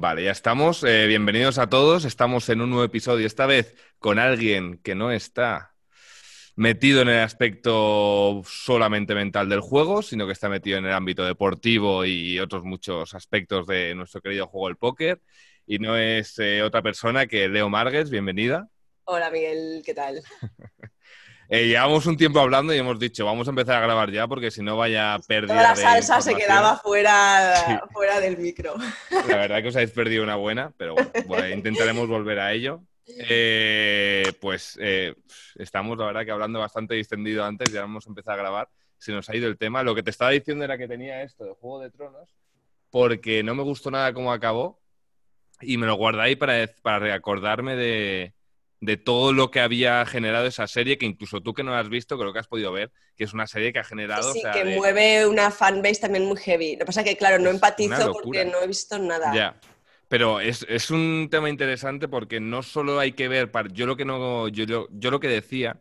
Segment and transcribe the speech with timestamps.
[0.00, 0.82] Vale, ya estamos.
[0.82, 2.06] Eh, bienvenidos a todos.
[2.06, 5.74] Estamos en un nuevo episodio, esta vez con alguien que no está
[6.56, 11.22] metido en el aspecto solamente mental del juego, sino que está metido en el ámbito
[11.22, 15.20] deportivo y otros muchos aspectos de nuestro querido juego el póker.
[15.66, 18.08] Y no es eh, otra persona que Leo Margues.
[18.08, 18.70] Bienvenida.
[19.04, 20.22] Hola Miguel, ¿qué tal?
[21.52, 24.52] Eh, llevamos un tiempo hablando y hemos dicho, vamos a empezar a grabar ya porque
[24.52, 25.48] si no vaya a perder.
[25.48, 28.76] Toda la salsa se quedaba fuera, fuera del micro.
[29.26, 30.94] La verdad que os habéis perdido una buena, pero
[31.26, 32.82] bueno, intentaremos volver a ello.
[33.04, 35.16] Eh, pues eh,
[35.56, 38.68] estamos, la verdad, que hablando bastante distendido antes, ya hemos empezado a grabar.
[38.98, 39.82] Se nos ha ido el tema.
[39.82, 42.32] Lo que te estaba diciendo era que tenía esto de Juego de Tronos,
[42.90, 44.80] porque no me gustó nada cómo acabó
[45.60, 48.34] y me lo guardé ahí para, para recordarme de,
[48.80, 51.88] de todo lo que había generado esa serie, que incluso tú que no la has
[51.90, 54.32] visto, creo que has podido ver, que es una serie que ha generado...
[54.32, 56.72] Sí, que mueve una fanbase también muy heavy.
[56.72, 59.34] Lo que pasa es que, claro, no empatizo porque no he visto nada.
[59.34, 59.60] Ya.
[60.08, 64.48] Pero es, un tema interesante porque no solo hay que ver, yo lo que no,
[64.48, 65.80] yo, yo lo que decía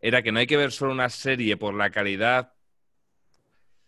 [0.00, 2.55] era que no hay que ver solo una serie por la calidad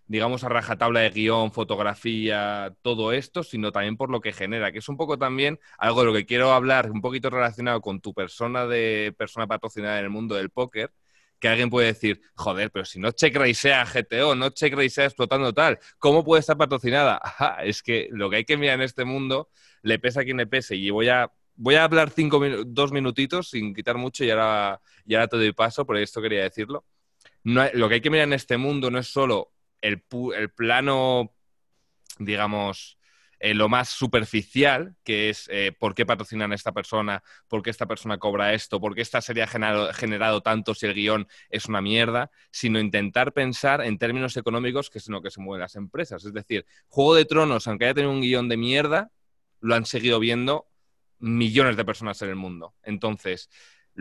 [0.09, 4.79] digamos, a rajatabla de guion, fotografía, todo esto, sino también por lo que genera, que
[4.79, 8.15] es un poco también algo de lo que quiero hablar, un poquito relacionado con tu
[8.15, 10.93] persona de persona patrocinada en el mundo del póker,
[11.39, 15.53] que alguien puede decir, joder, pero si no check sea GTO, no check sea explotando
[15.53, 17.21] tal, ¿cómo puede estar patrocinada?
[17.63, 19.51] es que lo que hay que mirar en este mundo,
[19.83, 23.51] le pesa a quien le pese, y voy a voy a hablar cinco dos minutitos
[23.51, 26.85] sin quitar mucho y ahora, ya te doy paso, por esto quería decirlo.
[27.45, 30.01] lo que hay que mirar en este mundo no es solo el,
[30.51, 31.35] plano,
[32.19, 32.99] digamos,
[33.41, 37.71] eh, lo más superficial, que es eh, por qué patrocinan a esta persona, por qué
[37.71, 41.29] esta persona cobra esto, por qué esta serie ha generado, generado, tanto si el guion
[41.49, 45.41] es una mierda, sino intentar pensar en términos económicos, que es en lo que se
[45.41, 46.25] mueven las empresas.
[46.25, 49.13] Es decir, Juego de Tronos, aunque haya tenido un guion de mierda,
[49.61, 50.69] lo han seguido viendo
[51.21, 52.75] millones de personas en el mundo.
[52.83, 53.51] Entonces,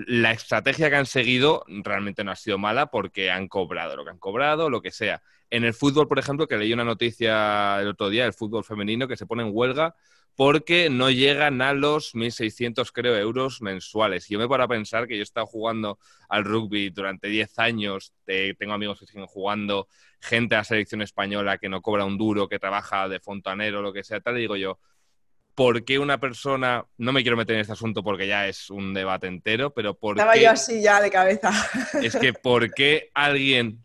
[0.05, 4.11] la estrategia que han seguido realmente no ha sido mala porque han cobrado lo que
[4.11, 5.23] han cobrado, lo que sea.
[5.49, 9.07] En el fútbol, por ejemplo, que leí una noticia el otro día, el fútbol femenino,
[9.07, 9.95] que se pone en huelga
[10.35, 14.29] porque no llegan a los 1.600, creo, euros mensuales.
[14.29, 15.97] Y yo me paro a pensar que yo he estado jugando
[16.29, 19.87] al rugby durante 10 años, tengo amigos que siguen jugando,
[20.21, 23.91] gente a la selección española que no cobra un duro, que trabaja de fontanero, lo
[23.91, 24.77] que sea, tal, y digo yo,
[25.57, 28.93] ¿por qué una persona, no me quiero meter en este asunto porque ya es un
[28.93, 31.49] debate entero, pero ¿por Estaba yo así ya de cabeza.
[32.03, 33.83] Es que ¿por qué alguien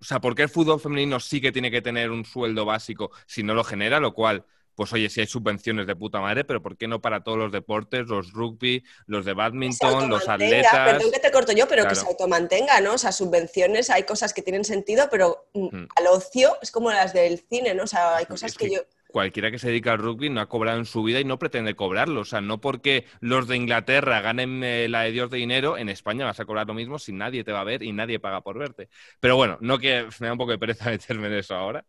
[0.00, 3.10] o sea, ¿por qué el fútbol femenino sí que tiene que tener un sueldo básico
[3.26, 4.00] si no lo genera?
[4.00, 7.22] Lo cual, pues oye, sí hay subvenciones de puta madre, pero ¿por qué no para
[7.22, 10.72] todos los deportes, los rugby, los de badminton, los atletas?
[10.72, 12.94] Perdón que te corto yo, pero que se automantenga, ¿no?
[12.94, 15.88] O sea, subvenciones, hay cosas que tienen sentido, pero mm, hmm.
[15.96, 17.82] al ocio es como las del cine, ¿no?
[17.82, 18.80] O sea, hay cosas que yo
[19.10, 21.74] cualquiera que se dedica al rugby no ha cobrado en su vida y no pretende
[21.74, 22.20] cobrarlo.
[22.20, 25.88] O sea, no porque los de Inglaterra ganen eh, la de Dios de dinero, en
[25.88, 28.40] España vas a cobrar lo mismo si nadie te va a ver y nadie paga
[28.40, 28.88] por verte.
[29.20, 31.84] Pero bueno, no que me da un poco de pereza meterme en eso ahora.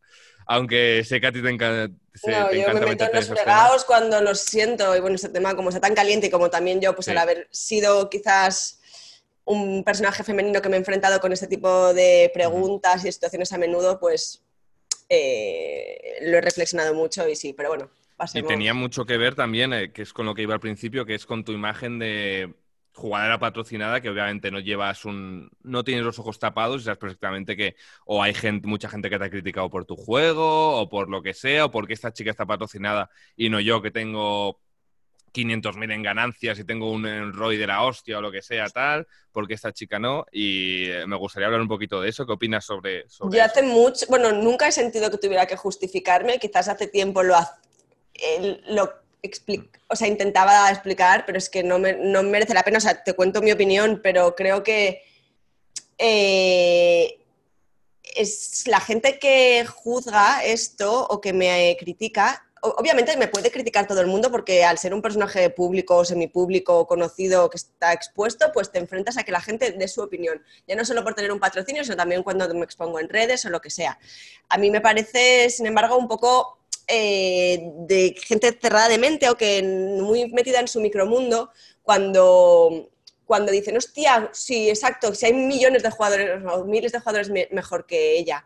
[0.48, 1.94] Aunque sé que a ti te, encanta.
[2.28, 4.96] No, yo me meto en los fregados cuando los siento.
[4.96, 7.48] Y bueno, ese tema, como está tan caliente y como también yo, pues al haber
[7.52, 8.82] sido quizás
[9.46, 13.58] un personaje femenino que me he enfrentado con este tipo de preguntas y situaciones a
[13.58, 14.44] menudo, pues
[15.13, 17.89] eh, lo he reflexionado mucho y sí, pero bueno.
[18.33, 21.05] Y tenía mucho que ver también, eh, que es con lo que iba al principio,
[21.05, 22.53] que es con tu imagen de
[22.94, 25.49] jugadora patrocinada, que obviamente no llevas un.
[25.63, 29.19] no tienes los ojos tapados y sabes perfectamente que o hay gente, mucha gente que
[29.19, 32.31] te ha criticado por tu juego, o por lo que sea, o porque esta chica
[32.31, 34.61] está patrocinada y no yo que tengo
[35.34, 39.08] 500.000 en ganancias y tengo un ROI de la hostia o lo que sea, tal,
[39.31, 40.25] porque esta chica no.
[40.31, 42.25] Y eh, me gustaría hablar un poquito de eso.
[42.25, 46.40] ¿Qué opinas sobre, sobre Yo hace mucho, bueno, nunca he sentido que tuviera que justificarme,
[46.40, 47.36] quizás hace tiempo lo,
[48.68, 49.02] lo
[49.88, 52.78] o sea, intentaba explicar, pero es que no, me, no merece la pena.
[52.78, 55.03] O sea, te cuento mi opinión, pero creo que
[55.97, 57.20] eh,
[58.16, 64.02] es la gente que juzga esto o que me critica obviamente me puede criticar todo
[64.02, 68.72] el mundo porque al ser un personaje público o semipúblico conocido que está expuesto, pues
[68.72, 70.41] te enfrentas a que la gente dé su opinión.
[70.67, 73.49] Ya no solo por tener un patrocinio, sino también cuando me expongo en redes o
[73.49, 73.97] lo que sea.
[74.49, 79.37] A mí me parece, sin embargo, un poco eh, de gente cerrada de mente o
[79.37, 82.90] que muy metida en su micromundo cuando
[83.25, 87.85] cuando dicen, hostia, sí, exacto, si hay millones de jugadores o miles de jugadores mejor
[87.85, 88.46] que ella.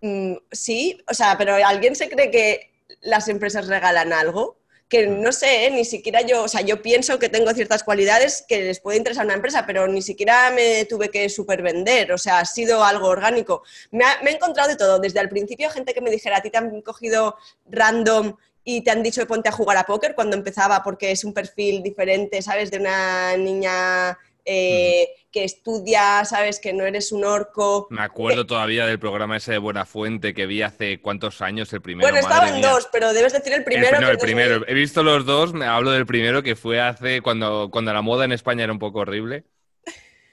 [0.00, 2.75] Mm, sí, o sea, pero alguien se cree que
[3.06, 4.58] las empresas regalan algo
[4.88, 5.70] que no sé, ¿eh?
[5.70, 9.22] ni siquiera yo, o sea, yo pienso que tengo ciertas cualidades que les puede interesar
[9.22, 13.08] a una empresa, pero ni siquiera me tuve que supervender, o sea, ha sido algo
[13.08, 13.62] orgánico.
[13.90, 16.58] Me, he encontrado de todo, desde el principio gente que me dijera, a ti te
[16.58, 17.36] han cogido
[17.68, 21.32] random y te han dicho ponte a jugar a póker cuando empezaba porque es un
[21.32, 22.70] perfil diferente, ¿sabes?
[22.70, 26.58] De una niña eh, que estudia, ¿sabes?
[26.60, 27.88] Que no eres un orco.
[27.90, 31.82] Me acuerdo todavía del programa ese de Buena Fuente que vi hace cuántos años, el
[31.82, 32.08] primero.
[32.08, 33.98] Bueno, estaban dos, pero debes decir el primero.
[33.98, 34.64] El, el primero.
[34.66, 38.24] He visto los dos, me hablo del primero que fue hace cuando, cuando la moda
[38.24, 39.44] en España era un poco horrible.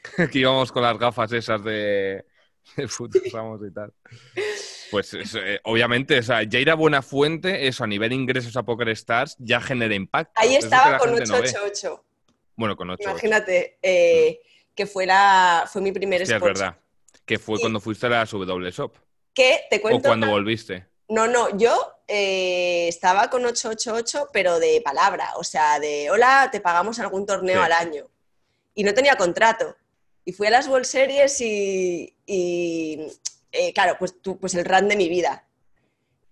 [0.31, 2.23] que íbamos con las gafas esas de,
[2.77, 3.93] de y tal.
[4.89, 8.63] Pues eh, obviamente, o sea, ya ir a buena fuente, eso a nivel ingresos a
[8.63, 10.31] Poker Stars ya genera impacto.
[10.35, 12.05] Ahí estaba con 888.
[12.55, 13.03] bueno, con 8.
[13.03, 14.39] Imagínate eh,
[14.75, 16.77] que fuera, fue mi primer sí, es verdad.
[17.25, 18.95] Que fue cuando fuiste a la WSOP.
[19.33, 20.07] Que te cuento.
[20.07, 20.87] O cuando volviste.
[21.09, 25.31] No, no, yo eh, estaba con 888, pero de palabra.
[25.37, 28.09] O sea, de hola, te pagamos algún torneo al año.
[28.73, 29.75] Y no tenía contrato.
[30.25, 34.95] Y fui a las World Series y, eh, claro, pues, tú, pues el run de
[34.95, 35.45] mi vida.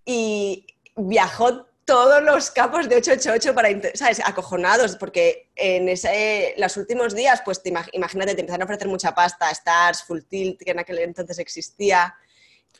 [0.05, 0.65] Y
[0.95, 4.21] viajó todos los capos de 888 para, ¿sabes?
[4.23, 9.13] Acojonados, porque en ese, los últimos días, pues te imagínate, te empezaron a ofrecer mucha
[9.13, 12.15] pasta, Stars, Full Tilt, que en aquel entonces existía.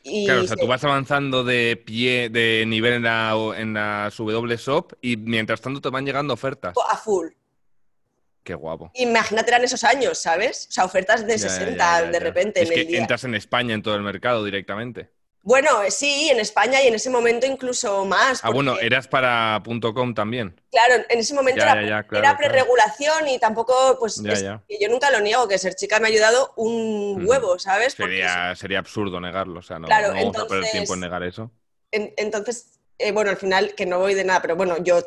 [0.02, 4.10] Y claro, o sea, tú vas avanzando de pie, de nivel en la, en la
[4.16, 6.74] WSOP y mientras tanto te van llegando ofertas.
[6.88, 7.28] A full.
[8.42, 8.90] Qué guapo.
[8.94, 10.66] Imagínate eran esos años, ¿sabes?
[10.68, 12.62] O sea, ofertas de 60 de repente.
[12.62, 15.10] Es que entras en España en todo el mercado directamente.
[15.44, 18.40] Bueno, sí, en España y en ese momento incluso más.
[18.44, 19.60] Ah, bueno, eras para
[19.94, 20.60] .com también.
[20.70, 25.74] Claro, en ese momento era, preregulación y tampoco, pues, yo nunca lo niego, que ser
[25.74, 27.94] chica me ha ayudado un huevo, ¿sabes?
[27.94, 31.50] Sería, sería absurdo negarlo, o sea, no, claro, vamos a perder tiempo en negar eso.
[31.90, 35.00] entonces, eh, bueno, al final, que no voy de nada, pero bueno, yo,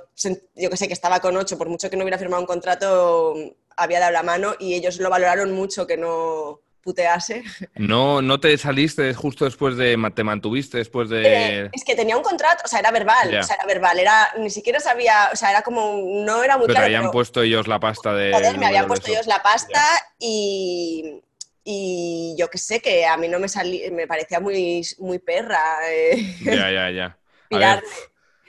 [0.55, 3.35] yo que sé que estaba con ocho, por mucho que no hubiera firmado un contrato,
[3.77, 7.43] había dado la mano y ellos lo valoraron mucho que no putease.
[7.73, 11.23] No, no te saliste justo después de, te mantuviste después de...
[11.63, 14.31] Eh, es que tenía un contrato, o sea, era verbal, o sea, era verbal, era,
[14.37, 16.87] ni siquiera sabía, o sea, era como, no era muy pero claro.
[16.87, 18.31] Te habían puesto ellos la pasta de...
[18.31, 19.81] Joder, me habían puesto ellos la pasta
[20.19, 21.23] y,
[21.63, 25.79] y yo que sé, que a mí no me salía, me parecía muy, muy perra.
[25.89, 26.35] Eh.
[26.43, 27.81] Ya, ya, ya.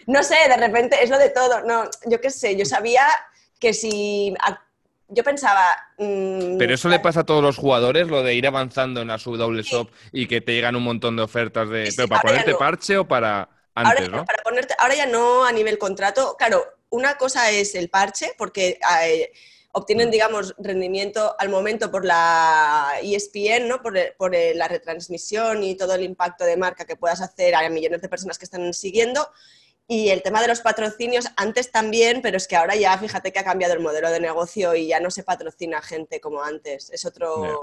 [0.08, 1.64] No sé, de repente es lo de todo.
[1.64, 3.04] No, yo qué sé, yo sabía
[3.58, 4.32] que si.
[5.08, 5.76] Yo pensaba.
[5.98, 9.16] Mm, Pero eso le pasa a todos los jugadores, lo de ir avanzando en la
[9.16, 11.92] WSOP y que te llegan un montón de ofertas de.
[11.94, 14.24] ¿Pero para ponerte parche o para antes, ahora, ¿no?
[14.24, 16.34] Para ponerte, ahora ya no a nivel contrato.
[16.38, 18.78] Claro, una cosa es el parche, porque.
[19.04, 19.30] Eh,
[19.76, 23.82] obtienen, digamos, rendimiento al momento por la ESPN, ¿no?
[23.82, 28.00] por, por, la retransmisión y todo el impacto de marca que puedas hacer a millones
[28.00, 29.28] de personas que están siguiendo.
[29.88, 33.38] Y el tema de los patrocinios, antes también, pero es que ahora ya fíjate que
[33.38, 36.90] ha cambiado el modelo de negocio y ya no se patrocina gente como antes.
[36.90, 37.60] Es otro,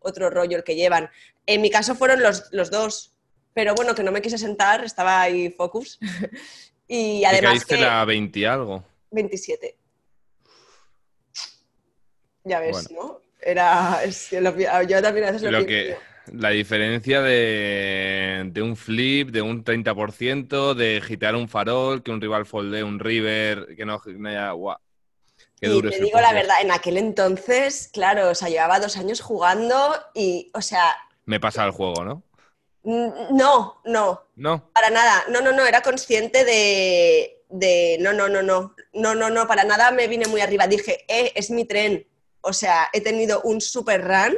[0.00, 1.08] otro rollo el que llevan.
[1.46, 3.16] En mi caso fueron los, los dos,
[3.54, 5.98] pero bueno, que no me quise sentar, estaba ahí focus.
[6.88, 7.64] y además.
[7.64, 8.84] ¿Qué que, la 20 algo?
[9.12, 9.78] 27.
[12.44, 13.22] Ya ves, ¿no?
[13.40, 14.04] Era.
[14.06, 15.96] yo también lo, lo que,
[16.32, 22.20] La diferencia de, de, un flip, de un 30%, de gitear un farol, que un
[22.20, 24.00] rival folde un river, que no.
[24.04, 24.78] no guau.
[25.58, 28.98] Qué duro y te digo la verdad, en aquel entonces, claro, o sea, llevaba dos
[28.98, 30.94] años jugando y, o sea.
[31.24, 32.22] Me pasa el juego, ¿no?
[32.84, 34.22] No, no.
[34.36, 34.70] No.
[34.74, 35.24] Para nada.
[35.30, 35.64] No, no, no.
[35.64, 37.42] Era consciente de.
[37.48, 38.74] de no, no, no, no.
[38.92, 39.48] No, no, no.
[39.48, 40.66] Para nada me vine muy arriba.
[40.66, 42.06] Dije, eh, es mi tren
[42.46, 44.36] o sea, he tenido un super run,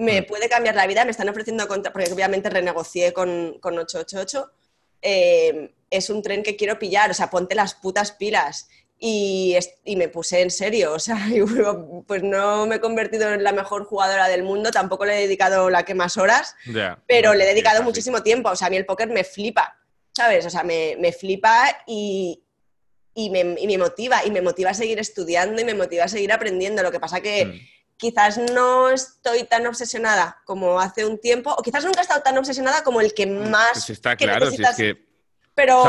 [0.00, 4.50] me puede cambiar la vida, me están ofreciendo, contra, porque obviamente renegocié con, con 888,
[5.02, 8.68] eh, es un tren que quiero pillar, o sea, ponte las putas pilas.
[9.02, 9.56] Y,
[9.96, 11.18] me puse en serio, o sea,
[12.06, 15.70] pues no me he convertido en la mejor jugadora del mundo, tampoco le he dedicado
[15.70, 16.54] la que más horas,
[17.06, 19.78] pero le he dedicado muchísimo tiempo, o sea, a mí el póker me flipa,
[20.14, 20.44] ¿sabes?
[20.44, 22.42] O sea, me, me flipa y,
[23.14, 26.82] y me, motiva, y me motiva a seguir estudiando y me motiva a seguir aprendiendo.
[26.82, 27.60] Lo que pasa que mm.
[28.00, 32.38] Quizás no estoy tan obsesionada como hace un tiempo, o quizás nunca he estado tan
[32.38, 33.72] obsesionada como el que mm, más...
[33.74, 35.06] Pues está claro, si es que...
[35.54, 35.84] Pero...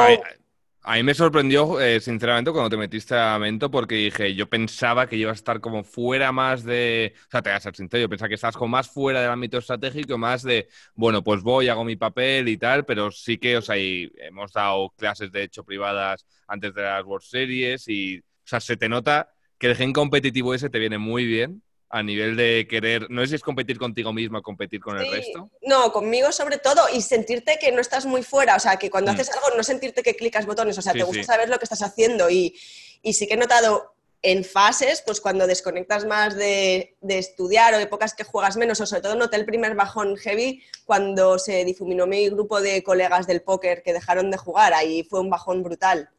[0.83, 5.05] A mí me sorprendió, eh, sinceramente, cuando te metiste a Mento, porque dije, yo pensaba
[5.05, 7.13] que ibas a estar como fuera más de.
[7.27, 9.29] O sea, te voy a ser sincero, yo pensaba que estabas como más fuera del
[9.29, 13.57] ámbito estratégico, más de, bueno, pues voy, hago mi papel y tal, pero sí que,
[13.57, 18.23] o sea, hemos dado clases de hecho privadas antes de las World Series y, o
[18.43, 22.37] sea, se te nota que el gen competitivo ese te viene muy bien a nivel
[22.37, 25.49] de querer, no sé si es competir contigo mismo, competir con el resto.
[25.61, 29.11] No, conmigo sobre todo y sentirte que no estás muy fuera, o sea, que cuando
[29.11, 29.15] mm.
[29.15, 31.81] haces algo no sentirte que clicas botones, o sea, te gusta saber lo que estás
[31.81, 32.55] haciendo y,
[33.01, 37.79] y, sí que he notado en fases, pues cuando desconectas más de, de, estudiar o
[37.79, 42.07] épocas que juegas menos, o sobre todo noté el primer bajón heavy cuando se difuminó
[42.07, 46.09] mi grupo de colegas del póker que dejaron de jugar, ahí fue un bajón brutal.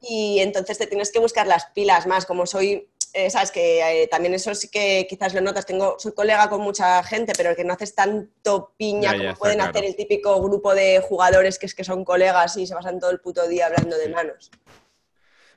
[0.00, 4.06] Y entonces te tienes que buscar las pilas más, como soy eh, sabes que eh,
[4.08, 7.64] también eso sí que quizás lo notas, tengo, soy colega con mucha gente, pero que
[7.64, 11.84] no haces tanto piña como pueden hacer el típico grupo de jugadores que es que
[11.84, 14.50] son colegas y se pasan todo el puto día hablando de manos.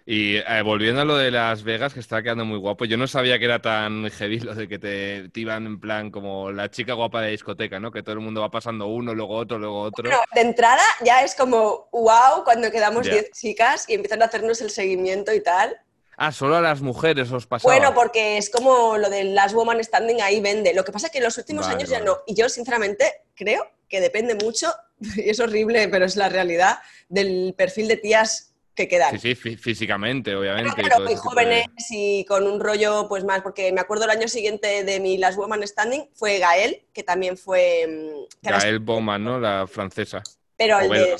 [0.07, 3.07] Y eh, volviendo a lo de Las Vegas, que está quedando muy guapo, yo no
[3.07, 6.93] sabía que era tan heavy lo de que te, iban en plan como la chica
[6.93, 7.89] guapa de discoteca, ¿no?
[7.91, 10.03] Que todo el mundo va pasando uno, luego otro, luego otro.
[10.03, 14.61] Bueno, de entrada ya es como wow cuando quedamos 10 chicas y empiezan a hacernos
[14.61, 15.75] el seguimiento y tal.
[16.17, 17.73] Ah, solo a las mujeres os pasaba.
[17.73, 20.73] Bueno, porque es como lo de las woman standing ahí vende.
[20.73, 22.19] Lo que pasa es que en los últimos años ya no.
[22.25, 23.05] Y yo, sinceramente,
[23.35, 26.79] creo que depende mucho, y es horrible, pero es la realidad,
[27.09, 29.19] del perfil de tías que quedan.
[29.19, 30.71] Sí, sí, físicamente, obviamente.
[30.75, 34.83] Pero, muy jóvenes y con un rollo, pues más, porque me acuerdo el año siguiente
[34.83, 37.87] de mi Last Woman Standing, fue Gael, que también fue...
[37.87, 39.39] Mm, Gael Bowman, ¿no?
[39.39, 40.21] La francesa.
[40.57, 41.17] Pero el de,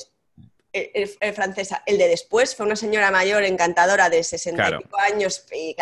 [1.33, 1.83] francesa.
[1.85, 5.75] El de después fue una señora mayor encantadora de 65 años y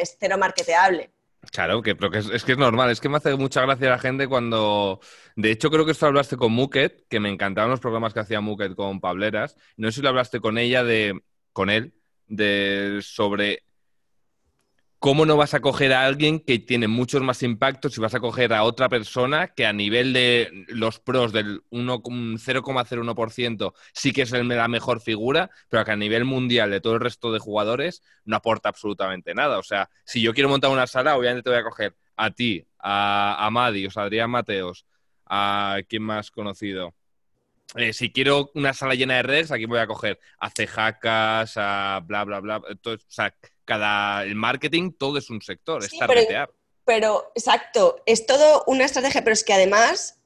[0.00, 1.10] es cero marketeable.
[1.52, 4.28] Claro, que, pero es, que es normal, es que me hace mucha gracia la gente
[4.28, 5.00] cuando...
[5.36, 8.40] De hecho, creo que esto hablaste con Muket, que me encantaban los programas que hacía
[8.40, 9.56] Muket con Pableras.
[9.76, 11.20] No sé si lo hablaste con ella, de
[11.52, 11.94] con él,
[12.26, 13.63] de sobre
[15.04, 18.20] ¿cómo no vas a coger a alguien que tiene muchos más impactos si vas a
[18.20, 24.32] coger a otra persona que a nivel de los pros del 0,01% sí que es
[24.32, 28.36] la mejor figura, pero que a nivel mundial de todo el resto de jugadores no
[28.36, 29.58] aporta absolutamente nada?
[29.58, 32.66] O sea, si yo quiero montar una sala, obviamente te voy a coger a ti,
[32.78, 34.86] a, a o sea, Adrián Mateos,
[35.26, 36.94] a quién más conocido.
[37.76, 42.00] Eh, si quiero una sala llena de redes, aquí voy a coger a cejacas, a
[42.04, 42.58] bla, bla, bla.
[42.58, 46.50] o sea, cada el marketing, todo es un sector, es targetear.
[46.84, 50.20] Pero, exacto, es todo una estrategia, pero es que además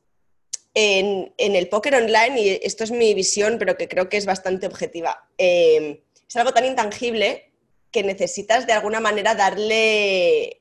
[0.75, 4.67] en, el póker online, y esto es mi visión, pero que creo que es bastante
[4.67, 7.53] objetiva, em, es algo tan intangible
[7.91, 10.61] que necesitas de alguna manera darle,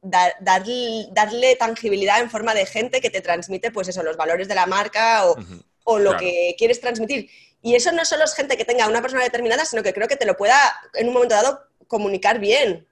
[0.00, 4.66] darle tangibilidad en forma de gente que te transmite, pues eso, los valores de la
[4.66, 5.36] marca o,
[5.98, 7.30] lo que quieres transmitir.
[7.62, 10.16] Y eso no solo es gente que tenga una persona determinada, sino que creo que
[10.16, 10.56] te lo pueda
[10.94, 12.86] en un momento dado comunicar bien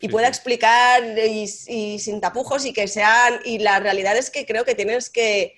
[0.00, 3.40] y pueda explicar y, sin tapujos y que sean...
[3.44, 5.54] Y la realidad es que creo que tienes que...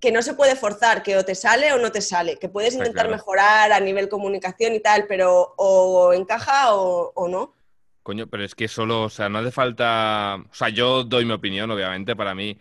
[0.00, 2.74] que no se puede forzar, que o te sale o no te sale, que puedes
[2.74, 7.54] intentar mejorar a nivel comunicación y tal, pero o encaja o, no.
[8.02, 10.42] Coño, pero es que solo, o sea, no hace falta...
[10.50, 12.58] O sea, yo doy mi opinión, obviamente, para mí,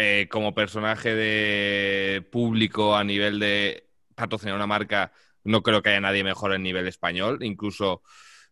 [0.00, 5.12] eh, como personaje de público a nivel de patrocinar una marca,
[5.42, 8.02] no creo que haya nadie mejor en nivel español, incluso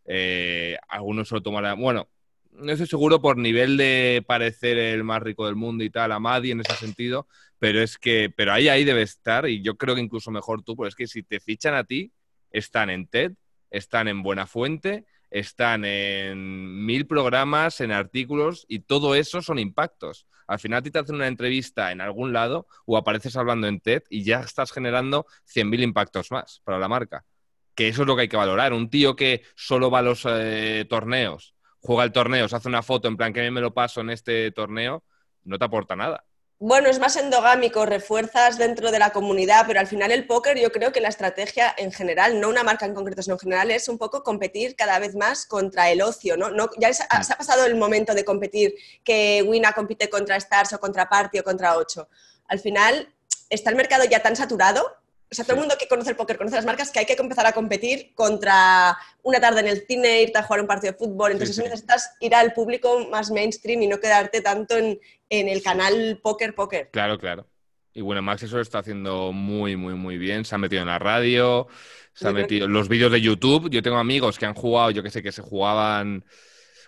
[0.06, 1.80] eh, algunos se lo tomarán.
[1.80, 2.08] Bueno,
[2.50, 6.18] no estoy seguro por nivel de parecer el más rico del mundo y tal, a
[6.18, 7.28] Madi en ese sentido,
[7.60, 10.74] pero es que, pero ahí, ahí debe estar, y yo creo que incluso mejor tú,
[10.74, 12.10] porque es que si te fichan a ti,
[12.50, 13.34] están en TED,
[13.70, 20.26] están en Buena Fuente, están en mil programas, en artículos, y todo eso son impactos.
[20.46, 24.04] Al final a te hacen una entrevista en algún lado o apareces hablando en TED
[24.10, 27.24] y ya estás generando 100.000 impactos más para la marca
[27.76, 28.72] que eso es lo que hay que valorar.
[28.72, 32.82] Un tío que solo va a los eh, torneos, juega el torneo, se hace una
[32.82, 35.04] foto en plan que me lo paso en este torneo,
[35.44, 36.24] no te aporta nada.
[36.58, 40.72] Bueno, es más endogámico, refuerzas dentro de la comunidad, pero al final el póker yo
[40.72, 43.90] creo que la estrategia en general, no una marca en concreto, sino en general, es
[43.90, 46.48] un poco competir cada vez más contra el ocio, ¿no?
[46.78, 51.10] ya se ha pasado el momento de competir que Wina compite contra Stars o contra
[51.10, 52.08] Party o contra 8.
[52.48, 53.12] Al final
[53.50, 54.96] está el mercado ya tan saturado
[55.28, 57.14] o sea, todo el mundo que conoce el póker, conoce las marcas, que hay que
[57.14, 60.98] empezar a competir contra una tarde en el cine, irte a jugar un partido de
[60.98, 61.32] fútbol.
[61.32, 66.54] Entonces necesitas ir al público más mainstream y no quedarte tanto en, el canal póker,
[66.54, 66.90] póker.
[66.92, 67.46] Claro, claro.
[67.92, 70.44] Y bueno, Max eso lo está haciendo muy, muy, muy bien.
[70.44, 71.66] Se ha metido en la radio,
[72.12, 73.68] se ha metido en los vídeos de YouTube.
[73.70, 76.24] Yo tengo amigos que han jugado, yo que sé, que se jugaban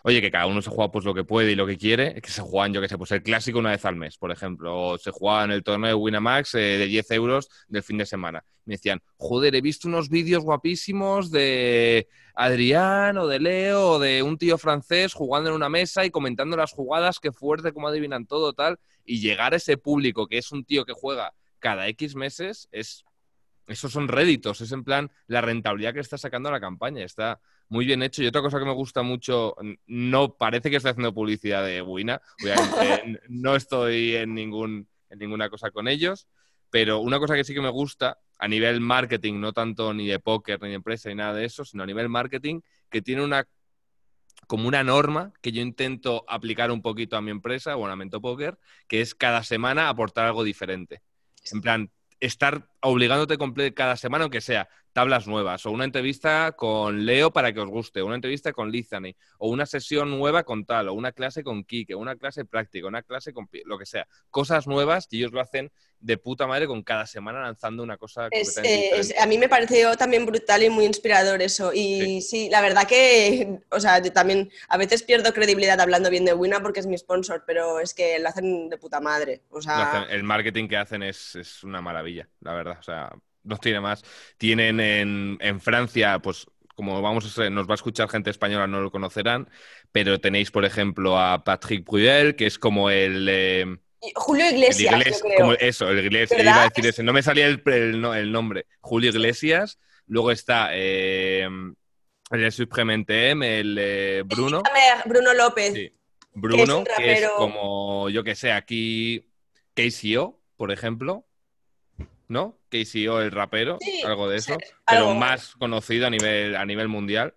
[0.05, 2.31] Oye, que cada uno se juega pues lo que puede y lo que quiere, que
[2.31, 4.99] se juegan, yo que sé, pues el clásico una vez al mes, por ejemplo, o
[4.99, 8.45] se juegan el torneo de Winamax eh, de 10 euros del fin de semana.
[8.65, 14.23] Me decían, joder, he visto unos vídeos guapísimos de Adrián o de Leo o de
[14.23, 18.27] un tío francés jugando en una mesa y comentando las jugadas, qué fuerte, cómo adivinan
[18.27, 22.15] todo, tal, y llegar a ese público que es un tío que juega cada X
[22.15, 23.05] meses es
[23.69, 27.05] esos son réditos, es en plan la rentabilidad que está sacando la campaña.
[27.05, 28.23] Está muy bien hecho.
[28.23, 29.55] Y otra cosa que me gusta mucho,
[29.87, 35.49] no parece que estoy haciendo publicidad de Wina, obviamente no estoy en, ningún, en ninguna
[35.51, 36.29] cosa con ellos,
[36.71, 40.21] pero una cosa que sí que me gusta a nivel marketing, no tanto ni de
[40.21, 42.61] póker ni de empresa ni nada de eso, sino a nivel marketing,
[42.91, 43.47] que tiene una
[44.47, 48.21] como una norma que yo intento aplicar un poquito a mi empresa o a Mento
[48.21, 51.03] Poker, que es cada semana aportar algo diferente.
[51.53, 53.37] En plan, estar obligándote
[53.75, 58.03] cada semana, aunque sea tablas nuevas, o una entrevista con Leo para que os guste,
[58.03, 61.95] una entrevista con Lizani, o una sesión nueva con tal, o una clase con Kike,
[61.95, 64.09] una clase práctica, una clase con lo que sea.
[64.31, 65.71] Cosas nuevas y ellos lo hacen
[66.01, 69.49] de puta madre con cada semana lanzando una cosa Es, eh, es- a mí me
[69.49, 71.73] pareció también brutal y muy inspirador eso.
[71.75, 72.49] Y sí.
[72.51, 76.61] la verdad que, o sea, yo también a veces pierdo credibilidad hablando bien de Wina
[76.61, 79.43] porque es mi sponsor, pero es que lo hacen de puta madre.
[79.51, 82.68] O sea, hacen- el marketing que hacen es, es una maravilla, la verdad.
[82.79, 83.11] O sea,
[83.45, 84.03] no tiene más.
[84.37, 88.67] Tienen en, en Francia, pues como vamos a ser- nos va a escuchar gente española,
[88.67, 89.49] no lo conocerán,
[89.91, 93.27] pero tenéis, por ejemplo, a Patrick Bruyel, que es como el...
[93.29, 93.67] eh,
[94.15, 95.39] Julio el Iglesias, Iglesias, yo creo.
[95.39, 98.31] como eso, el Iglesias, iba a decir ese, no me salía el, el no- el
[98.31, 98.67] nombre.
[98.81, 101.49] Julio Iglesias, luego está eh,
[102.31, 104.63] el Supremente M, el eh, Bruno.
[105.05, 105.73] Bruno López.
[105.75, 105.93] Sí.
[106.33, 107.35] Bruno, un que es, rapero.
[107.37, 109.27] como, yo que sé, aquí
[109.75, 111.27] KCO, por ejemplo,
[112.29, 112.59] ¿no?
[112.71, 115.15] KCO, el rapero, Sí, algo de sí, eso, pero algo.
[115.15, 117.35] más conocido a nivel, a nivel mundial.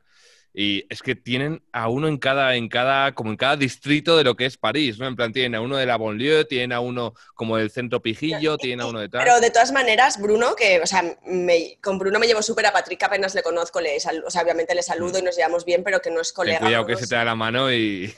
[0.53, 4.25] Y es que tienen a uno en cada, en cada, como en cada distrito de
[4.25, 5.07] lo que es París, ¿no?
[5.07, 8.57] En plan, tienen a uno de la banlieue, tienen a uno como del centro pijillo,
[8.57, 9.23] tienen a uno de tal.
[9.23, 12.73] Pero de todas maneras, Bruno, que, o sea, me- con Bruno me llevo súper a
[12.73, 15.83] Patrick, apenas le conozco, le sal- o sea, obviamente le saludo y nos llevamos bien,
[15.85, 16.33] pero que no es.
[16.33, 16.59] Ten colega.
[16.59, 18.13] cuidado que no se te da la mano y...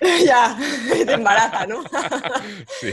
[0.26, 0.56] ya,
[1.06, 1.84] te embaraza, ¿no?
[2.80, 2.92] sí.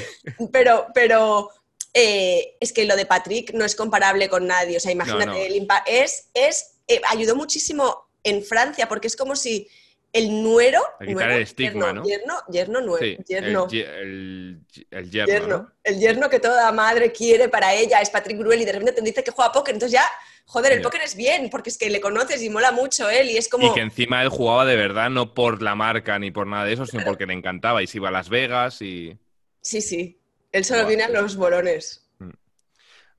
[0.51, 1.50] pero, pero
[1.93, 4.77] eh, es que lo de Patrick no es comparable con nadie.
[4.77, 5.36] O sea, imagínate, no.
[5.36, 9.67] el es, es, eh, ayudó muchísimo en Francia, porque es como si
[10.12, 10.81] el nuero.
[11.00, 12.05] A quitar nuero, el estigma, yerno, ¿no?
[12.05, 13.67] Yerno, yerno, nuero, Sí, yerno.
[13.72, 15.58] El, el, el yerno, yerno.
[15.58, 15.72] ¿no?
[15.84, 19.01] El yerno que toda madre quiere para ella es Patrick Bruel y de repente te
[19.01, 19.74] dice que juega póker.
[19.74, 20.05] Entonces ya,
[20.46, 23.38] joder, el póker es bien, porque es que le conoces y mola mucho él y
[23.38, 23.67] es como...
[23.67, 26.74] Y que encima él jugaba de verdad, no por la marca ni por nada de
[26.74, 29.17] eso, sino porque le encantaba y se iba a Las Vegas y...
[29.62, 30.18] Sí, sí.
[30.51, 31.13] Él solo viene a sí.
[31.13, 32.06] los bolones.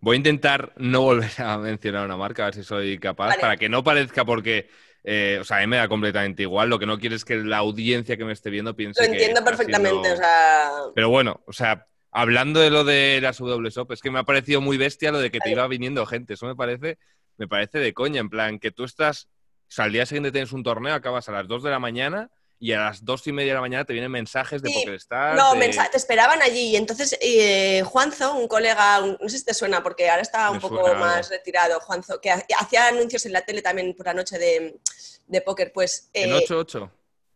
[0.03, 3.41] Voy a intentar no volver a mencionar una marca, a ver si soy capaz, Vale.
[3.41, 4.69] para que no parezca porque...
[5.05, 6.71] eh, o sea, a mí me da completamente igual.
[6.71, 9.45] Lo que no quiero es que la audiencia que me esté viendo piense Lo entiendo
[9.45, 10.71] perfectamente, siendo- o sea...
[10.95, 14.61] Pero bueno, o sea, hablando de lo de las WSOP, es que me ha parecido
[14.63, 16.33] muy bestia lo de que te iba viniendo gente.
[16.35, 16.99] Eso me parece,
[17.37, 20.53] me parece de coña, en plan, que tú estás, o sea, al día siguiente tienes
[20.53, 22.31] un torneo, acabas a las 2 de la mañana
[22.63, 25.35] y a las 2 y media de la mañana te vienen mensajes de Sí, PokerStars.
[25.37, 26.73] No, de- te esperaban allí.
[26.73, 30.51] Y entonces, eh, Juanzo, un colega, un- no sé si te suena, porque ahora está
[30.51, 33.95] un Me poco suena más retirado, Juanzo, que ha- hacía anuncios en la tele también
[33.97, 34.79] por la noche de,
[35.27, 36.11] de póker, pues...
[36.13, 36.91] ¿En eh, 8-8?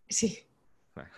[0.09, 0.47] Sí.
[0.95, 1.09] Vale.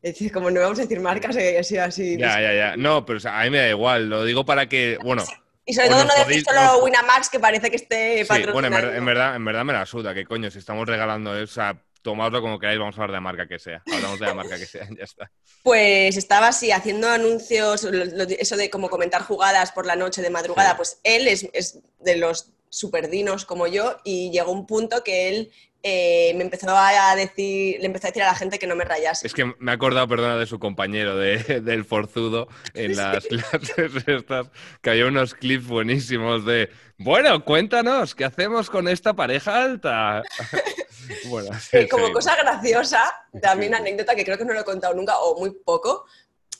[0.00, 2.16] Es decir, como no vamos a decir marcas, eh, así, así.
[2.16, 2.76] Ya, ya, ya.
[2.76, 4.08] No, pero o sea, a mí me da igual.
[4.08, 5.24] Lo digo para que, bueno,
[5.66, 8.72] Y sobre todo no podéis- solo nos- Winamax, que parece que esté sí, bueno, en
[8.74, 11.46] verdad, en verdad, en verdad me la suda, que coño, si estamos regalando eso, o
[11.54, 13.82] sea, tomadlo como queráis, vamos a hablar de la marca que sea.
[13.92, 15.30] Hablamos de la marca que sea, ya está.
[15.62, 20.70] Pues estaba así haciendo anuncios, eso de como comentar jugadas por la noche de madrugada,
[20.70, 20.76] Sí.
[20.76, 25.50] pues él es, es de los superdinos como yo y llegó un punto que él
[25.82, 28.84] eh, me empezó a decir, le empezó a decir a la gente que no me
[28.84, 29.26] rayase.
[29.26, 33.92] Es que me he acordado, perdona, de su compañero, de- del forzudo, en las clases
[34.06, 34.48] estas,
[34.82, 40.22] que había unos clips buenísimos de, bueno, cuéntanos, ¿qué hacemos con esta pareja alta?
[41.24, 42.24] bueno, sí, como seguimos.
[42.24, 46.04] cosa graciosa, también anécdota que creo que no lo he contado nunca o muy poco,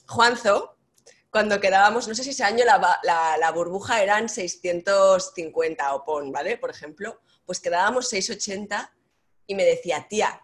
[0.07, 0.77] Juanzo,
[1.31, 6.05] cuando quedábamos, no sé si ese año la, ba- la- la burbuja eran 650 o
[6.05, 6.57] pon, ¿vale?
[6.57, 8.93] Por ejemplo, pues quedábamos 680
[9.47, 10.41] y me decía, tía,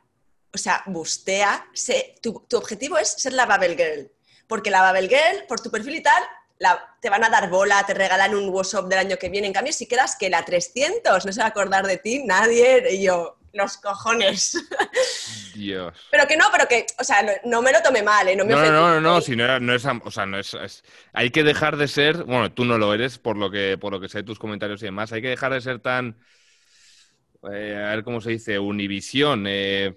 [0.55, 4.12] o sea, bustea, sé- tu, tu objetivo es ser la Babel Girl,
[4.47, 6.23] porque la Babel Girl, por tu perfil y tal,
[6.59, 9.47] la- te van a dar bola, te regalan un WhatsApp del año que viene.
[9.47, 12.95] En cambio, si quedas que la 300 no se va a acordar de ti nadie,
[12.95, 14.57] y yo, los cojones.
[15.55, 15.95] Dios.
[16.11, 18.37] pero que no, pero que, o sea, no, no me lo tomé mal, ¿eh?
[18.37, 20.38] No, me No, no, no, no, no, si no, era- no es, o sea, no
[20.38, 23.79] es, es- hay que dejar de ser, bueno, tú no lo eres por lo que,
[23.79, 26.19] por lo que sé de tus comentarios y demás, hay que dejar de ser tan,
[27.53, 29.95] eh, a ver cómo se dice, univisión, eh,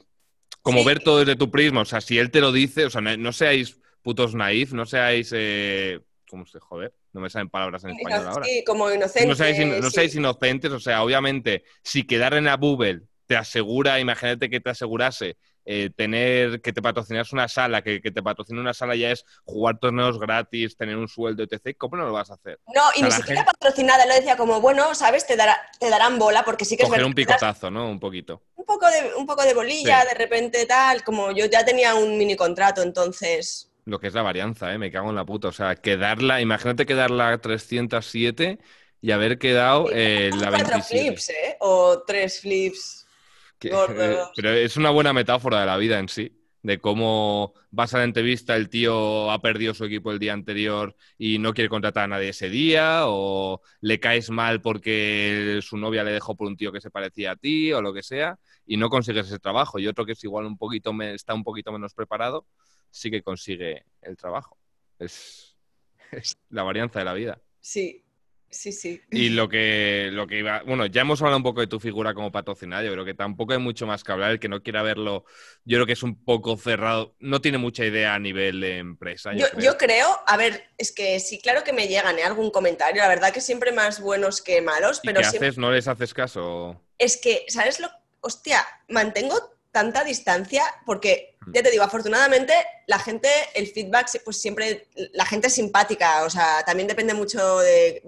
[0.61, 0.85] como Sí.
[0.85, 3.15] ver todo desde tu prisma, o sea, si él te lo dice, o sea, no,
[3.17, 6.93] no seáis putos naif, no seáis, eh, ¿cómo se joder?
[7.13, 8.45] No me salen palabras en español ahora.
[8.45, 9.27] Sí, como inocente.
[9.27, 13.35] No seáis, in- no seáis inocentes, o sea, obviamente, si quedar en la Bubble te
[13.37, 18.23] asegura, imagínate que te asegurase eh, tener, que te patrocinas una sala, que, que te
[18.23, 21.75] patrocine una sala ya es jugar torneos gratis, tener un sueldo, etc.
[21.77, 22.59] ¿Cómo no lo vas a hacer?
[22.73, 25.27] No, y sea, ni siquiera gente- patrocinada, lo decía como, bueno, ¿sabes?
[25.27, 27.89] Te, dará, te darán bola, porque sí que es verdad un picotazo, ¿no?
[27.89, 28.41] Un poquito.
[28.55, 30.07] un poco de, un poco de bolilla, Sí.
[30.07, 33.69] de repente tal, como yo ya tenía un mini contrato, entonces...
[33.85, 34.77] Lo que es la varianza, ¿eh?
[34.77, 35.47] Me cago en la puta.
[35.49, 38.59] O sea, quedarla, imagínate quedarla 307
[39.01, 41.05] y haber quedado eh, la cuatro 27.
[41.07, 41.57] flips, ¿eh?
[41.61, 43.06] O tres flips.
[43.59, 46.31] Que- eh, pero es una buena metáfora de la vida en sí.
[46.63, 50.95] de cómo vas a la entrevista, el tío ha perdido su equipo el día anterior
[51.17, 56.03] y no quiere contratar a nadie ese día, o le caes mal porque su novia
[56.03, 58.75] le dejó por un tío que se parecía a ti, o lo que sea, y
[58.77, 59.79] no consigues ese trabajo.
[59.79, 62.45] Y otro que es igual un poquito, está un poquito menos preparado,
[62.89, 64.57] sí que consigue el trabajo.
[64.99, 65.55] Es,
[66.11, 67.41] es la varianza de la vida.
[67.61, 68.03] Sí,
[68.49, 69.01] Sí, sí.
[69.11, 70.63] Y lo que, lo que iba.
[70.63, 72.83] Bueno, ya hemos hablado un poco de tu figura como patrocinada.
[72.83, 74.31] Yo creo que tampoco hay mucho más que hablar.
[74.31, 75.25] El que no quiera verlo,
[75.65, 77.15] yo creo que es un poco cerrado.
[77.19, 79.31] No tiene mucha idea a nivel de empresa.
[79.33, 80.07] Yo, creo.
[80.25, 82.23] a ver, es que sí, claro que me llegan ¿eh?
[82.23, 83.01] algún comentario.
[83.01, 85.01] La verdad que siempre más buenos que malos.
[85.03, 85.57] Pero ¿Y ¿Qué haces?
[85.57, 86.81] ¿No les haces caso?
[86.97, 87.89] Es que, ¿sabes lo?
[88.21, 91.51] Hostia, mantengo tanta distancia porque, mm.
[91.53, 92.51] ya te digo, afortunadamente
[92.87, 97.59] la gente, el feedback, pues siempre, la gente es simpática, o sea, también depende mucho
[97.59, 98.01] de,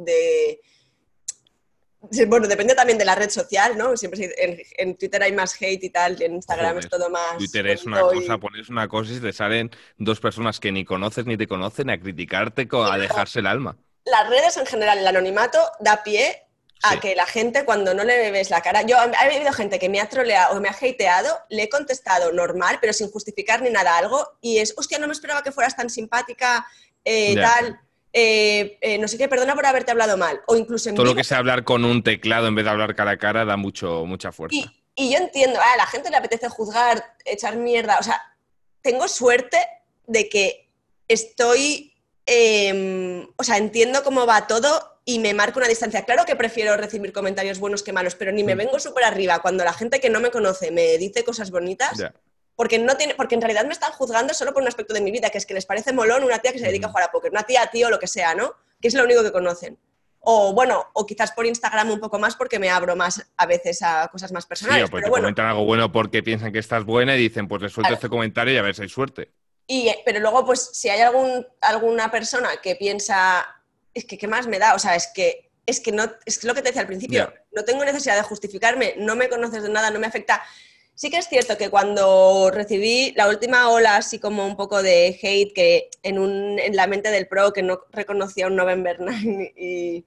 [2.28, 3.96] bueno, depende también de la red social, ¿no?
[3.96, 4.34] Siempre
[4.78, 7.38] en, Twitter hay más hate y tal, en Instagram es todo más.
[7.38, 11.28] Twitter es una cosa, pones una cosa y te salen dos personas que ni conoces
[11.28, 13.78] ni te conocen a criticarte, a dejarse el alma.
[14.06, 16.49] Las redes en general, el anonimato da pie
[16.84, 19.90] a que la gente cuando no le ves la cara, yo ha habido gente que
[19.90, 23.70] me ha troleado o me ha hateado, le he contestado normal, pero sin justificar ni
[23.70, 26.66] nada algo, y es, hostia, no me esperaba que fueras tan simpática,
[27.04, 27.80] eh, tal,
[28.14, 31.24] eh, eh, no sé qué, perdona por haberte hablado mal, o incluso Todo lo que
[31.24, 34.32] sea hablar con un teclado en vez de hablar cara a cara da mucho, mucha
[34.32, 34.56] fuerza.
[34.56, 34.66] Y,
[34.96, 38.22] y yo entiendo, a la gente le apetece juzgar, echar mierda, o sea,
[38.82, 39.58] tengo suerte
[40.08, 40.70] de que
[41.08, 41.89] estoy,
[42.32, 46.06] em, o sea, entiendo cómo va todo y me marco una distancia.
[46.06, 48.58] Claro que prefiero recibir comentarios buenos que malos, pero ni me mm.
[48.60, 52.04] vengo súper arriba cuando la gente que no me conoce me dice cosas bonitas.
[52.56, 55.12] Porque, no tiene, porque en realidad me están juzgando solo por un aspecto de mi
[55.12, 56.92] vida, que es que les parece molón una tía que se dedica a mm.
[56.92, 58.54] jugar a póker, una tía, tío, lo que sea, ¿no?
[58.80, 59.80] Que es lo único que conocen.
[60.20, 63.82] O bueno, o quizás por Instagram un poco más porque me abro más a veces
[63.82, 64.86] a cosas más personales.
[64.86, 67.70] Sí, pues te comentan algo bueno porque piensan que estás buena y dicen, pues le
[67.70, 69.32] suelto este comentario y a ver si hay suerte.
[69.72, 73.46] Y, pero luego, pues si hay algún, alguna persona que piensa,
[73.94, 76.56] es que qué más me da, o sea, es que es que no, es lo
[76.56, 79.92] que te decía al principio, no tengo necesidad de justificarme, no me conoces de nada,
[79.92, 80.42] no me afecta.
[80.96, 85.20] Sí que es cierto que cuando recibí la última ola así como un poco de
[85.22, 89.54] hate que en, un, en la mente del pro que no reconocía un November Nine
[89.56, 90.04] y,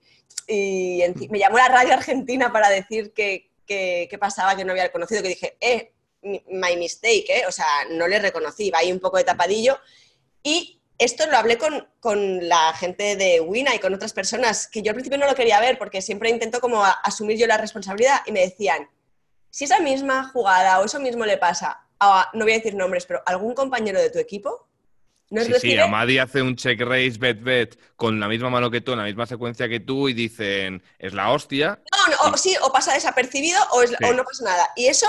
[0.48, 5.22] y me llamó la radio argentina para decir que, que, pasaba, que no había reconocido,
[5.22, 5.92] que dije, eh,
[6.22, 9.78] my mistake, eh, o sea, no le reconocí, va ahí un poco de tapadillo
[10.42, 14.90] y esto lo hablé con, la gente de Wina y con otras personas, que yo
[14.90, 18.32] al principio no lo quería ver porque siempre intento como asumir yo la responsabilidad y
[18.32, 18.88] me decían,
[19.50, 23.06] si esa misma jugada o eso mismo le pasa a, no voy a decir nombres,
[23.06, 24.68] pero algún compañero de tu equipo,
[25.30, 28.80] ¿no sí, sí, Amadi hace un check race bet bet con la misma mano que
[28.80, 31.80] tú, en la misma secuencia que tú y dicen, es la hostia.
[31.90, 34.70] No, no o sí, o pasa desapercibido o, o no pasa nada.
[34.76, 35.08] Y eso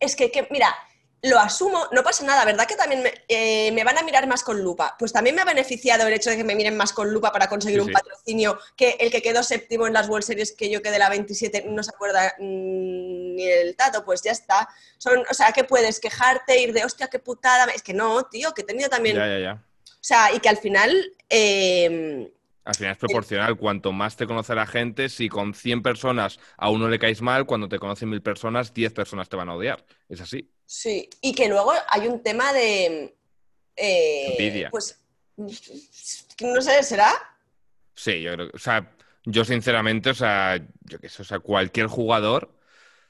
[0.00, 0.74] es que, que mira,
[1.22, 2.66] lo asumo, no pasa nada, ¿verdad?
[2.66, 4.96] Que también eh, me, van a mirar más con lupa.
[4.98, 7.48] Pues también me ha beneficiado el hecho de que me miren más con lupa para
[7.48, 10.98] conseguir un patrocinio que el que quedó séptimo en las World Series, que yo quedé
[10.98, 14.68] la 27, no se acuerda mm, ni el tato, pues ya está.
[14.96, 17.64] Son, o sea, que puedes quejarte, ir de hostia, qué putada.
[17.66, 19.16] Es que no, tío, que he tenido también.
[19.16, 19.64] Ya, ya, ya.
[19.86, 21.12] O sea, y que al final.
[21.28, 22.32] Eh,
[22.64, 23.56] al final es proporcional.
[23.56, 27.46] Cuanto más te conoce la gente, si con 100 personas a uno le caes mal,
[27.46, 29.84] cuando te conocen mil personas, 10 personas te van a odiar.
[30.08, 30.50] Es así.
[30.66, 33.16] Sí, y que luego hay un tema de...
[33.76, 34.70] Eh, Envidia.
[34.70, 35.00] Pues,
[35.36, 37.12] no sé, ¿será?
[37.94, 38.94] Sí, yo creo que, o sea,
[39.24, 42.54] yo sinceramente, o sea, yo qué sé, o sea, cualquier jugador,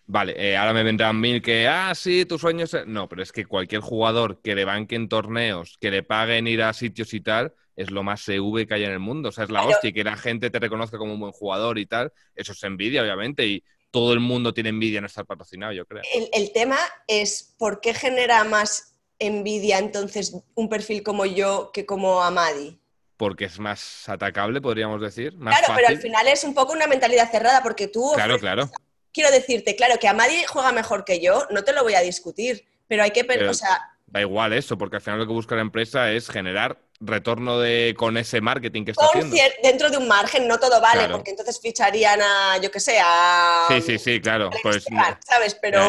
[0.06, 3.46] vale, eh, ahora me vendrán mil que, ah, sí, tus sueños, no, pero es que
[3.46, 7.90] cualquier jugador que le banquen torneos, que le paguen ir a sitios y tal, es
[7.90, 10.04] lo más CV que hay en el mundo, o sea, es la hostia, y que
[10.04, 13.64] la gente te reconozca como un buen jugador y tal, eso es envidia, obviamente, y
[13.90, 16.02] todo el mundo tiene envidia en estar patrocinado, yo creo.
[16.32, 22.22] El, tema es por qué genera más envidia entonces un perfil como yo que como
[22.22, 22.78] Amadi.
[23.16, 25.36] Porque es más atacable, podríamos decir.
[25.36, 28.12] Más claro, pero al final es un poco una mentalidad cerrada porque tú...
[28.14, 28.70] Claro, claro.
[29.12, 32.66] Quiero decirte, claro, que Amadi juega mejor que yo, no te lo voy a discutir,
[32.86, 33.22] pero hay que...
[33.48, 36.78] o sea, da igual eso, porque al final lo que busca la empresa es generar
[37.00, 39.34] retorno de, con ese marketing que está haciendo.
[39.62, 43.66] Dentro de un margen no todo vale, porque entonces ficharían a, yo que sé, a...
[43.68, 44.50] Sí, sí, sí, claro.
[44.62, 44.84] Pues,
[45.26, 45.56] ¿Sabes?
[45.60, 45.80] Pero,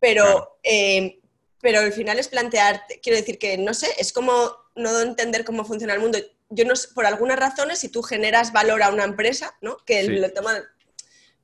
[0.00, 1.20] pero, eh,
[1.60, 5.64] pero al final es plantear, quiero decir que, no sé, es como no entender cómo
[5.64, 6.18] funciona el mundo.
[6.50, 9.76] Yo no sé, por algunas razones, si tú generas valor a una empresa, ¿no?
[9.84, 10.52] Que el, tema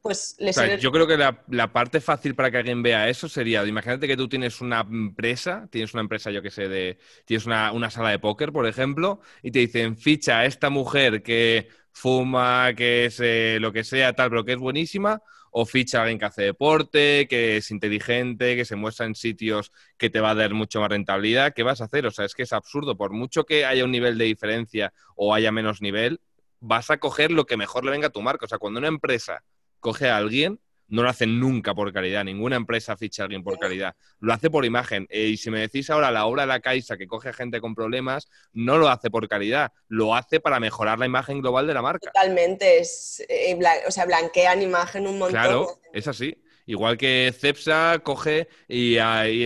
[0.04, 0.36] pues
[0.80, 4.28] Yo creo que la, parte fácil para que alguien vea eso sería, imagínate que tú
[4.28, 8.52] tienes una empresa, tienes una empresa, yo que sé, de, tienes una, sala de póker,
[8.52, 13.72] por ejemplo, y te dicen, ficha a esta mujer que fuma, que es eh, lo
[13.72, 17.56] que sea, tal, pero que es buenísima, o ficha a alguien que hace deporte, que
[17.56, 21.54] es inteligente, que se muestra en sitios que te va a dar mucho más rentabilidad.
[21.54, 22.04] ¿Qué vas a hacer?
[22.04, 22.94] O sea, es que es absurdo.
[22.98, 26.20] Por mucho que haya un nivel de diferencia o haya menos nivel,
[26.60, 28.44] vas a coger lo que mejor le venga a tu marca.
[28.44, 29.44] O sea, cuando una empresa
[29.84, 32.24] coge a alguien, no lo hacen nunca por calidad.
[32.24, 33.94] Ninguna empresa ficha a alguien por calidad.
[34.18, 35.06] Lo hace por imagen.
[35.10, 37.60] Eh, y si me decís ahora la obra de la Caixa que coge a gente
[37.60, 39.72] con problemas, no lo hace por calidad.
[39.88, 42.10] Lo hace para mejorar la imagen global de la marca.
[42.10, 42.78] Totalmente.
[42.78, 45.32] Es, eh, o sea, blanquean imagen un montón.
[45.32, 46.34] Claro, es así.
[46.66, 48.96] Igual que Cepsa coge y,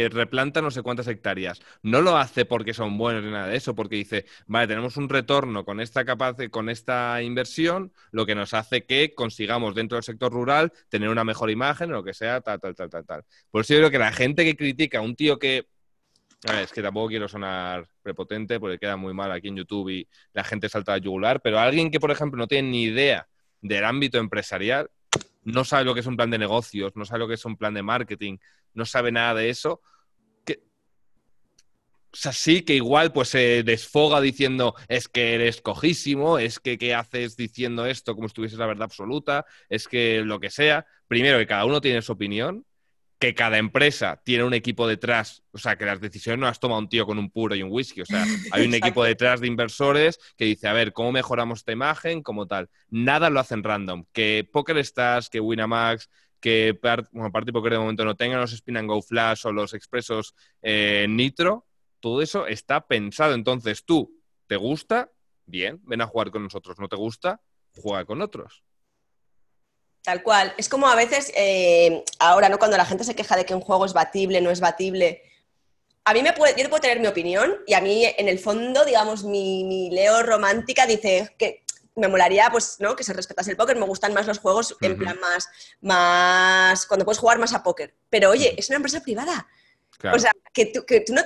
[0.09, 1.61] replanta no sé cuántas hectáreas.
[1.83, 5.09] No lo hace porque son buenos ni nada de eso, porque dice, vale, tenemos un
[5.09, 6.04] retorno con esta
[6.50, 11.24] con esta inversión, lo que nos hace que consigamos dentro del sector rural tener una
[11.24, 13.24] mejor imagen o lo que sea, tal, tal, tal, tal, tal.
[13.50, 15.66] Por eso yo creo que la gente que critica a un tío que
[16.62, 20.44] es que tampoco quiero sonar prepotente porque queda muy mal aquí en YouTube y la
[20.44, 23.28] gente salta a yugular, pero alguien que, por ejemplo, no tiene ni idea
[23.61, 24.88] del ámbito empresarial,
[25.52, 27.56] no sabe lo que es un plan de negocios, no sabe lo que es un
[27.56, 28.38] plan de marketing,
[28.74, 29.80] no sabe nada de eso,
[30.44, 30.62] que,
[32.12, 36.78] o sea, sí que igual pues se desfoga diciendo es que eres cojísimo, es que
[36.78, 40.87] qué haces diciendo esto como si tuviese la verdad absoluta, es que lo que sea.
[41.06, 42.66] Primero que cada uno tiene su opinión
[43.18, 46.78] que cada empresa tiene un equipo detrás, o sea, que las decisiones no las toma
[46.78, 49.48] un tío con un puro y un whisky, o sea, hay un equipo detrás de
[49.48, 52.22] inversores que dice, a ver, ¿cómo mejoramos esta imagen?
[52.22, 52.70] Como tal.
[52.90, 54.04] Nada lo hacen random.
[54.12, 56.09] Que Poker Stars, que Winamax,
[56.40, 56.78] que
[57.12, 60.35] bueno, Party Poker de momento no tengan los Spin and Go Flash o los expresos
[60.62, 61.66] eh, Nitro,
[62.00, 63.35] todo eso está pensado.
[63.35, 65.11] Entonces, tú, ¿te gusta?
[65.44, 66.78] Bien, ven a jugar con nosotros.
[66.78, 67.40] ¿No te gusta?
[67.74, 68.62] Juega con otros.
[70.08, 70.54] Tal cual.
[70.56, 72.58] Es como a veces, eh, ahora, ¿no?
[72.58, 75.20] Cuando la gente se queja de que un juego es batible, no es batible.
[76.06, 78.86] A mí me puede, yo puedo tener mi opinión y a mí, en el fondo,
[78.86, 81.62] digamos, mi, Leo romántica dice que
[81.94, 82.96] me molaría, pues, ¿no?
[82.96, 83.76] Que se respetase el póker.
[83.76, 85.46] Me gustan más los juegos en plan más,
[85.82, 87.94] más, cuando puedes jugar más a póker.
[88.08, 89.46] Pero oye, es una empresa privada.
[90.04, 91.22] O sea, que tú, no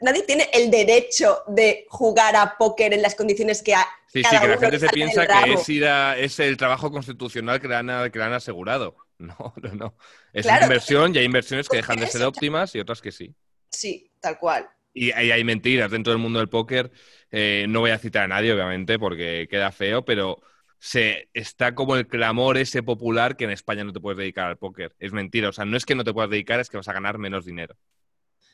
[0.00, 3.86] nadie tiene el derecho de jugar a póker en las condiciones que ha.
[4.08, 7.68] Sí, sí, que la gente se piensa que es, ir es el trabajo constitucional que
[7.68, 8.96] le han, que han asegurado.
[9.18, 9.96] No, no, no.
[10.32, 13.34] Es una inversión y hay inversiones que dejan de ser óptimas y otras que sí.
[13.68, 14.70] Sí, tal cual.
[14.94, 16.92] Y, hay mentiras dentro del mundo del póker.
[17.32, 20.40] Eh, no voy a citar a nadie, obviamente, porque queda feo, pero
[20.78, 24.56] se está como el clamor ese popular que en España no te puedes dedicar al
[24.56, 24.94] póker.
[25.00, 25.48] Es mentira.
[25.48, 27.44] O sea, no es que no te puedas dedicar, es que vas a ganar menos
[27.44, 27.76] dinero.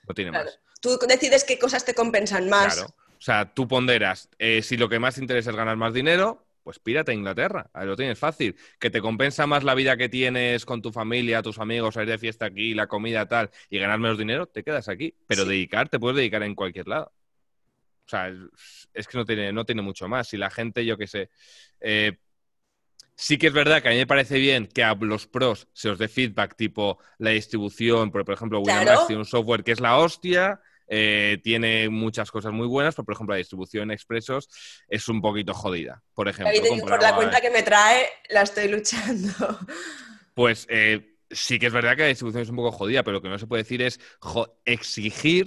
[0.08, 0.58] No tiene más.
[0.80, 2.74] Tú decides qué cosas te compensan más.
[2.74, 2.94] Claro.
[3.18, 6.46] O sea, tú ponderas, eh, si lo que más te interesa es ganar más dinero,
[6.62, 7.70] pues pírate a Inglaterra.
[7.72, 8.56] Ahí lo tienes fácil.
[8.78, 12.18] Que te compensa más la vida que tienes con tu familia, tus amigos, salir de
[12.18, 15.14] fiesta aquí, la comida tal, y ganar menos dinero, te quedas aquí.
[15.26, 17.12] Pero dedicar, te puedes dedicar en cualquier lado.
[18.06, 18.30] O sea,
[18.92, 20.28] es que no tiene, no tiene mucho más.
[20.28, 21.30] Si la gente, yo qué sé,
[21.80, 22.18] eh,
[23.16, 25.88] Sí que es verdad que a mí me parece bien que a los pros se
[25.88, 29.98] os dé feedback tipo la distribución, por, ejemplo, Winamax tiene un software que es la
[29.98, 34.48] hostia, eh, tiene muchas cosas muy buenas, pero por ejemplo la distribución Expresos
[34.88, 36.02] es un poquito jodida.
[36.12, 39.32] Por ejemplo, por la cuenta que me trae la estoy luchando.
[40.34, 43.22] Pues eh, sí que es verdad que la distribución es un poco jodida, pero lo
[43.22, 44.00] que no se puede decir es
[44.64, 45.46] exigir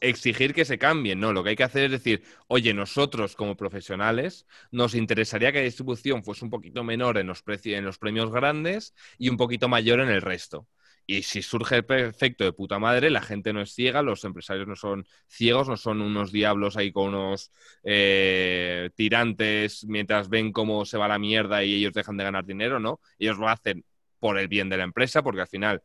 [0.00, 3.56] exigir que se cambien, no, lo que hay que hacer es decir, oye, nosotros como
[3.56, 8.30] profesionales nos interesaría que la distribución fuese un poquito menor en los, en los premios
[8.30, 10.68] grandes y un poquito mayor en el resto.
[11.10, 14.68] Y si surge el efecto de puta madre, la gente no es ciega, los empresarios
[14.68, 17.50] no son ciegos, no son unos diablos ahí con unos
[17.82, 22.78] eh, tirantes mientras ven cómo se va la mierda y ellos dejan de ganar dinero,
[22.78, 23.00] ¿no?
[23.18, 23.86] Ellos lo hacen
[24.18, 25.82] por el bien de la empresa, porque al final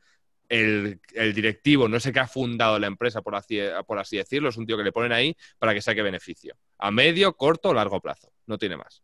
[0.49, 0.99] el,
[1.33, 4.65] directivo no sé qué ha fundado la empresa, por así, por así decirlo, es un
[4.65, 6.55] tío que le ponen ahí para que saque beneficio.
[6.77, 8.31] A medio, corto o largo plazo.
[8.45, 9.03] No tiene más.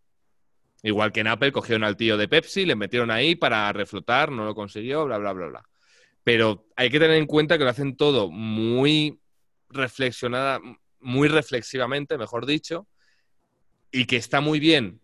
[0.83, 4.45] Igual que en Apple cogieron al tío de Pepsi, le metieron ahí para reflotar, no
[4.45, 5.69] lo consiguió, bla, bla, bla, bla.
[6.23, 9.19] Pero hay que tener en cuenta que lo hacen todo muy
[9.69, 10.59] reflexionada,
[10.99, 12.87] muy reflexivamente, mejor dicho,
[13.91, 15.01] y que está muy bien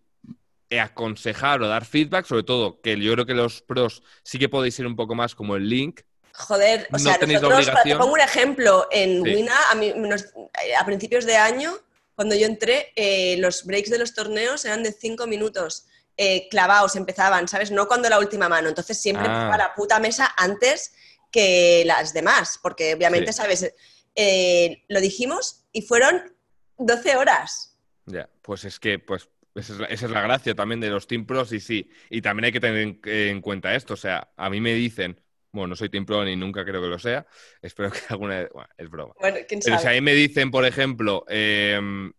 [0.80, 4.80] aconsejar o dar feedback, sobre todo que yo creo que los pros sí que podéis
[4.80, 6.02] ir un poco más como el link,
[6.38, 11.74] Joder, o sea, nosotros, te pongo un ejemplo, en Wina, a, principios de año,
[12.14, 15.86] cuando yo entré, eh, los breaks de los torneos eran de cinco minutos.
[16.18, 17.72] Eh, clavados, empezaban, ¿sabes?
[17.72, 18.70] No cuando la última mano.
[18.70, 19.54] Entonces siempre ah.
[19.58, 20.94] la puta mesa antes
[21.30, 23.74] que las demás, porque obviamente, ¿sabes?
[24.16, 26.36] Eh, lo dijimos y fueron
[26.78, 27.78] 12 horas.
[28.06, 31.08] Ya, pues es que, pues esa es, la, esa es, la, gracia también de los
[31.08, 34.50] Team Pros y sí, y también hay que tener en, cuenta esto, o sea, a
[34.50, 35.20] mí me dicen,
[35.56, 37.26] bueno, no soy Team Pro ni nunca creo que lo sea.
[37.62, 38.50] Espero que alguna vez.
[38.54, 39.14] Bueno, es broma.
[39.20, 39.78] Bueno, ¿quién sabe?
[39.78, 42.12] Pero si a mí me dicen, por ejemplo, em,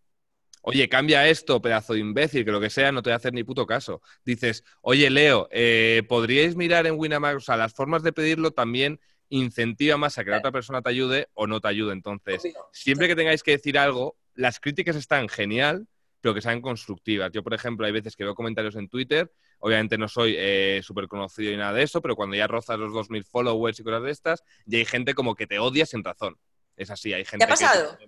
[0.62, 3.32] oye, cambia esto, pedazo de imbécil, que lo que sea, no te voy a hacer
[3.32, 4.02] ni puto caso.
[4.24, 7.36] Dices, oye, Leo, eh, ¿podríais mirar en Winamax?
[7.36, 10.90] O sea, las formas de pedirlo también incentiva más a que la otra persona te
[10.90, 11.92] ayude o no te ayude.
[11.92, 15.86] Entonces, siempre que tengáis que decir algo, las críticas están genial,
[16.20, 17.32] pero que sean constructivas.
[17.32, 21.08] Yo, por ejemplo, hay veces que veo comentarios en Twitter, obviamente no soy eh, súper
[21.08, 24.10] conocido y nada de eso, pero cuando ya rozas los 2.000 followers y cosas de
[24.10, 26.38] estas, ya hay gente como que te odia sin razón.
[26.76, 27.98] Es así, hay gente ¿Te ha pasado?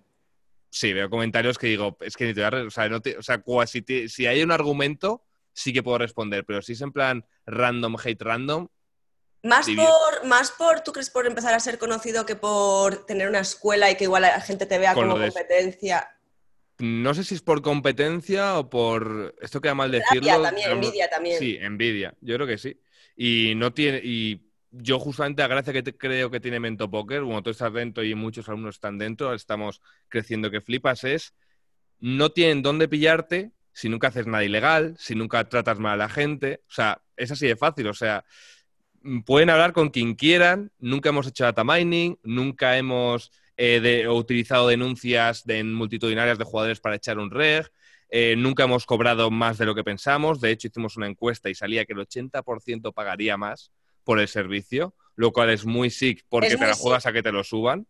[0.70, 2.64] Sí, veo comentarios que digo, es que ni te voy a...
[2.64, 6.72] O sea, no o sea si, hay un argumento, sí que puedo responder, pero si
[6.72, 8.68] es en plan random, hate random,
[9.40, 13.38] más por, más por, ¿tú crees por empezar a ser conocido que por tener una
[13.38, 16.17] escuela y que igual la gente te vea como competencia?
[16.78, 19.34] No sé si es por competencia o por.
[19.40, 20.42] Esto queda mal decirlo.
[20.42, 21.38] también, envidia también.
[21.38, 22.14] Sí, envidia.
[22.20, 22.80] Yo creo que sí.
[23.16, 24.00] Y no tiene.
[24.02, 28.04] Y yo, justamente, a gracia que creo que tiene Mento Poker, como tú estás dentro
[28.04, 31.34] y muchos alumnos están dentro, estamos creciendo que flipas, es.
[32.00, 36.08] No tienen dónde pillarte si nunca haces nada ilegal, si nunca tratas mal a la
[36.08, 36.62] gente.
[36.68, 37.88] O sea, es así de fácil.
[37.88, 38.24] O sea
[39.24, 45.44] pueden hablar con quien quieran, nunca hemos hecho data mining, nunca hemos eh, utilizado denuncias
[45.44, 47.70] de, multitudinarias de jugadores para echar un reg,
[48.08, 51.56] eh, nunca hemos cobrado más de lo que pensamos, de hecho hicimos una encuesta y
[51.56, 53.72] salía que el 80% pagaría más
[54.04, 57.32] por el servicio, lo cual es muy sick porque te la juegas a que te
[57.32, 57.88] lo suban,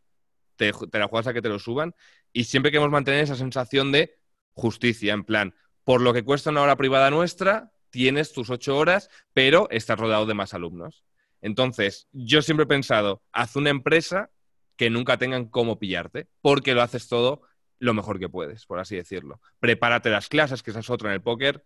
[0.56, 1.94] te, te la juegas a que te lo suban.
[2.32, 4.18] Y siempre queremos mantener esa sensación de
[4.54, 5.54] justicia, en plan,
[5.84, 10.24] por lo que cuesta una hora privada nuestra, tienes tus ocho horas, pero estás rodeado
[10.24, 11.04] de más alumnos.
[11.42, 14.30] Entonces, yo siempre he pensado, haz una empresa
[14.78, 17.42] que nunca tengan cómo pillarte, porque lo haces todo
[17.80, 19.40] lo mejor que puedes, por así decirlo.
[19.58, 21.64] Prepárate las clases, que esa es otra en el póker.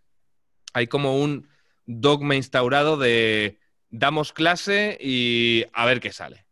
[0.73, 1.47] Hay como un
[1.85, 6.47] dogma instaurado de damos clase y a ver qué sale.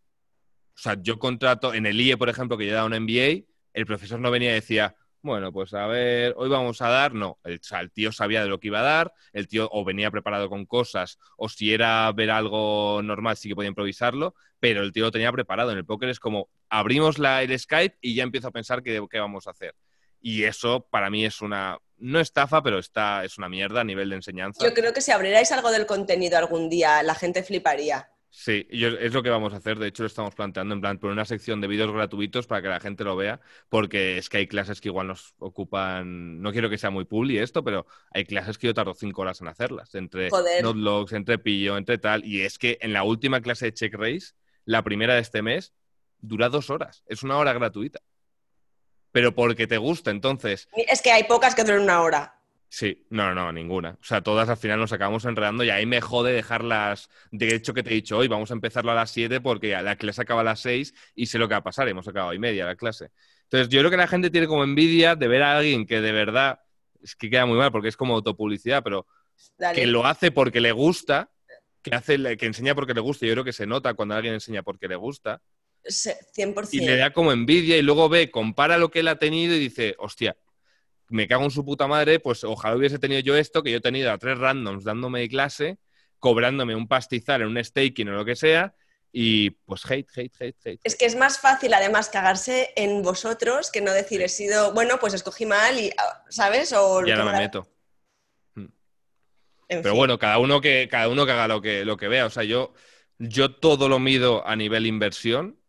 [0.76, 3.86] O sea, yo contrato en el IE, por ejemplo, que yo he un MBA, el
[3.88, 7.60] profesor no venía y decía, bueno, pues a ver, hoy vamos a dar, no, el,
[7.92, 11.20] tío sabía de lo que iba a dar, el tío o venía preparado con cosas,
[11.38, 15.32] o si era ver algo normal sí que podía improvisarlo, pero el tío lo tenía
[15.32, 15.72] preparado.
[15.72, 19.04] En el póker es como, abrimos la, el Skype y ya empiezo a pensar qué,
[19.10, 19.76] qué vamos a hacer.
[20.22, 24.10] Y eso para mí es una, no estafa, pero está, es una mierda a nivel
[24.10, 24.64] de enseñanza.
[24.64, 28.12] Yo creo que si abrierais algo del contenido algún día, la gente fliparía.
[28.34, 29.78] Sí, es lo que vamos a hacer.
[29.78, 32.70] De hecho, lo estamos planteando en plan por una sección de vídeos gratuitos para que
[32.70, 36.42] la gente lo vea, porque es que hay clases que igual nos ocupan.
[36.42, 39.42] No quiero que sea muy publi esto, pero hay clases que yo tardo cinco horas
[39.42, 40.30] en hacerlas, entre
[40.64, 42.24] notlogs, entre pillo, entre tal.
[42.24, 44.32] Y es que en la última clase de Check Race,
[44.64, 45.74] la primera de este mes,
[46.20, 47.04] dura dos horas.
[47.08, 48.00] Es una hora gratuita.
[49.12, 50.70] Pero porque te gusta, entonces.
[50.88, 52.41] Es que hay pocas que duran una hora.
[52.74, 53.98] Sí, no, no, ninguna.
[54.00, 57.10] O sea, todas al final nos acabamos enredando y ahí me jode dejarlas.
[57.30, 59.98] De hecho, que te he dicho hoy, vamos a empezarlo a las 7 porque la
[59.98, 61.90] clase acaba a las 6 y sé lo que va a pasar.
[61.90, 63.10] Hemos acabado y media la clase.
[63.44, 66.14] Entonces, yo creo que la gente tiene como envidia de ver a alguien que de
[66.14, 66.62] verdad.
[67.04, 69.06] Es que queda muy mal porque es como autopublicidad, pero
[69.76, 71.30] que lo hace porque le gusta,
[71.82, 73.26] que, hace, que enseña porque le gusta.
[73.26, 75.42] Yo creo que se nota cuando alguien enseña porque le gusta.
[75.84, 76.70] 100%.
[76.72, 79.60] Y le da como envidia y luego ve, compara lo que él ha tenido y
[79.60, 80.38] dice, hostia,
[81.12, 83.82] me cago en su puta madre, pues ojalá hubiese tenido yo esto, que yo he
[83.82, 85.78] tenido a tres randoms dándome clase,
[86.20, 88.74] cobrándome un pastizal en un staking o lo que sea,
[89.12, 90.80] y pues hate, hate, hate, hate.
[90.84, 95.00] Es que es más fácil además cagarse en vosotros que no decir he sido, bueno,
[95.00, 96.72] pues escogí mal y, ah, ¿sabes?
[96.74, 97.68] O ya no me meto.
[98.56, 98.68] Hmm.
[99.68, 102.26] Pero bueno, cada uno que, cada uno que haga lo que, lo que vea.
[102.26, 102.74] O sea, yo,
[103.20, 105.61] yo todo lo mido a nivel inversión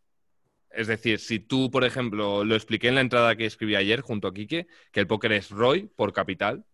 [0.75, 4.29] es decir, si tú, por ejemplo, lo expliqué en la entrada que escribí ayer junto
[4.29, 6.65] a Quique, que el póker es ROI por capital.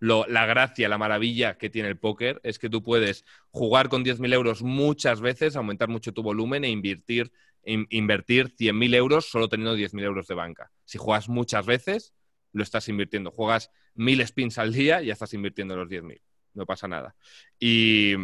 [0.00, 4.34] la gracia, la maravilla que tiene el póker es que tú puedes jugar con 10.000
[4.34, 7.32] euros muchas veces, aumentar mucho tu volumen e invertir,
[7.64, 10.70] invertir 100.000 euros solo teniendo 10.000 euros de banca.
[10.84, 12.12] Si juegas muchas veces,
[12.52, 13.30] lo estás invirtiendo.
[13.30, 16.20] Juegas 1.000 spins al día y ya estás invirtiendo los 10.000.
[16.54, 17.16] No pasa nada.
[17.58, 18.14] Y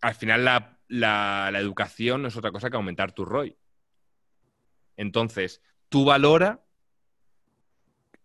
[0.00, 3.56] al final la, la educación no es otra cosa que aumentar tu ROI.
[4.96, 6.62] Entonces, tú valora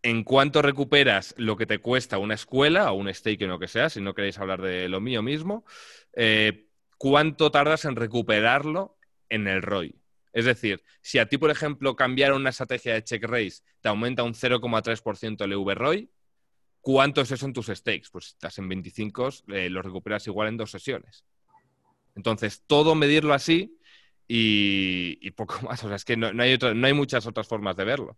[0.04, 3.68] en cuánto recuperas lo que te cuesta una escuela o un stake o lo que
[3.68, 5.64] sea, si no queréis hablar de lo mío mismo,
[6.14, 8.98] eh, cuánto tardas en recuperarlo
[9.30, 9.96] en el ROI.
[10.34, 14.24] Es decir, si a ti, por ejemplo, cambiar una estrategia de check raise te aumenta
[14.24, 16.10] un 0,3% el VROI,
[16.80, 18.10] ¿cuánto es eso en tus stakes?
[18.12, 21.26] Pues si estás en 25, eh, lo recuperas igual en dos sesiones.
[22.16, 23.78] Entonces, todo medirlo así
[24.34, 25.84] y, poco más.
[25.84, 28.18] O sea, es que no, hay, no hay muchas otras formas de verlo.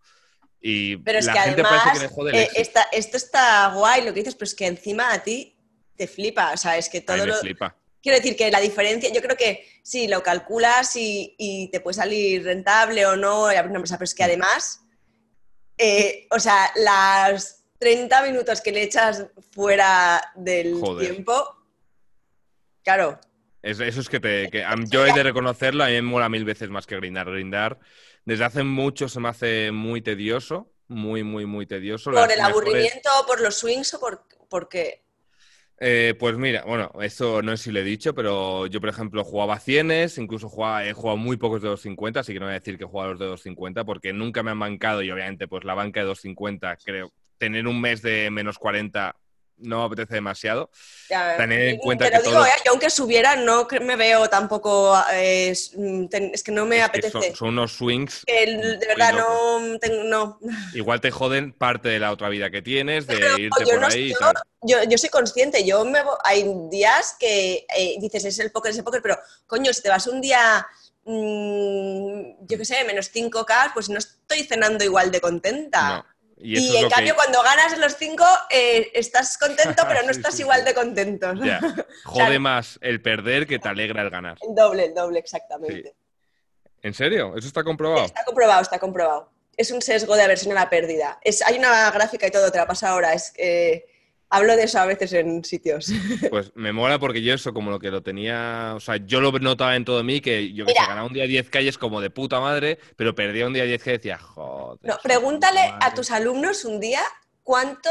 [0.61, 2.01] Y pero es que además,
[2.31, 2.49] eh,
[2.93, 5.57] esto está guay lo que dices, pero es que encima a ti
[5.97, 6.53] te flipa.
[6.53, 7.35] O sea, es que todo lo.
[7.35, 7.75] Flipa.
[8.01, 12.43] Quiero decir que la diferencia, yo creo que sí, lo calculas y, te puede salir
[12.43, 14.25] rentable o no, pero es que mm.
[14.25, 14.81] además,
[15.77, 21.11] eh, o sea, las 30 minutos que le echas fuera del Joder.
[21.11, 21.47] tiempo,
[22.83, 23.19] claro,
[23.63, 26.69] eso es que, te, que yo he de reconocerlo, a mí me mola mil veces
[26.69, 27.31] más que grindar.
[27.31, 27.79] Grindar
[28.25, 32.11] desde hace mucho se me hace muy tedioso, muy, muy, muy tedioso.
[32.11, 35.01] por Las el mejores- aburrimiento, por los swings o por, porque...
[35.85, 39.23] Eh, pues mira, bueno, esto no sé si lo he dicho, pero yo, por ejemplo,
[39.23, 42.59] jugaba cienes, incluso jugaba- he jugado muy pocos de 250, así que no voy a
[42.59, 45.73] decir que jugaba los de 250 porque nunca me han mancado y obviamente pues la
[45.73, 49.15] banca de 250, creo, tener un mes de menos 40
[49.57, 50.69] no apetece demasiado.
[51.09, 54.27] ya, Tener en cuenta pero que digo, todo- eh, yo aunque subiera, no me veo
[54.29, 54.97] tampoco...
[55.11, 57.11] eh, es, mm, es que no me Es que apetece.
[57.29, 60.39] son, son unos swings, El- de verdad, no, tengo- no.
[60.73, 63.87] igual te joden parte de la otra vida que tienes, de Pero irte por no
[63.87, 64.33] ahí y yo- tal.
[64.65, 68.77] Yo, yo soy consciente, yo me hay días que eh, dices es el póker, es
[68.77, 70.65] el póker, pero coño, si te vas un día,
[71.03, 76.05] mm, yo qué sé, menos 5K, pues no estoy cenando igual de contenta.
[76.43, 78.23] Y, eso en que- cambio, cuando ganas los 5,
[78.93, 80.65] estás contento, pero no Sí, estás sí, igual sí.
[80.65, 81.33] de contento.
[81.35, 81.59] Ya,
[82.03, 84.37] jode más el perder que te alegra el ganar.
[84.41, 85.95] El doble, el doble, exactamente.
[86.81, 87.33] ¿En serio?
[87.37, 88.05] ¿Eso está comprobado?
[88.05, 89.31] Está comprobado, está comprobado.
[89.55, 91.19] Es un sesgo de aversión a la pérdida.
[91.23, 93.13] Es, hay una gráfica y todo, te la paso ahora.
[93.13, 93.85] Es, que
[94.33, 95.91] hablo de eso a veces en sitios.
[96.29, 99.31] Pues me mola porque yo eso, como lo que lo tenía, o sea, yo lo
[99.39, 100.87] notaba en todo mí, que yo que Mira.
[100.87, 103.91] ganaba un día 10 calles como de puta madre, pero perdía un día 10 que
[103.91, 104.79] decía, joder.
[104.81, 105.95] No, pregúntale a madre".
[105.95, 107.01] tus alumnos un día
[107.43, 107.89] cuánto,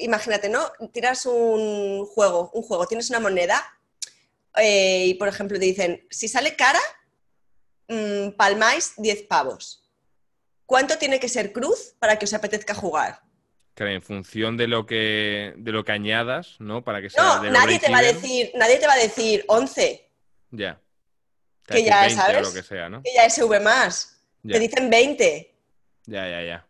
[0.00, 0.60] imagínate, ¿no?
[0.92, 3.64] Tiras un juego, un juego, tienes una moneda
[4.56, 6.80] eh, y, por ejemplo, te dicen, si sale cara,
[7.88, 9.84] mm, palmáis 10 pavos.
[10.66, 13.22] ¿Cuánto tiene que ser cruz para que os apetezca jugar?
[13.78, 16.82] Claro, en función de lo que de lo que añadas, ¿no?
[16.82, 19.44] Para que sea No, de nadie te va a decir, nadie te va a decir
[19.46, 20.10] 11,
[20.50, 20.80] Ya.
[21.64, 23.02] Te que ya decir 20 o sabes, lo que sea, ¿no?
[23.04, 24.20] que ya es V más.
[24.42, 25.54] Ya, Te dicen 20.
[26.06, 26.66] ya, ya, ya.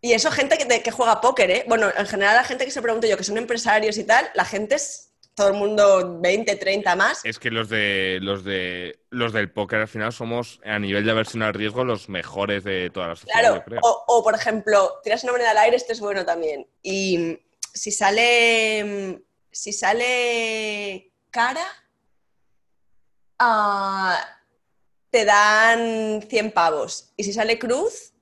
[0.00, 1.64] Y eso gente que, te- que juega póker, ¿eh?
[1.68, 4.46] Bueno, en general la gente que se pregunto yo, que son empresarios y tal, la
[4.46, 5.05] gente es
[5.36, 7.20] todo el mundo 20, 30 más.
[7.22, 11.10] Es que los de los de los del póker al final somos a nivel de
[11.10, 13.80] aversión al riesgo los mejores de toda la sociedad, Claro, creo.
[13.82, 16.66] o, o, por ejemplo, tiras una moneda al aire, esto es bueno también.
[16.82, 17.38] Y mm,
[17.74, 19.22] si sale, mm,
[19.52, 21.66] si sale cara,
[23.38, 24.18] ah,
[25.10, 27.12] te dan 100 pavos.
[27.14, 28.14] Y si sale cruz,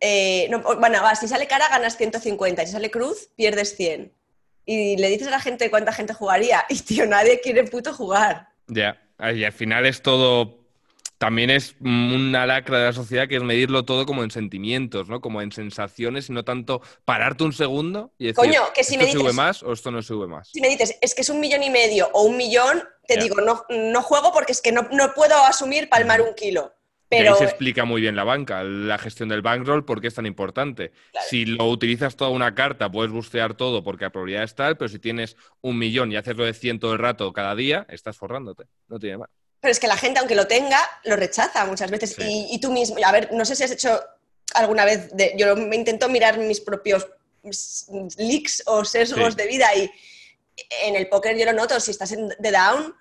[0.00, 4.12] eh, no, bueno, va, si sale cara ganas 150, y si sale cruz pierdes 100.
[4.64, 8.48] Y le dices a la gente cuánta gente jugaría, y tío, nadie quiere puto jugar.
[8.68, 9.00] Ya,
[9.34, 10.60] y al final es todo.
[11.18, 15.20] También es una lacra de la sociedad que es medirlo todo como en sentimientos, ¿no?
[15.20, 19.06] Como en sensaciones y no tanto pararte un segundo y decir, Coño, que si ¿esto
[19.06, 20.48] me sube dices- más o esto no sube más?
[20.52, 23.36] Si me dices, es que es un millón y medio o un millón, te digo,
[23.40, 26.74] no, no juego porque es que no, no puedo asumir palmar un kilo.
[27.12, 30.08] Y ahí Pero se explica muy bien la banca, la gestión del bankroll, por qué
[30.08, 30.92] es tan importante.
[31.10, 31.26] Claro.
[31.28, 34.88] Si lo utilizas toda una carta, puedes bustear todo porque la probabilidad es tal, pero
[34.88, 38.16] si tienes un millón y haces lo de 100 todo el rato cada día, estás
[38.16, 38.64] forrándote.
[38.88, 39.28] No tiene más.
[39.60, 42.14] Pero es que la gente, aunque lo tenga, lo rechaza muchas veces.
[42.18, 42.22] Sí.
[42.50, 44.00] Y, y tú mismo, a ver, no sé si has hecho
[44.54, 47.06] alguna vez, de- yo me intento mirar mis propios
[48.18, 49.36] leaks o sesgos Sí.
[49.36, 49.90] de vida y
[50.84, 52.94] en el póker yo lo noto, si estás en de down,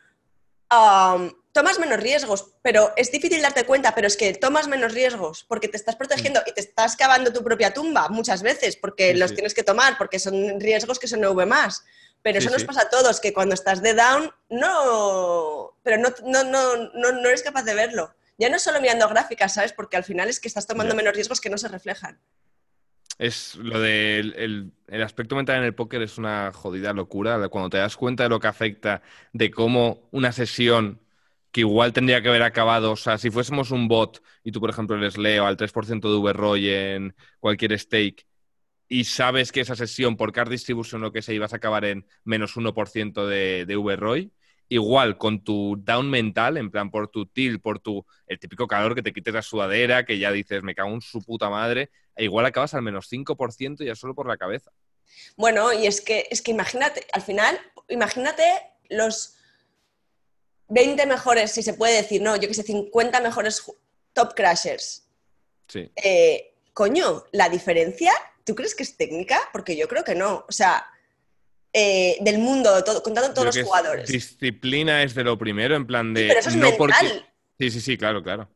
[0.72, 5.46] um, tomas menos riesgos, pero es difícil darte cuenta, pero es que tomas menos riesgos
[5.48, 9.14] porque te estás protegiendo y te estás cavando tu propia tumba muchas veces porque Mm.
[9.14, 9.36] Sí, los sí.
[9.36, 11.84] tienes que tomar, porque son riesgos que son V más.
[12.24, 16.44] Pero eso nos pasa a todos, que cuando estás de down, no, pero no, no,
[16.44, 18.14] no, no, no eres capaz de verlo.
[18.38, 19.74] Ya no es solo mirando gráficas, ¿sabes?
[19.74, 22.20] Porque al final es que estás tomando menos riesgos que no se reflejan.
[23.18, 27.48] Es lo del el, el aspecto mental en el póker es una jodida locura.
[27.50, 29.02] Cuando te das cuenta de lo que afecta,
[29.34, 31.01] de cómo una sesión
[31.52, 34.70] que igual tendría que haber acabado, o sea, si fuésemos un bot y tú, por
[34.70, 38.26] ejemplo, eres Leo al 3% de V-Roy en cualquier stake
[38.88, 42.06] y sabes que esa sesión por card distribution lo que sea ibas a acabar en
[42.26, 44.34] menos 1% de, de V-Roy,
[44.68, 48.96] igual con tu down mental, en plan por tu tilt, por tu el típico calor
[48.96, 52.26] que te quites la sudadera, que ya dices, me cago en su puta madre, e
[52.26, 54.72] igual acabas al menos 5% ya solo por la cabeza.
[55.36, 58.44] Bueno, y es que, es que imagínate, al final, imagínate
[58.90, 59.38] los
[60.72, 63.64] 20 mejores, si se puede decir, no, yo que sé, 50 mejores
[64.14, 65.08] top crashers.
[65.68, 65.92] Sí.
[65.96, 68.14] Eh, coño, la diferencia,
[68.46, 69.40] ¿tú crees que es técnica?
[69.52, 70.46] Porque yo creo que no.
[70.48, 70.86] O sea,
[71.74, 74.10] eh, del mundo, todo, contando todos Creo los que jugadores.
[74.10, 76.28] Disciplina es de lo primero, en plan de.
[76.28, 76.78] pero eso es no mental.
[76.78, 77.26] porque-
[77.60, 78.50] Sí, sí, sí, claro, claro.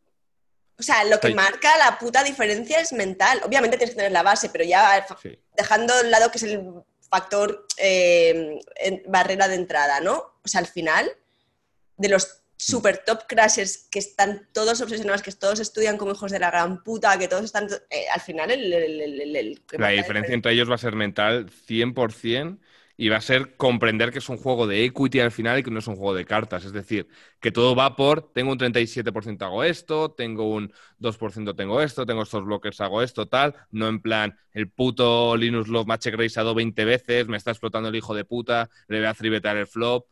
[0.80, 1.34] O sea, lo que Ay.
[1.36, 3.39] marca la puta diferencia es mental.
[3.45, 5.38] Obviamente tienes que tener la base, pero ya Sí.
[5.55, 6.61] dejando al lado que es el
[7.09, 10.16] factor eh, en- barrera de entrada, ¿no?
[10.43, 11.09] O sea, al final,
[11.97, 16.39] de los super top crashers que están todos obsesionados, que todos estudian como hijos de
[16.39, 17.67] la gran puta, que todos están...
[17.89, 18.71] eh, al final el...
[18.73, 22.59] el- el- el- el que La diferencia entre ellos va a ser mental 100%
[22.97, 25.71] y va a ser comprender que es un juego de equity al final y que
[25.71, 26.63] no es un juego de cartas.
[26.63, 27.07] Es decir,
[27.41, 32.23] que todo va por, tengo un 37% hago esto, tengo un 2% tengo esto, tengo
[32.23, 33.53] estos bloques hago esto, tal.
[33.71, 37.95] No en plan, el puto Linus Love Match Graceado 20 veces, me está explotando el
[37.97, 40.07] hijo de puta, le voy a tribetar el flop.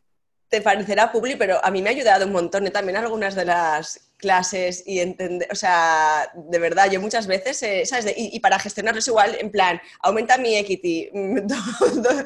[0.53, 2.67] Te parecerá publi, pero a mí me ha ayudado un montón.
[2.67, 2.69] ¿eh?
[2.69, 7.85] También algunas de las clases y entender, o sea, de verdad, yo muchas veces, eh,
[7.87, 8.05] ¿sabes?
[8.05, 11.09] De- y, y para gestionarlo es igual, en plan, aumenta mi equity.
[11.13, 11.55] do-
[12.01, 12.19] do-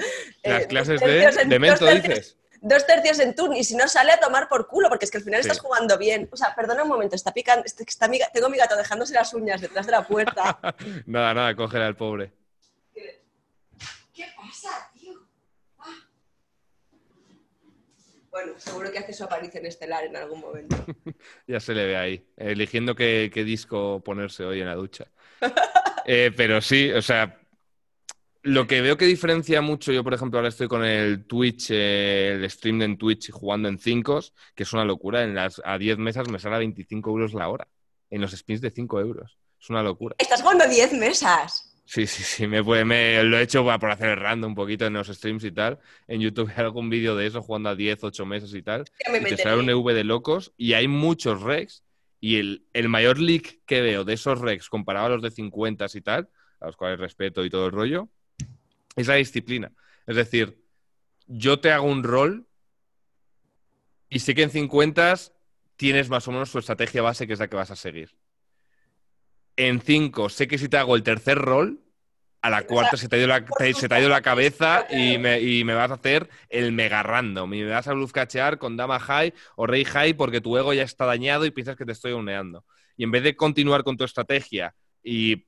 [0.44, 2.38] eh, Las clases de, en- de Mento, tercios- dices.
[2.60, 5.20] Dos tercios en turn y si no sale a tomar por culo, porque es que
[5.20, 5.48] al final Sí.
[5.48, 6.28] estás jugando bien.
[6.34, 9.34] O sea, perdona un momento, está picando, está, está ga- tengo mi gato dejándose las
[9.34, 10.60] uñas detrás de la puerta.
[11.06, 12.34] Nada, nada, cógela al pobre.
[14.14, 15.14] ¿Qué pasa, tío?
[15.80, 15.94] Ah.
[18.38, 20.76] Bueno, seguro que hace su aparición estelar en algún momento.
[21.48, 25.06] Ya se le ve ahí, eligiendo qué, qué disco ponerse hoy en la ducha.
[26.10, 27.38] Eh, pero sí, o sea,
[28.44, 32.32] lo que veo que diferencia mucho, yo por ejemplo ahora estoy con el Twitch, eh,
[32.36, 34.22] el stream en Twitch jugando en 5,
[34.56, 37.50] que es una locura, en las, a 10 mesas me sale a 25 euros la
[37.50, 37.68] hora,
[38.10, 39.38] en los spins de 5 euros.
[39.60, 40.16] Es una locura.
[40.18, 41.67] Estás jugando 10 mesas.
[41.90, 44.86] Sí, sí, sí, me, puede- me lo he hecho por hacer el random un poquito
[44.86, 45.80] en los streams y tal.
[46.08, 48.84] En YouTube hay algún vídeo de eso jugando a 10, 8 meses y tal.
[49.06, 51.84] Ya me y te sale un EV de locos y hay muchos regs
[52.20, 55.86] y el, el mayor leak que veo de esos regs comparado a los de 50
[55.94, 56.30] y tal,
[56.60, 58.10] a los cuales respeto y todo el rollo,
[58.98, 59.72] es la disciplina.
[60.06, 60.62] Es decir,
[61.28, 62.48] yo te hago un rol
[64.10, 65.16] y sé que en 50
[65.78, 68.14] tienes más o menos tu estrategia base que es la que vas a seguir.
[69.58, 71.82] En 5 sé que si te hago el tercer rol,
[72.42, 75.18] a la cuarta se te ha ido la, se te ha ido la cabeza y
[75.18, 77.54] me, y me vas a hacer el mega random.
[77.54, 80.84] Y me vas a bluffcachear con dama high o rey high porque tu ego ya
[80.84, 82.64] está dañado y piensas que te estoy uneando.
[82.96, 85.46] Y en vez de continuar con tu estrategia y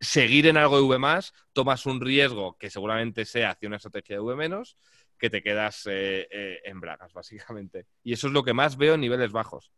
[0.00, 4.16] seguir en algo de V más, tomas un riesgo que seguramente sea hacia una estrategia
[4.16, 4.76] de V menos,
[5.18, 7.86] que te quedas eh, eh, en bragas, básicamente.
[8.02, 9.70] Y eso es lo que más veo en niveles bajos.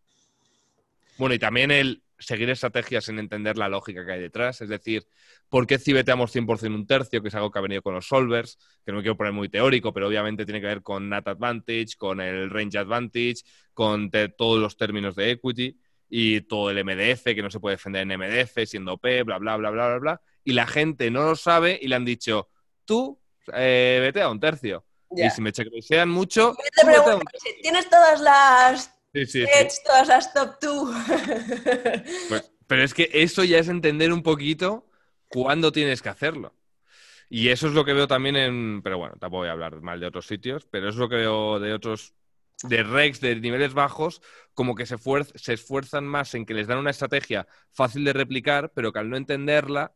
[1.19, 4.61] Bueno, y también el seguir estrategias sin entender la lógica que hay detrás.
[4.61, 5.07] Es decir,
[5.49, 7.23] ¿por qué cibeteamos 100% un tercio?
[7.23, 9.49] Que es algo que ha venido con los solvers, que no me quiero poner muy
[9.49, 13.43] teórico, pero obviamente tiene que ver con NAT Advantage, con el Range Advantage,
[13.73, 15.79] con todos los términos de equity
[16.11, 19.57] y todo el MDF, que no se puede defender en MDF siendo OP, bla, bla,
[19.57, 20.21] bla, bla, bla, bla.
[20.45, 22.49] Y la gente no lo sabe y le han dicho,
[22.85, 23.21] tú
[23.55, 24.85] eh, vete a un tercio.
[25.11, 27.23] Y si me chequean mucho, te a un
[27.63, 29.45] ¿tienes todas las Sí, sí,
[29.85, 30.95] todas las top 2?
[32.29, 34.87] Pues, pero es que eso ya es entender un poquito
[35.29, 36.55] cuándo tienes que hacerlo.
[37.31, 38.83] Y eso es lo que veo también en.
[38.83, 41.61] Pero bueno, tampoco voy a hablar mal de otros sitios, pero es lo que veo
[41.61, 42.15] de otros.
[42.65, 44.21] De regs de niveles bajos,
[44.53, 44.97] como que se,
[45.37, 49.09] se esfuerzan más en que les dan una estrategia fácil de replicar, pero que al
[49.09, 49.95] no entenderla,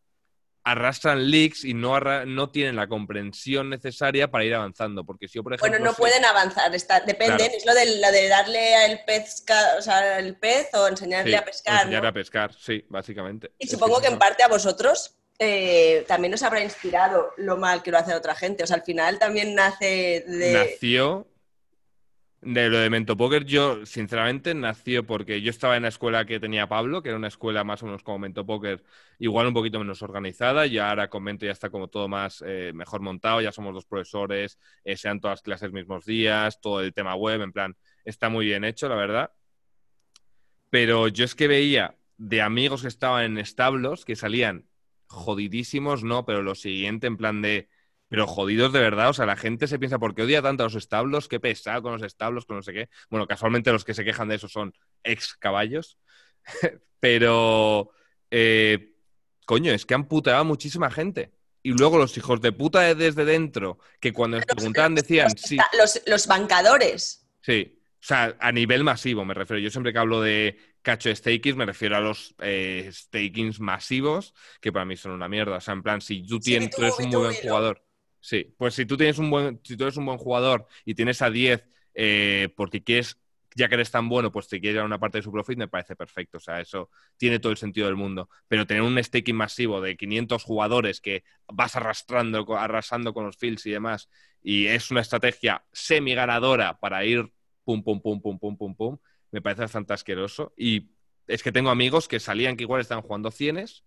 [0.64, 5.04] arrastran leaks y no, arra- no tienen la comprensión necesaria para ir avanzando.
[5.04, 5.70] Porque si yo, por ejemplo.
[5.70, 7.52] Bueno, no sé- pueden avanzar, está, depende, Claro.
[7.56, 9.44] es lo de, lo de darle al pez,
[9.78, 11.78] o sea, el pez o enseñarle Sí, a pescar.
[11.82, 12.08] enseñar ¿no?
[12.08, 13.52] a pescar, sí, básicamente.
[13.58, 17.90] Y supongo que en parte a vosotros eh, también os habrá inspirado lo mal que
[17.90, 18.62] lo hace otra gente.
[18.62, 20.52] O sea, al final también nace de...
[20.52, 21.26] nació
[22.43, 23.45] de lo de Mento Poker.
[23.45, 27.28] Yo, sinceramente, nació porque yo estaba en la escuela que tenía Pablo, que era una
[27.28, 28.82] escuela más o menos como Mento Poker,
[29.18, 30.66] igual un poquito menos organizada.
[30.66, 33.86] Y ahora con Mento ya está como todo más eh, mejor montado, ya somos los
[33.86, 38.47] profesores, eh, sean todas clases mismos días, todo el tema web, en plan, está muy
[38.47, 39.30] bien hecho, la verdad.
[40.68, 44.66] Pero yo es que veía de amigos que estaban en establos que salían
[45.07, 47.68] jodidísimos, no, pero lo siguiente, en plan de.
[48.12, 50.66] Pero jodidos de verdad, o sea, la gente se piensa, ¿por qué odia tanto a
[50.66, 51.28] los establos?
[51.28, 52.90] Qué pesado con los establos, con no sé qué.
[53.08, 55.96] Bueno, casualmente los que se quejan de eso son ex caballos.
[57.00, 57.88] pero,
[58.30, 58.96] eh,
[59.46, 61.32] coño, es que han puteado a muchísima gente.
[61.62, 65.40] Y luego los hijos de puta de desde dentro, que cuando les preguntaban decían, los,
[65.40, 67.26] sí, los, los bancadores.
[67.40, 69.58] Sí, o sea, a nivel masivo me refiero.
[69.58, 74.34] Yo siempre que hablo de cacho de stakings me refiero a los eh, stakings masivos,
[74.60, 75.56] que para mí son una mierda.
[75.56, 77.82] O sea, en plan, si tú, Sí, tienes, tú, tú eres un muy buen jugador.
[78.22, 81.20] Sí, pues si tú tienes un buen, si tú eres un buen jugador y tienes
[81.22, 83.18] a 10 eh, porque quieres,
[83.56, 85.66] ya que eres tan bueno, pues te quieres dar una parte de su profit, me
[85.66, 86.38] parece perfecto.
[86.38, 88.30] O sea, eso tiene todo el sentido del mundo.
[88.46, 93.66] Pero tener un staking masivo de 500 jugadores que vas arrastrando, arrasando con los fields
[93.66, 94.08] y demás,
[94.40, 97.32] y es una estrategia semi ganadora para ir
[97.64, 98.98] pum, pum, pum, pum, pum, pum, pum,
[99.32, 100.54] me parece bastante asqueroso.
[100.56, 100.90] Y
[101.26, 103.84] es que tengo amigos que salían que igual estaban jugando cienes,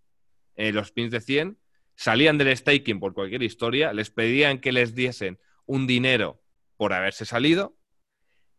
[0.57, 1.57] eh, los pins de 100,
[1.95, 6.41] salían del staking por cualquier historia, les pedían que les diesen un dinero
[6.77, 7.77] por haberse salido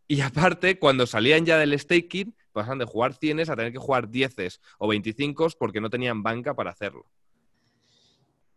[0.07, 4.09] Y aparte, cuando salían ya del staking, pasan de jugar 100 a tener que jugar
[4.09, 7.05] 10 o 25 porque no tenían banca para hacerlo.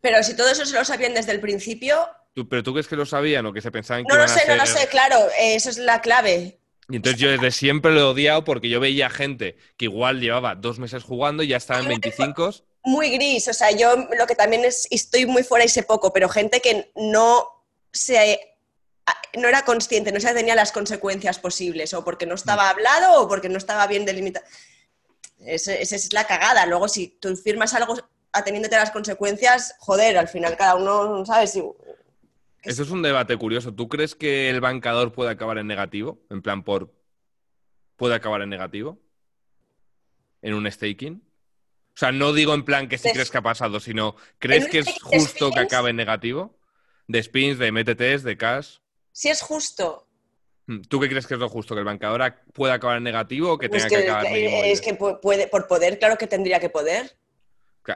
[0.00, 1.96] Pero si todo eso se lo sabían desde el principio.
[2.34, 4.56] ¿Pero tú crees que lo sabían o que se pensaban que No lo sé, no
[4.56, 6.60] lo sé, claro, eso es la clave.
[6.88, 10.54] Y entonces yo desde siempre lo he odiado porque yo veía gente que igual llevaba
[10.54, 12.50] dos meses jugando y ya estaba en 25.
[12.82, 16.12] Muy gris, o sea, yo lo que también es, estoy muy fuera y sé poco,
[16.12, 17.46] pero gente que no
[17.92, 18.40] se
[19.38, 22.68] no era consciente, no se tenía las consecuencias posibles, o porque no estaba mm.
[22.68, 24.46] hablado o porque no estaba bien delimitado.
[25.38, 26.66] Esa es la cagada.
[26.66, 27.96] Luego, si tú firmas algo
[28.32, 31.56] ateniéndote a las consecuencias, joder, al final cada uno, ¿sabes?
[32.62, 33.72] Eso es un debate curioso.
[33.72, 36.20] ¿Tú crees que el bancador puede acabar en negativo?
[36.28, 36.92] En plan, por.
[37.96, 38.98] ¿Puede acabar en negativo?
[40.42, 41.22] ¿En un staking?
[41.94, 44.78] O sea, no digo en plan que sí crees que ha pasado, sino ¿crees que
[44.78, 46.58] es justo que acabe en negativo?
[47.06, 48.78] De spins, de MTTs, de cash.
[49.12, 50.06] Si es justo.
[50.66, 51.74] Hmm, ¿Tú qué crees que es lo justo?
[51.74, 54.80] ¿Que el bancador pueda acabar en negativo o que pues tenga que, acabar en Es
[54.80, 57.16] que puede, por poder, claro que tendría que poder.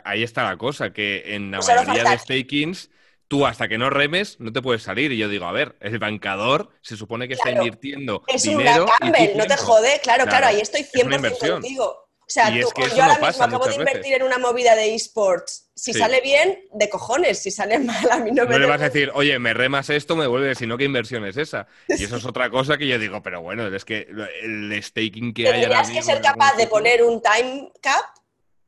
[0.05, 2.91] Ahí está la cosa, que en la mayoría de stakings
[3.29, 5.13] tú hasta que no remes no te puedes salir.
[5.13, 8.87] Y yo digo, a ver, el bancador se supone que está invirtiendo es dinero.
[8.99, 12.04] Campbell, no te jode, claro, claro, ahí estoy 100% contigo.
[12.27, 15.71] O sea, tú, yo ahora mismo acabo de invertir en una movida de esports.
[15.75, 17.39] Si sale bien, de cojones.
[17.39, 18.51] Si sale mal, a mí no, me.
[18.53, 21.37] No le vas a decir, oye, me remas esto, me vuelve, sino qué inversión es
[21.37, 21.67] esa.
[21.89, 24.09] Y eso es otra cosa que yo digo, pero bueno, es que
[24.43, 28.05] el staking que hay ahora Tendrías que ser capaz de poner un time cap.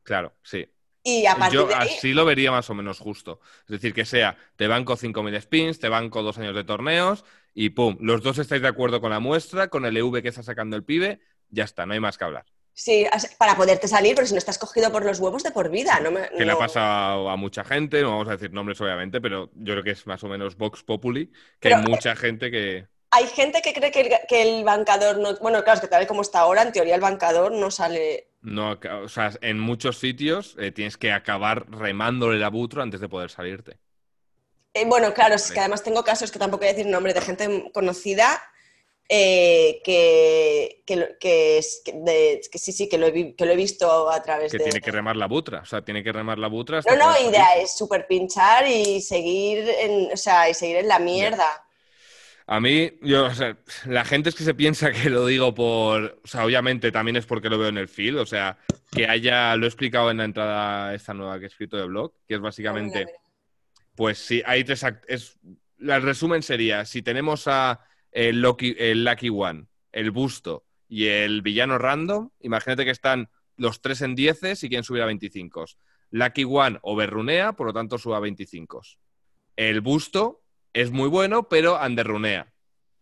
[0.02, 0.68] Claro, sí.
[1.02, 3.40] Y a partir Yo de así lo vería más o menos justo.
[3.60, 7.70] Es decir, que sea, te banco 5.000 spins, te banco dos años de torneos y
[7.70, 10.76] pum, los dos estáis de acuerdo con la muestra, con el EV que está sacando
[10.76, 12.44] el pibe, ya está, no hay más que hablar.
[12.78, 13.06] Sí,
[13.38, 15.98] para poderte salir, pero si no estás cogido por los huevos de por vida.
[16.00, 19.50] No Que le ha pasado a mucha gente, no vamos a decir nombres obviamente, pero
[19.54, 22.86] yo creo que es más o menos Vox Populi, que hay mucha gente que...
[23.12, 25.34] Hay gente que cree que el, que el bancador no...
[25.36, 28.28] Bueno, claro, es que tal vez como está ahora, en teoría el bancador no sale
[28.42, 33.08] no, o sea, en muchos sitios eh, tienes que acabar remándole la butro antes de
[33.08, 33.78] poder salirte.
[34.72, 37.22] Eh, bueno, claro, es que además tengo casos que tampoco voy a decir nombre de
[37.22, 38.40] gente conocida
[39.08, 44.58] eh, que, que, sí, sí, que lo, he, que lo he visto a través de...
[44.58, 46.80] Que tiene que remar la butra, o sea, tiene que remar la butra.
[46.88, 50.98] no, no, idea es súper pinchar y seguir en, o sea, y seguir en la
[50.98, 51.66] mierda.
[52.48, 56.20] A mí, yo, o sea, la gente es que se piensa que lo digo por.
[56.22, 58.20] O sea, obviamente también es porque lo veo en el feed.
[58.20, 58.56] O sea,
[58.92, 59.56] que haya.
[59.56, 62.40] Lo he explicado en la entrada esta nueva que he escrito de blog, que es
[62.40, 63.06] básicamente.
[63.96, 64.84] Pues sí, hay tres.
[65.08, 65.36] Es,
[65.80, 67.80] el resumen sería: si tenemos a
[68.12, 74.14] el Lucky, One, el Busto y el Villano Random, imagínate que están los tres en
[74.14, 75.64] 10 y quieren subir a 25.
[76.10, 78.82] Lucky One o Berrunea, por lo tanto, suba a 25.
[79.56, 80.42] El Busto
[80.72, 82.52] es muy bueno, pero underrunea.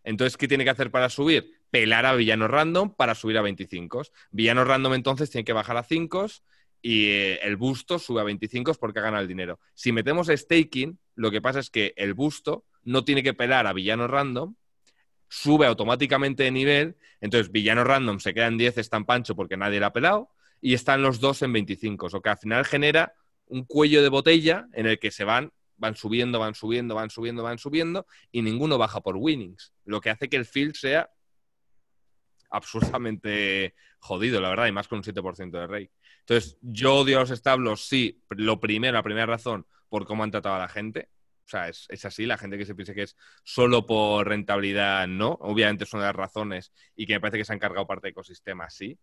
[0.05, 1.51] Entonces, ¿qué tiene que hacer para subir?
[1.71, 4.03] Pelar a villano random para subir a 25.
[4.31, 6.27] Villano random entonces tiene que bajar a 5
[6.83, 9.59] y eh, el busto sube a 25 porque ha ganado el dinero.
[9.73, 13.73] Si metemos staking, lo que pasa es que el busto no tiene que pelar a
[13.73, 14.55] villano random,
[15.35, 19.57] sube automáticamente de nivel, entonces villano random se queda en 10, está en pancho porque
[19.57, 20.31] nadie le ha pelado,
[20.61, 23.15] y están los dos en 25, o que al final genera
[23.47, 27.43] un cuello de botella en el que se van van subiendo, van subiendo, van subiendo,
[27.43, 31.11] van subiendo y ninguno baja por winnings, lo que hace que el field sea
[32.49, 35.91] absurdamente jodido, la verdad, y más con un 7% de rey.
[36.21, 40.31] Entonces, yo odio a los establos, sí, lo primero, la primera razón, por cómo han
[40.31, 41.09] tratado a la gente.
[41.47, 45.07] O sea, es, es, así, la gente que se piensa que es solo por rentabilidad,
[45.07, 45.37] no.
[45.41, 48.13] Obviamente son de las razones y que me parece que se han cargado parte del
[48.13, 48.99] ecosistema, sí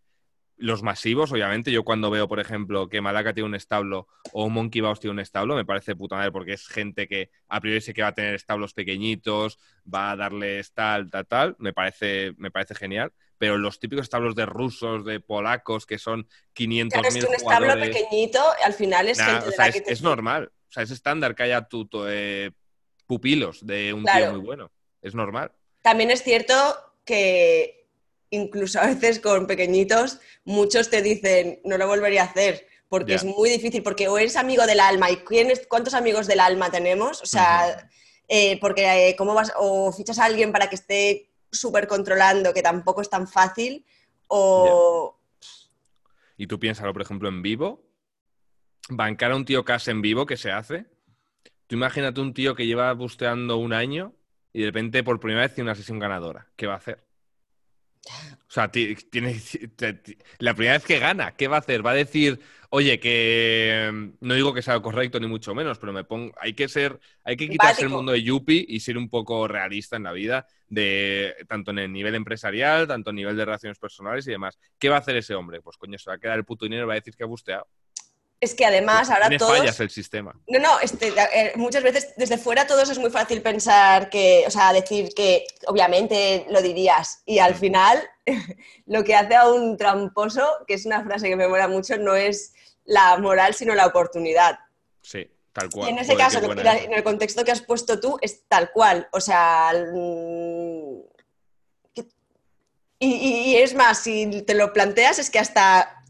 [0.62, 4.80] los masivos, obviamente, yo cuando veo, por ejemplo, que Malaka tiene un establo o Monkey
[4.80, 7.94] Boss tiene un establo, me parece puta madre porque es gente que a priori sé
[7.94, 9.58] que va a tener establos pequeñitos,
[9.92, 13.12] va a darles tal, tal, tal, me parece, me parece genial.
[13.40, 17.36] Pero los típicos establos de rusos, de polacos, que son 500 claro, es que un
[17.36, 20.52] establo pequeñito, al final es gente o sea, es, normal.
[20.72, 22.52] O sea, es estándar que haya tu, eh,
[23.06, 24.72] pupilos de un tío muy bueno.
[25.02, 25.52] Es normal.
[25.82, 26.54] También es cierto
[27.04, 27.90] que
[28.30, 33.26] incluso a veces con pequeñitos, muchos te dicen, no lo volvería a hacer, porque es
[33.26, 35.18] muy difícil, porque o eres amigo del alma, ¿y
[35.68, 37.22] cuántos amigos del alma tenemos?
[37.22, 37.90] O sea,
[38.30, 42.62] eh, porque eh, cómo vas, o fichas a alguien para que esté súper controlando, que
[42.62, 43.86] tampoco es tan fácil,
[44.28, 45.18] o...
[46.38, 47.84] Y tú piénsalo, por ejemplo, en vivo,
[48.92, 50.86] bancar a un tío casi en vivo, ¿qué se hace?
[51.68, 54.14] Tú imagínate un tío que lleva busteando un año
[54.54, 56.48] y de repente por primera vez tiene una sesión ganadora.
[56.56, 57.06] ¿Qué va a hacer?
[58.52, 59.40] O sea, tiene,
[60.40, 61.86] la primera vez que gana, ¿qué va a hacer?
[61.86, 62.42] ¿Va a decir,
[62.74, 66.54] Oye, que mm, no digo que sea correcto ni mucho menos, pero me pongo, hay
[66.54, 70.04] que ser, hay que quitarse el mundo de Yuppie y ser un poco realista en
[70.04, 74.32] la vida, de tanto en el nivel empresarial, tanto en nivel de relaciones personales y
[74.32, 74.58] demás.
[74.80, 75.62] ¿Qué va a hacer ese hombre?
[75.62, 77.28] Pues coño, se va a quedar el puto dinero y va a decir que ha
[77.28, 77.68] busteado.
[78.42, 79.58] Es que además ahora Tiene todos...
[79.60, 80.34] fallas el sistema.
[80.48, 84.50] No, no, este, eh, muchas veces desde fuera todos es muy fácil pensar que, o
[84.50, 88.02] sea, decir que obviamente lo dirías y al final
[88.88, 92.16] lo que hace a un tramposo, que es una frase que me mola mucho, no
[92.16, 94.58] es la moral sino la oportunidad.
[95.04, 95.90] Sí, tal cual.
[95.90, 98.72] Y en ese Joder, caso, la- en el contexto que has puesto tú, es tal
[98.72, 99.08] cual.
[99.12, 99.72] O sea.
[103.00, 106.01] y- y es más, si te lo planteas, es que hasta.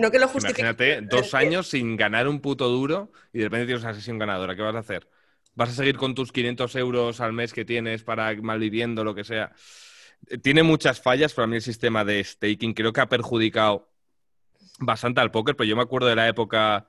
[0.00, 0.62] No que lo justifique.
[0.62, 4.56] Imagínate, dos años sin ganar un puto duro y de repente tienes una sesión ganadora.
[4.56, 5.08] ¿Qué vas a hacer?
[5.54, 9.24] ¿Vas a seguir con tus 500 euros al mes que tienes para malviviendo, lo que
[9.24, 9.52] sea?
[10.42, 13.90] Tiene muchas fallas, para mí el sistema de staking creo que ha perjudicado
[14.78, 16.88] bastante al póker, pero yo me acuerdo de la época,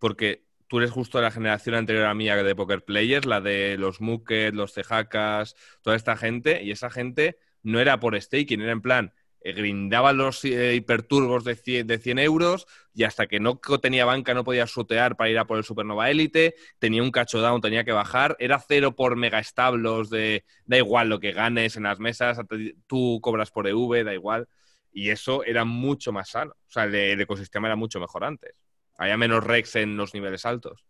[0.00, 3.76] porque tú eres justo de la generación anterior a mía de poker players, la de
[3.78, 8.72] los Muket, los Cejacas, toda esta gente, y esa gente no era por staking, era
[8.72, 13.40] en plan, eh, grindaban los eh, hiperturbos de 100, de 100 euros y hasta que
[13.40, 17.10] no tenía banca no podía sotear para ir a por el Supernova Elite, tenía un
[17.10, 21.32] cacho down, tenía que bajar, era cero por mega establos de da igual lo que
[21.32, 22.38] ganes en las mesas,
[22.86, 24.48] tú cobras por EV, da igual.
[24.90, 26.52] Y eso era mucho más sano.
[26.52, 28.54] O sea, el, el ecosistema era mucho mejor antes.
[28.96, 30.84] Había menos rex en los niveles altos,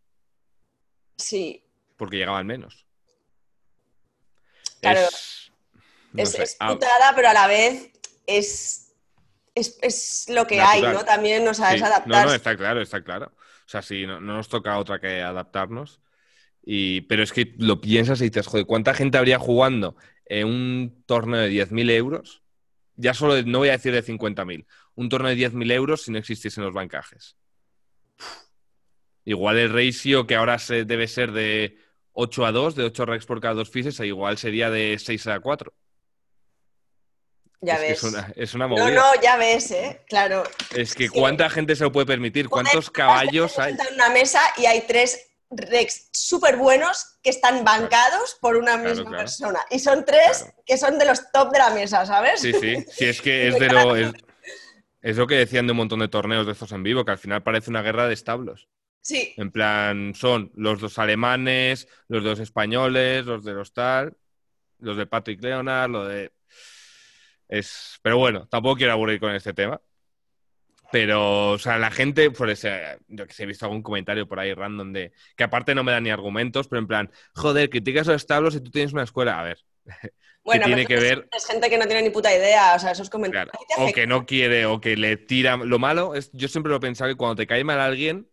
[1.19, 1.65] Sí,
[1.97, 2.87] porque llegaban menos.
[4.81, 5.01] Claro.
[5.01, 5.53] Es,
[6.13, 7.91] no es, putada, pero a la vez
[8.29, 8.85] es.
[9.55, 10.95] Es, es lo que hay, Natural.
[10.95, 11.05] ¿no?
[11.05, 11.75] También, o sea, sí.
[11.77, 12.27] es No, adaptarse.
[12.29, 13.33] no, está claro, está claro.
[13.35, 16.01] O sea, sí, no, no nos toca otra que adaptarnos.
[16.63, 21.03] Y, pero es que lo piensas y dices, joder, ¿cuánta gente habría jugando en un
[21.07, 22.43] torneo de 10.000 euros?
[22.95, 24.65] Ya solo, de- no voy a decir de 50.000,
[24.95, 27.37] un torneo de 10.000 euros si no existiesen los bancajes.
[29.25, 31.79] Igual el ratio que ahora se debe ser de
[32.13, 35.41] 8 a 2, de 8 rex por cada dos fises, igual sería de 6 a
[35.41, 35.75] 4.
[37.61, 37.99] Ya es, que ves.
[37.99, 38.95] es una, es una no, movida.
[38.95, 40.01] no, ya ves, ¿eh?
[40.09, 40.45] Claro.
[40.75, 43.75] Es que cuánta gente se lo puede permitir, cuántos caballos hay.
[43.75, 49.05] en una mesa y hay tres Rex súper buenos que están bancados por una misma
[49.05, 49.17] claro.
[49.19, 49.61] persona.
[49.71, 52.41] Y son tres que son de los top de la mesa, ¿sabes?
[52.41, 53.97] Sí, sí, sí, es que es de lo.
[53.97, 54.13] Es,
[55.01, 57.19] es lo que decían de un montón de torneos de estos en vivo, que al
[57.19, 58.69] final parece una guerra de establos.
[59.01, 64.15] Sí, En plan, son los dos alemanes, los dos españoles, los de los tal,
[64.81, 66.33] los de Patrick Leonard, lo de.
[67.49, 67.99] Es.
[68.03, 69.81] Pero bueno, tampoco quiero aburrir con este tema.
[70.91, 74.41] Pero, o sea, la gente, por ese, yo que sé, he visto algún comentario por
[74.41, 78.07] ahí random de que aparte no me da ni argumentos, pero en plan, joder, criticas
[78.07, 79.39] los establos y tú tienes una escuela.
[79.39, 79.59] A ver,
[80.45, 82.93] bueno, tiene pero que ver- Es gente que no tiene ni puta idea, o sea,
[82.93, 83.51] esos comentarios.
[83.53, 85.59] Claro, ¿A ti te o que no quiere, o que le tira.
[85.59, 88.27] Lo malo es, yo siempre lo he pensado que cuando te cae mal alguien,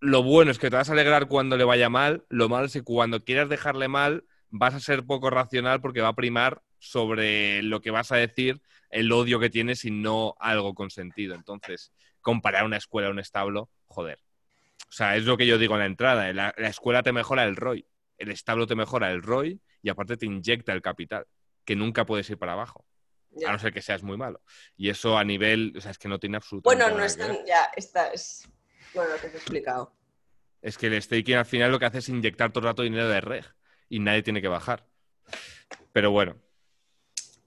[0.00, 2.72] lo bueno es que te vas a alegrar cuando le vaya mal, lo malo es
[2.74, 7.62] que cuando quieras dejarle mal, vas a ser poco racional porque va a primar sobre
[7.62, 8.60] lo que vas a decir,
[8.90, 11.36] el odio que tienes y no algo con sentido.
[11.36, 14.18] Entonces, comparar una escuela a un establo, joder.
[14.88, 16.32] O sea, es lo que yo digo en la entrada.
[16.32, 17.86] La, la escuela te mejora el ROI,
[18.18, 21.26] el establo te mejora el ROI y aparte te inyecta el capital,
[21.64, 22.84] que nunca puedes ir para abajo
[23.30, 23.50] Ya.
[23.50, 24.42] a no ser que seas muy malo.
[24.76, 27.16] Y eso a nivel, o sea, es que no tiene absolutamente Bueno, no nada es
[27.16, 27.36] que ver.
[27.36, 27.46] tan.
[27.46, 28.48] Ya, esta es.
[28.94, 29.94] Bueno, lo que te he explicado.
[30.62, 33.08] Es que el staking al final lo que hace es inyectar todo el rato dinero
[33.08, 33.46] de reg
[33.88, 34.84] y nadie tiene que bajar.
[35.92, 36.36] Pero bueno.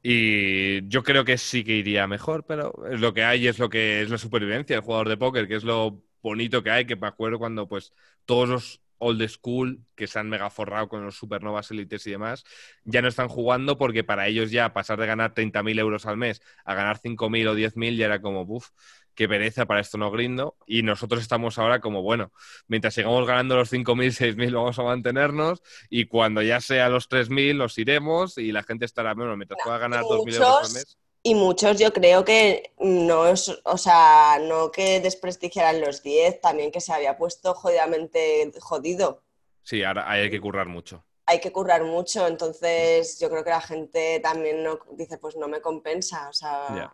[0.06, 3.70] Y yo creo que sí que iría mejor, pero es lo que hay, es lo
[3.70, 6.96] que es la supervivencia del jugador de póker, que es lo bonito que hay, que
[6.98, 7.94] me acuerdo cuando pues
[8.26, 12.44] todos los old school que se han mega forrado con los supernovas élites y demás,
[12.84, 16.42] ya no están jugando porque para ellos ya pasar de ganar 30.000 euros al mes
[16.66, 18.70] a ganar 5.000 o 10.000 ya era como, uff,
[19.16, 20.56] qué pereza, para esto no grindo.
[20.66, 22.32] Y nosotros estamos ahora como, bueno,
[22.68, 27.54] mientras sigamos ganando los 5.000, 6.000 vamos a mantenernos y cuando ya sea los 3.000
[27.56, 30.98] los iremos y la gente estará, bueno, mientras pueda ganar 2.000 euros al mes.
[31.26, 36.70] Y muchos yo creo que no es, o sea, no que desprestigiaran los 10, también
[36.70, 39.24] que se había puesto jodidamente jodido.
[39.62, 41.06] Sí, ahora hay que currar mucho.
[41.26, 45.48] Hay que currar mucho, entonces yo creo que la gente también no, dice, pues no
[45.48, 46.94] me compensa, o sea.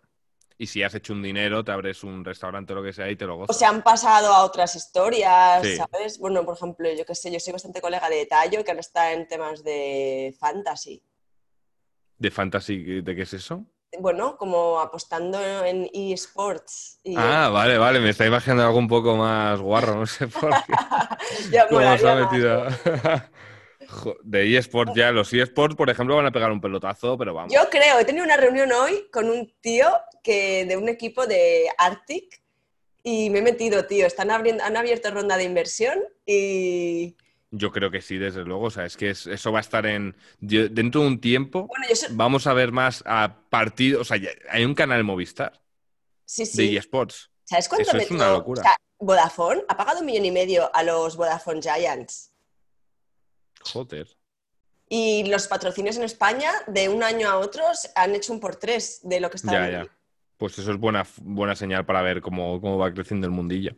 [0.61, 3.15] Y si has hecho un dinero, te abres un restaurante o lo que sea y
[3.15, 3.57] te lo o gozas.
[3.57, 5.77] se han pasado a otras historias, Sí.
[5.77, 6.19] ¿sabes?
[6.19, 9.13] Bueno, por ejemplo, yo que sé, yo soy bastante colega de Tallo, que ahora está
[9.13, 11.01] en temas de fantasy.
[12.17, 13.01] ¿De fantasy?
[13.01, 13.63] ¿De qué es eso?
[13.99, 16.99] Bueno, como apostando en eSports.
[17.05, 20.49] Y Ah, vale, vale, me está imaginando algo un poco más guarro, no sé por
[20.51, 20.73] qué.
[21.51, 22.65] ya ¿Cómo se ha más, metido?
[22.85, 23.23] ¿no?
[24.23, 27.53] De eSports ya, los eSports, por ejemplo, van a pegar un pelotazo, pero vamos.
[27.53, 29.87] Yo creo, he tenido una reunión hoy con un tío
[30.23, 32.41] que de un equipo de Arctic
[33.03, 34.05] Y me he metido, tío.
[34.05, 37.15] Están abriendo, han abierto ronda de inversión y.
[37.51, 38.65] Yo creo que sí, desde luego.
[38.65, 40.15] O sea, es que es- eso va a estar en.
[40.39, 44.01] dentro de un tiempo Bueno, yo sé- vamos a ver más a partidos.
[44.01, 44.19] O sea,
[44.49, 45.59] hay un canal Movistar
[46.25, 47.31] Sí, de eSports.
[47.45, 48.61] ¿Sabes cuánto Eso es una locura.
[48.61, 52.31] O sea, Vodafone ha pagado un millón y medio a los Vodafone Giants.
[53.65, 54.07] Joder.
[54.87, 57.63] Y los patrocinios en España, de un año a otro,
[57.95, 59.71] han hecho un por tres de lo que estaban.
[59.71, 59.89] Ya, ya.
[60.37, 63.75] Pues eso es buena, buena señal para ver cómo, cómo va creciendo el mundillo.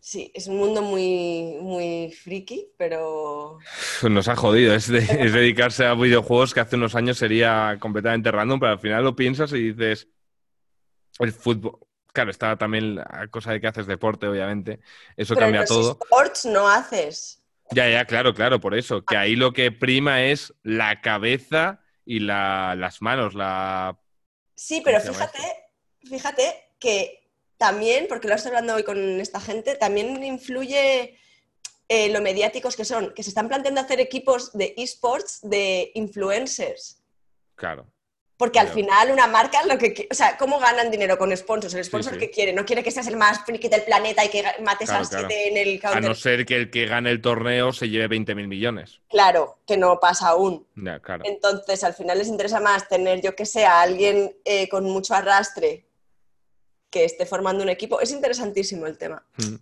[0.00, 3.58] Sí, es un mundo muy, muy friki, pero
[4.08, 4.74] Nos ha jodido.
[4.74, 8.78] Es, de- es dedicarse a videojuegos que hace unos años sería completamente random, pero al
[8.80, 10.08] final lo piensas y dices.
[11.18, 11.78] El fútbol.
[12.12, 14.80] Claro, está también la cosa de que haces deporte, obviamente.
[15.16, 15.90] Eso Pero en cambia los todo.
[16.02, 17.42] sports no haces.
[17.70, 19.04] Ya, ya, claro, claro, por eso.
[19.04, 23.98] Que ahí lo que prima es la cabeza y la- las manos, la.
[24.54, 25.56] Sí, pero ¿Cómo se llama fíjate,
[26.08, 31.18] fíjate que también, porque lo estoy hablando hoy con esta gente, también influye
[31.88, 37.02] eh, lo mediáticos que son, que se están planteando hacer equipos de esports de influencers.
[37.56, 37.86] Claro.
[38.36, 41.74] Porque al final una marca lo que o sea, ¿cómo ganan dinero con sponsors?
[41.74, 42.18] El sponsor sí.
[42.18, 45.04] que quiere, no quiere que seas el más friki del planeta y que mates Claro,
[45.04, 45.28] a claro.
[45.30, 46.02] en el A counter.
[46.02, 49.00] no ser que el que gane el torneo se lleve 20.000 millones.
[49.08, 50.66] Claro, que no pasa aún.
[50.74, 51.00] Ya.
[51.22, 55.14] Entonces, al final les interesa más tener, yo que sé, a alguien eh, con mucho
[55.14, 55.86] arrastre
[56.90, 58.00] que esté formando un equipo.
[58.00, 59.24] Es interesantísimo el tema.
[59.36, 59.54] Mm.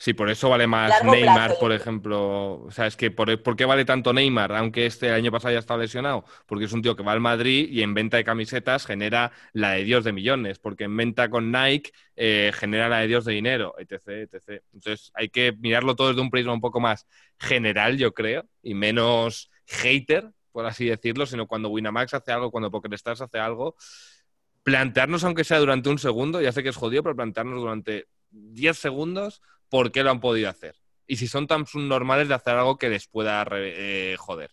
[0.00, 2.62] Sí, por eso vale más Largo Neymar, plazo, por ejemplo.
[2.62, 5.58] O sea, es que por, ¿por qué vale tanto Neymar, aunque este año pasado ya
[5.58, 6.24] está lesionado?
[6.46, 9.72] Porque es un tío que va al Madrid y en venta de camisetas genera la
[9.72, 13.32] de Dios de millones, porque en venta con Nike eh, genera la de Dios de
[13.32, 14.62] dinero, etc, etc.
[14.72, 18.74] Entonces hay que mirarlo todo desde un prisma un poco más general, yo creo, y
[18.74, 23.74] menos hater, por así decirlo, sino cuando Winamax hace algo, cuando PokerStars hace algo,
[24.62, 28.78] plantearnos, aunque sea durante un segundo, ya sé que es jodido, pero plantearnos durante 10
[28.78, 30.74] segundos por qué lo han podido hacer.
[31.06, 34.50] Y si son tan subnormales de hacer algo que les pueda eh, joder.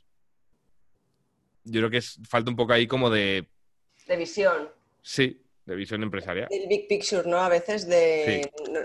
[1.63, 3.47] Yo creo que es, falta un poco ahí como de,
[4.07, 4.69] De visión,
[5.01, 6.47] sí, de visión empresarial.
[6.49, 7.37] del big picture, ¿no?
[7.39, 8.49] A veces de...
[8.71, 8.79] no-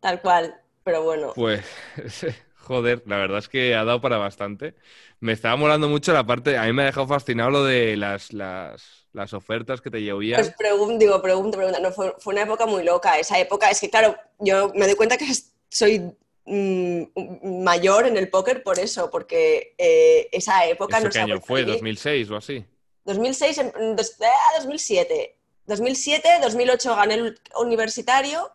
[0.00, 1.32] Tal cual, pero bueno.
[1.34, 1.64] Pues,
[2.56, 4.74] joder, la verdad es que ha dado para bastante.
[5.20, 8.32] Me estaba molando mucho la parte, a mí me ha dejado fascinado lo de las,
[8.32, 10.40] las, las ofertas que te llovían.
[10.40, 11.80] Pues pregunto, digo, pregunto, pregunta.
[11.80, 13.18] No, fue, fue una época muy loca.
[13.18, 15.26] Esa época, es que claro, yo me doy cuenta que
[15.68, 16.14] soy
[16.46, 21.40] mm, mayor en el póker por eso, porque eh, esa época ¿Eso no qué año
[21.40, 21.64] fue?
[21.64, 21.82] vivir.
[21.82, 22.64] ¿2006 o así?
[23.04, 25.38] 2006, en- dos- ah, 2007.
[25.66, 28.50] 2007, 2008 gané el universitario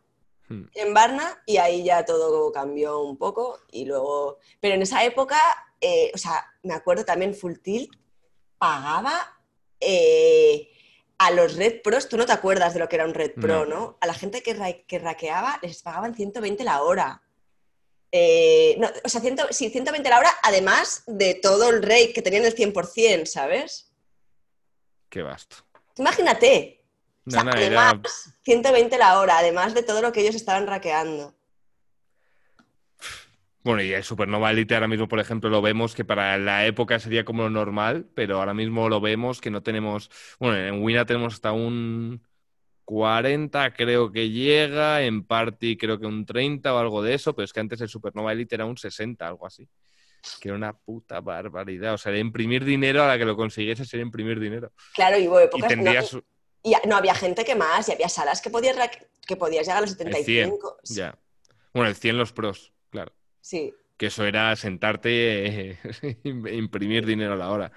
[0.50, 0.64] Hmm.
[0.76, 4.38] en Varna y ahí ya todo cambió un poco y luego...
[4.62, 5.38] Pero en esa época,
[5.82, 7.92] eh, o sea, me acuerdo también Full Tilt
[8.58, 9.37] pagaba
[9.80, 10.72] eh,
[11.18, 13.66] a los Red Pros, tú no te acuerdas de lo que era un Red Pro,
[13.66, 13.76] No.
[13.76, 13.98] ¿no?
[14.02, 17.22] A la gente que, ra- que raqueaba les pagaban 120 la hora.
[18.12, 22.22] Eh, no, o sea, 100 sí, 120 la hora, además de todo el rate que
[22.22, 23.92] tenían el 100%, ¿sabes?
[25.10, 25.58] Qué vasto.
[25.98, 26.84] Imagínate,
[27.26, 30.36] o sea, No, no, era- además, 120 la hora, además de todo lo que ellos
[30.36, 31.36] estaban raqueando.
[33.68, 37.00] Bueno, y el Supernova Elite ahora mismo, por ejemplo, lo vemos que para la época
[37.00, 40.10] sería como lo normal, pero ahora mismo lo vemos que no tenemos.
[40.40, 42.26] Bueno, en Wina tenemos hasta un
[42.86, 47.44] 40, creo que llega, en Party creo que un 30 o algo de eso, pero
[47.44, 49.68] es que antes el Supernova Elite era un 60, algo así.
[50.40, 51.96] Que era una puta barbaridad.
[51.96, 54.72] O sea, de imprimir dinero a la que lo consiguiese sería imprimir dinero.
[54.96, 55.92] Claro, y hubo Y no,
[56.64, 58.78] y no había gente que más, y había salas que podías,
[59.28, 60.78] que podías llegar a los el 100, 75.
[60.84, 61.20] Sí, ya.
[61.74, 63.12] Bueno, el 100 los pros, claro.
[63.42, 63.74] Sí.
[63.98, 65.72] que eso era sentarte
[66.02, 67.72] e imprimir dinero a la hora.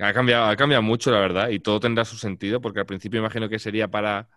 [0.00, 3.18] Ha cambiado, ha cambiado mucho, la verdad, y todo tendrá su sentido, porque al principio
[3.18, 4.28] imagino que sería para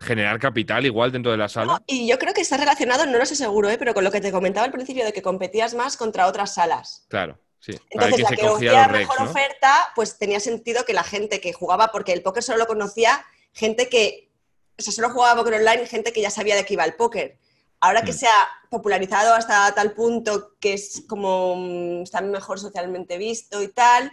[0.00, 1.72] generar capital igual dentro de la sala.
[1.72, 3.78] No, y yo creo que está relacionado, no lo sé seguro, ¿eh?
[3.78, 7.04] pero con lo que te comentaba al principio de que competías más contra otras salas.
[7.08, 7.72] Claro, sí.
[7.90, 9.30] Entonces, la que recs, mejor ¿no?
[9.30, 13.24] oferta, pues tenía sentido que la gente que jugaba, porque el póker solo lo conocía
[13.52, 14.30] gente que,
[14.78, 17.38] o sea, solo jugaba póker online, gente que ya sabía de qué iba el póker.
[17.80, 18.14] Ahora que Mm.
[18.14, 23.68] se ha popularizado hasta tal punto que es como mm, está mejor socialmente visto y
[23.68, 24.10] tal,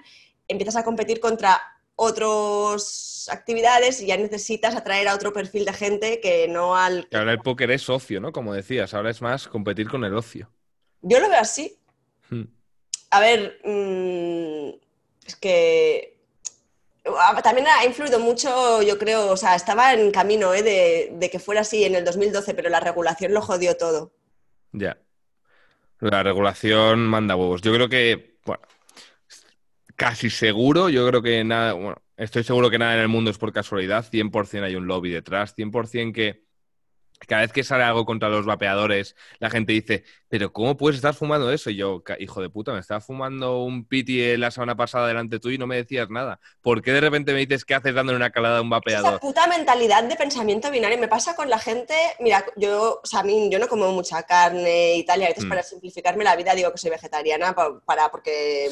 [0.47, 1.61] empiezas a competir contra
[1.95, 7.07] otras actividades y ya necesitas atraer a otro perfil de gente que no al...
[7.13, 8.31] Ahora el póker es ocio, ¿no?
[8.31, 10.51] Como decías, ahora es más competir con el ocio.
[11.01, 11.77] Yo lo veo así.
[12.29, 12.43] Hmm.
[13.11, 14.69] A ver, mm,
[15.25, 16.14] es que
[17.43, 20.63] también ha influido mucho, yo creo, o sea, estaba en camino ¿eh?
[20.63, 24.13] de, de que fuera así en el 2012, pero la regulación lo jodió todo.
[24.71, 24.97] Ya.
[25.99, 27.61] La regulación manda huevos.
[27.61, 28.63] Yo creo que, bueno,
[29.95, 33.37] casi seguro, yo creo que nada, bueno, Estoy seguro que nada en el mundo es
[33.37, 36.44] por casualidad, 100% hay un lobby detrás, 100% que
[37.25, 41.13] cada vez que sale algo contra los vapeadores, la gente dice, pero ¿cómo puedes estar
[41.13, 41.69] fumando eso?
[41.69, 45.49] Y yo, hijo de puta, me estaba fumando un piti la semana pasada delante tú
[45.49, 46.39] y no me decías nada.
[46.61, 49.13] ¿Por qué de repente me dices que haces dándole una calada a un vapeador?
[49.13, 53.21] Esa puta mentalidad de pensamiento binario me pasa con la gente, mira, yo, o sea,
[53.21, 55.49] a mí, yo no como mucha carne y tal, y a veces mm.
[55.49, 57.55] para simplificarme la vida digo que soy vegetariana
[57.85, 58.69] para, porque,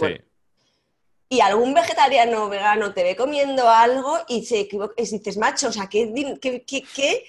[1.30, 5.70] y algún vegetariano o vegano te ve comiendo algo y se equivoca, y dices, macho,
[5.70, 7.24] o sea, ¿qué, qué, qué, qué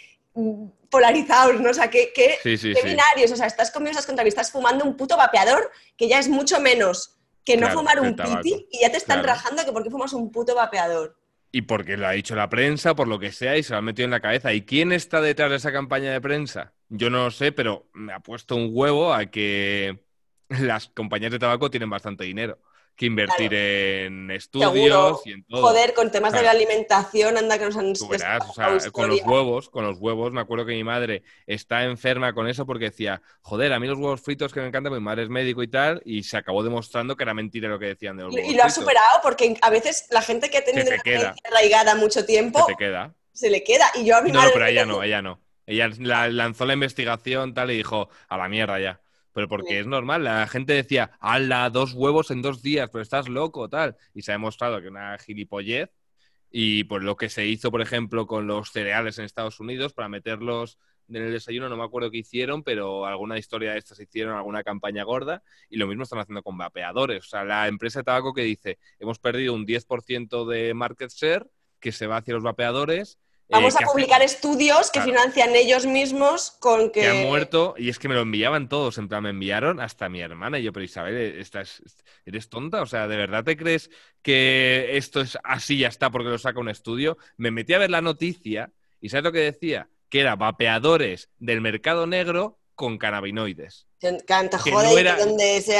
[0.90, 1.70] polarizados, ¿no?
[1.70, 2.38] O sea, qué, qué,
[2.84, 3.30] binarios.
[3.32, 6.60] O sea, estás comiendo esas contra estás fumando un puto vapeador que ya es mucho
[6.60, 10.12] menos que no fumar un piti y ya te están rajando que por qué fumas
[10.12, 11.16] un puto vapeador.
[11.52, 13.82] Y porque lo ha dicho la prensa, por lo que sea, y se lo ha
[13.82, 14.52] metido en la cabeza.
[14.52, 16.72] ¿Y quién está detrás de esa campaña de prensa?
[16.88, 20.04] Yo no lo sé, pero me ha puesto un huevo a que
[20.48, 22.58] las compañías de tabaco tienen bastante dinero
[22.96, 25.62] que invertir en estudios y en todo.
[25.62, 27.92] Joder, con temas de la alimentación, anda que nos han...
[27.92, 31.22] Tú verás, o sea, con los huevos, con los huevos, me acuerdo que mi madre
[31.46, 34.92] está enferma con eso porque decía, joder, a mí los huevos fritos que me encantan,
[34.92, 37.86] mi madre es médico y tal, y se acabó demostrando que era mentira lo que
[37.86, 40.64] decían de los huevos Y lo ha superado porque a veces la gente que ha
[40.64, 42.60] tenido una creencia arraigada mucho tiempo...
[42.60, 43.14] Se te queda.
[43.32, 43.86] Se le queda.
[43.96, 45.40] Y yo a mi no, No, pero ella no, ella no.
[45.66, 45.88] Ella
[46.28, 49.00] lanzó la investigación tal y dijo, a la mierda ya
[49.34, 50.24] pero porque es normal.
[50.24, 51.68] La gente decía, ¡hala!
[51.68, 53.96] Dos huevos en dos días, pero estás loco, tal.
[54.14, 55.90] Y se ha demostrado que una gilipollez.
[56.50, 60.08] Y por lo que se hizo, por ejemplo, con los cereales en Estados Unidos para
[60.08, 60.78] meterlos
[61.08, 64.62] en el desayuno, no me acuerdo qué hicieron, pero alguna historia de estas hicieron, alguna
[64.62, 65.42] campaña gorda.
[65.68, 67.24] Y lo mismo están haciendo con vapeadores.
[67.26, 71.50] O sea, la empresa de tabaco que dice, hemos perdido un 10% de market share
[71.80, 73.18] que se va hacia los vapeadores
[73.48, 77.00] Vamos eh, a publicar estudios que financian ellos mismos con que...
[77.02, 80.08] Que ha muerto, y es que me lo enviaban todos, en plan, me enviaron hasta
[80.08, 81.82] mi hermana, y yo, pero Isabel, ¿estás,
[82.24, 82.82] ¿eres tonta?
[82.82, 83.90] O sea, ¿de verdad te crees
[84.22, 87.18] que esto es así ya está porque lo saca un estudio?
[87.36, 89.88] Me metí a ver la noticia, y ¿sabes lo que decía?
[90.08, 93.86] Que era vapeadores del mercado negro con cannabinoides.
[94.26, 95.78] Canta, joder, donde se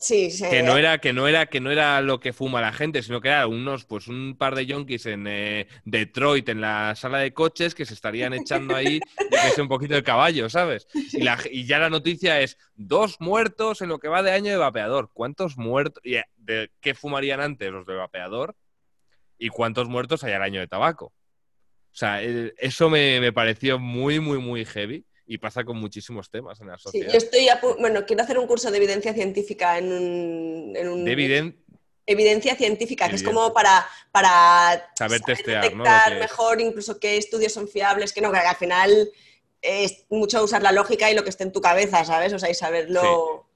[0.00, 3.02] Sí, Que no era, que no era, que no era lo que fuma la gente,
[3.02, 7.18] sino que era unos, pues un par de yonkis en eh, Detroit, en la sala
[7.18, 8.98] de coches, que se estarían echando ahí
[9.58, 10.86] un poquito de caballo, ¿sabes?
[10.94, 15.10] Y, ya la noticia es dos muertos en lo que va de año de vapeador.
[15.12, 16.02] ¿Cuántos muertos?
[16.06, 18.56] Eh, de, ¿Qué fumarían antes los de vapeador?
[19.36, 21.12] ¿Y cuántos muertos hay al año de tabaco?
[21.92, 26.60] O sea, eso me, me pareció muy, muy, muy heavy y pasa con muchísimos temas
[26.60, 27.06] en la sociedad.
[27.06, 27.46] Sí, yo estoy,
[27.78, 31.04] bueno, quiero hacer un curso de evidencia científica en un...
[31.04, 31.54] de
[32.04, 37.68] evidencia científica, que es como para, para saber testear, detectar mejor incluso qué estudios son
[37.68, 39.12] fiables, que no, que al final
[39.62, 42.32] es mucho usar la lógica y lo que esté en tu cabeza, ¿sabes?
[42.32, 43.46] O sea, y saberlo...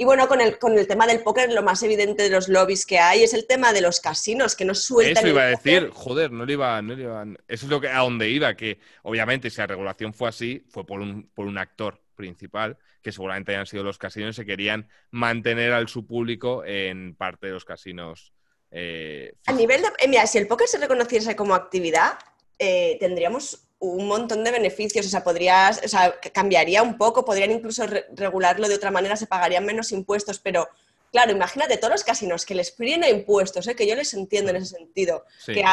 [0.00, 2.86] Y bueno, con el, con el tema del póker, lo más evidente de los lobbies
[2.86, 5.18] que hay es el tema de los casinos, que no sueltan.
[5.18, 7.22] Eso iba a decir, joder, no le iba, no le iba.
[7.46, 10.86] Eso es lo que, a donde iba, que obviamente si la regulación fue así, fue
[10.86, 14.88] por un, por un actor principal, que seguramente hayan sido los casinos, y se querían
[15.10, 18.32] mantener al su público en parte de los casinos.
[18.70, 19.88] Eh, a nivel de.
[19.98, 22.18] Eh, mira, si el póker se reconociese como actividad,
[22.58, 27.50] eh, tendríamos un montón de beneficios, o sea, podrías, o sea, cambiaría un poco, podrían
[27.50, 30.68] incluso regularlo de otra manera, se pagarían menos impuestos, pero
[31.10, 33.74] claro, imagínate todos los casinos que les fríen a impuestos, ¿eh?
[33.74, 35.64] que yo les entiendo en ese sentido, que,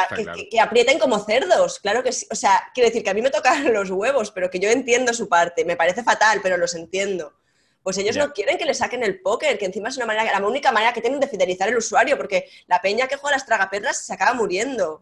[0.49, 3.29] que, aprieten como cerdos, claro que sí, o sea, quiero decir que a mí me
[3.29, 7.33] tocan los huevos, pero que yo entiendo su parte, me parece fatal, pero los entiendo.
[7.83, 10.45] Pues ellos no quieren que le saquen el póker, que encima es una manera, la
[10.45, 14.05] única manera que tienen de fidelizar al usuario, porque la peña que juega las tragaperras
[14.05, 15.01] se acaba muriendo.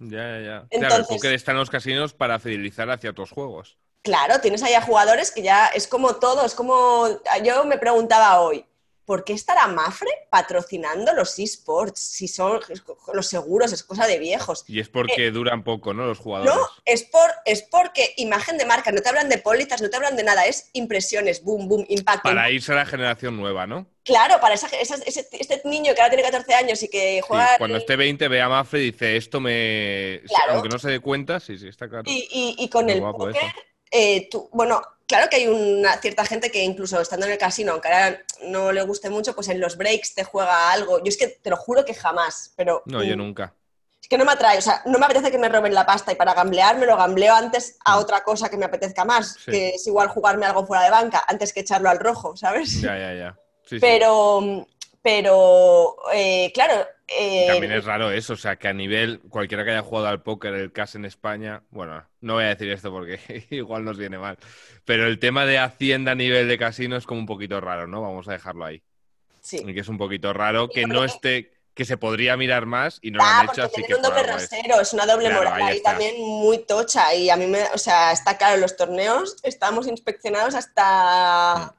[0.00, 0.66] Ya, ya, ya.
[0.70, 3.78] Entonces, claro, el póker está en los casinos para fidelizar hacia otros juegos.
[4.02, 7.06] Claro, tienes ahí a jugadores que ya es como todo, es como.
[7.44, 8.64] Yo me preguntaba hoy,
[9.10, 11.98] ¿por qué estará Mafre patrocinando los esports?
[11.98, 12.60] Si son
[13.12, 14.62] los seguros, es cosa de viejos.
[14.68, 16.06] Y es porque eh, duran poco, ¿no?
[16.06, 16.54] Los jugadores.
[16.54, 19.96] No, es, por, es porque imagen de marca, no te hablan de pólizas, no te
[19.96, 22.22] hablan de nada, es impresiones, boom, boom, impacto.
[22.22, 23.88] Para irse a la generación nueva, ¿no?
[24.04, 24.66] Claro, para ese,
[25.06, 27.58] este niño que ahora tiene 14 años y que juega.
[27.58, 30.22] cuando esté 20 ve a Mafre y dice, esto me.
[30.50, 32.04] Aunque no se dé cuenta, sí, sí, está claro.
[32.06, 33.42] Y, con el póker,
[33.90, 37.88] eh, bueno, claro que hay una cierta gente que incluso estando en el casino, aunque
[37.88, 40.98] ahora no le guste mucho, pues en los breaks te juega algo.
[40.98, 42.82] Yo es que te lo juro que jamás, pero...
[42.86, 43.54] No, yo nunca.
[44.00, 46.12] Es que no me atrae, o sea, no me apetece que me roben la pasta
[46.12, 47.98] y para gamblear me lo gambleo antes a mm.
[47.98, 51.52] otra cosa que me apetezca más, que es igual jugarme algo fuera de banca antes
[51.52, 52.80] que echarlo al rojo, ¿sabes?
[52.80, 53.38] Ya, ya, ya.
[53.80, 54.64] pero,
[55.02, 59.72] pero, eh, claro, eh, También es raro eso, o sea, que a nivel, cualquiera que
[59.72, 63.18] haya jugado al póker, el CAS en España, bueno, no voy a decir esto porque
[63.50, 64.38] igual nos viene mal,
[64.84, 68.00] pero el tema de Hacienda a nivel de casino es como un poquito raro, ¿no?
[68.00, 68.82] Vamos a dejarlo ahí.
[69.40, 69.62] Sí.
[69.66, 73.10] Y que es un poquito raro que no esté que se podría mirar más y
[73.10, 75.44] no Ah, lo han porque hecho, así que un doble rasero, es una doble Claro,
[75.44, 77.14] moral ahí ahí también muy tocha.
[77.14, 81.74] Y a mí me, o sea, está claro, los torneos estamos inspeccionados hasta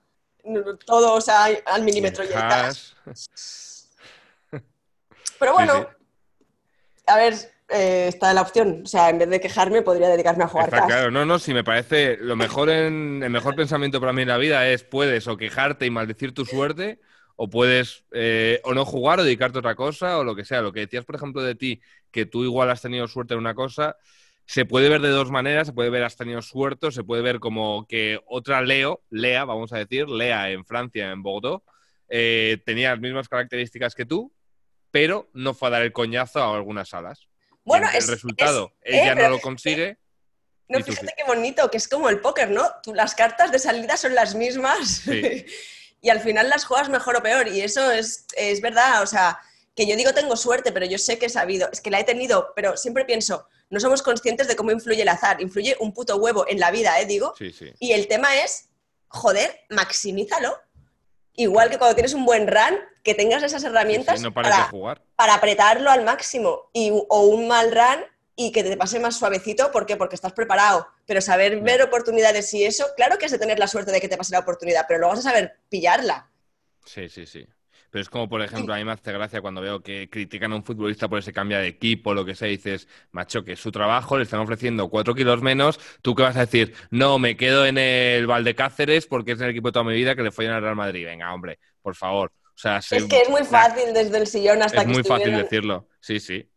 [0.85, 2.23] todo, o sea, al milímetro.
[2.23, 2.29] y
[5.41, 5.89] Pero Sí, bueno,
[7.07, 7.33] a ver,
[7.69, 8.83] eh, está la opción.
[8.83, 11.51] O sea, en vez de quejarme, podría dedicarme a jugar Está claro, no, no, si
[11.51, 15.27] me parece lo mejor en el mejor pensamiento para mí en la vida es puedes
[15.27, 16.99] o quejarte y maldecir tu suerte
[17.37, 20.61] o puedes eh, o no jugar o dedicarte a otra cosa o lo que sea.
[20.61, 21.81] Lo que decías, por ejemplo, de ti,
[22.11, 23.97] que tú igual has tenido suerte en una cosa,
[24.45, 27.23] se puede ver de dos maneras, se puede ver has tenido suerte, o se puede
[27.23, 31.63] ver como que otra Leo, Lea, vamos a decir, Lea en Francia, en Bordeaux,
[32.09, 34.31] eh, tenía las mismas características que tú,
[34.91, 37.27] pero no fue a dar el coñazo a algunas salas.
[37.63, 39.97] Bueno, el es, resultado, es- eh, ella no pero lo consigue.
[40.67, 41.13] No, fíjate sí.
[41.17, 42.69] qué bonito, que es como el póker, ¿no?
[42.81, 45.45] Tú, las cartas de salida son las mismas Sí.
[46.01, 47.47] y al final las juegas mejor o peor.
[47.49, 49.37] Y eso es, es verdad, o sea,
[49.75, 52.03] que yo digo tengo suerte, pero yo sé que he sabido, es que la he
[52.05, 55.41] tenido, pero siempre pienso, no somos conscientes de cómo influye el azar.
[55.41, 57.05] Influye un puto huevo en la vida, ¿eh?
[57.05, 57.33] Digo.
[57.37, 57.53] Sí.
[57.79, 58.69] Y el tema es,
[59.09, 60.57] joder, maximízalo.
[61.33, 64.63] Igual que cuando tienes un buen run, que tengas esas herramientas sí, no pares para,
[64.63, 65.01] de jugar.
[65.15, 66.69] para apretarlo al máximo.
[66.73, 69.71] Y, o un mal run y que te pase más suavecito.
[69.71, 69.97] ¿Por qué?
[69.97, 70.87] Porque estás preparado.
[71.05, 74.09] Pero saber ver oportunidades y eso, claro que has de tener la suerte de que
[74.09, 76.29] te pase la oportunidad, pero luego vas a saber pillarla.
[76.85, 77.47] Sí, sí, sí.
[77.91, 80.55] Pero es como, por ejemplo, a mí me hace gracia cuando veo que critican a
[80.55, 83.59] un futbolista por ese cambio de equipo, lo que sea, y dices, macho, que es
[83.59, 86.73] su trabajo, le están ofreciendo cuatro kilos menos, ¿tú qué vas a decir?
[86.89, 90.23] No, me quedo en el Valdecáceres porque es el equipo de toda mi vida que
[90.23, 91.05] le follan al Real Madrid.
[91.05, 92.31] Venga, hombre, por favor.
[92.61, 95.03] O sea, se- Es que es muy fácil desde el sillón hasta Es que muy
[95.03, 96.47] fácil decirlo, sí, sí.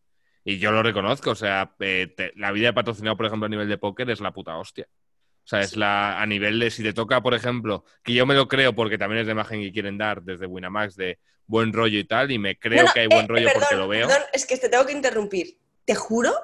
[0.45, 3.49] Y yo lo reconozco, o sea, eh, te- la vida de patrocinado, por ejemplo, a
[3.49, 4.87] nivel de póker es la puta hostia.
[4.87, 8.35] O sea, es la a nivel de si te toca, por ejemplo, que yo me
[8.35, 11.99] lo creo porque también es de imagen que quieren dar desde Winamax de buen rollo
[11.99, 13.89] y tal, y me creo No, no, que hay eh, buen rollo perdón, porque lo
[13.89, 14.07] veo.
[14.07, 15.59] Perdón, es que te tengo que interrumpir.
[15.87, 16.35] Te juro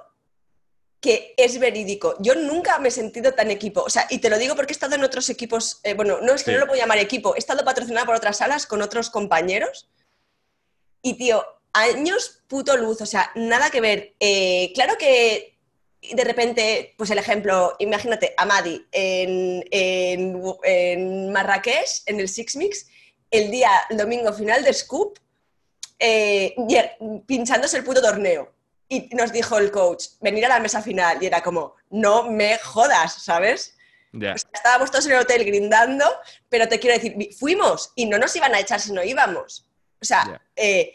[1.01, 2.15] que es verídico.
[2.21, 3.81] Yo nunca me he sentido tan equipo.
[3.83, 5.81] O sea, y te lo digo porque he estado en otros equipos.
[5.83, 6.55] eh, bueno, no es que Sí.
[6.55, 7.35] no lo puedo llamar equipo.
[7.35, 9.89] He estado patrocinada por otras salas con otros compañeros.
[11.03, 11.43] Y, tío,
[11.73, 13.01] años puto luz.
[13.01, 14.15] O sea, nada que ver.
[14.21, 15.57] Eh, claro que
[16.13, 22.87] de repente, pues el ejemplo, imagínate, Amadi en, en, en Marrakech, en el Six Mix,
[23.31, 25.19] el día, el domingo final de Scoop,
[25.99, 28.53] eh, y- pinchándose el puto torneo.
[28.93, 31.23] Y nos dijo el coach, venir a la mesa final.
[31.23, 33.77] Y era como, no me jodas, ¿sabes?
[34.13, 34.35] Ya.
[34.35, 36.05] O sea, estábamos todos en el hotel grindando,
[36.49, 39.65] pero te quiero decir, fuimos y no nos iban a echar si no íbamos.
[40.03, 40.93] O sea, eh,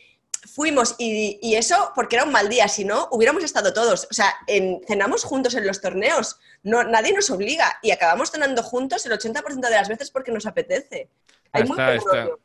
[0.54, 4.08] fuimos y, y eso porque era un mal día, si no, hubiéramos estado todos.
[4.12, 8.62] O sea, en- cenamos juntos en los torneos, no, nadie nos obliga y acabamos cenando
[8.62, 11.10] juntos el 80% de las veces porque nos apetece.
[11.54, 12.40] Hay muy Está, rollo.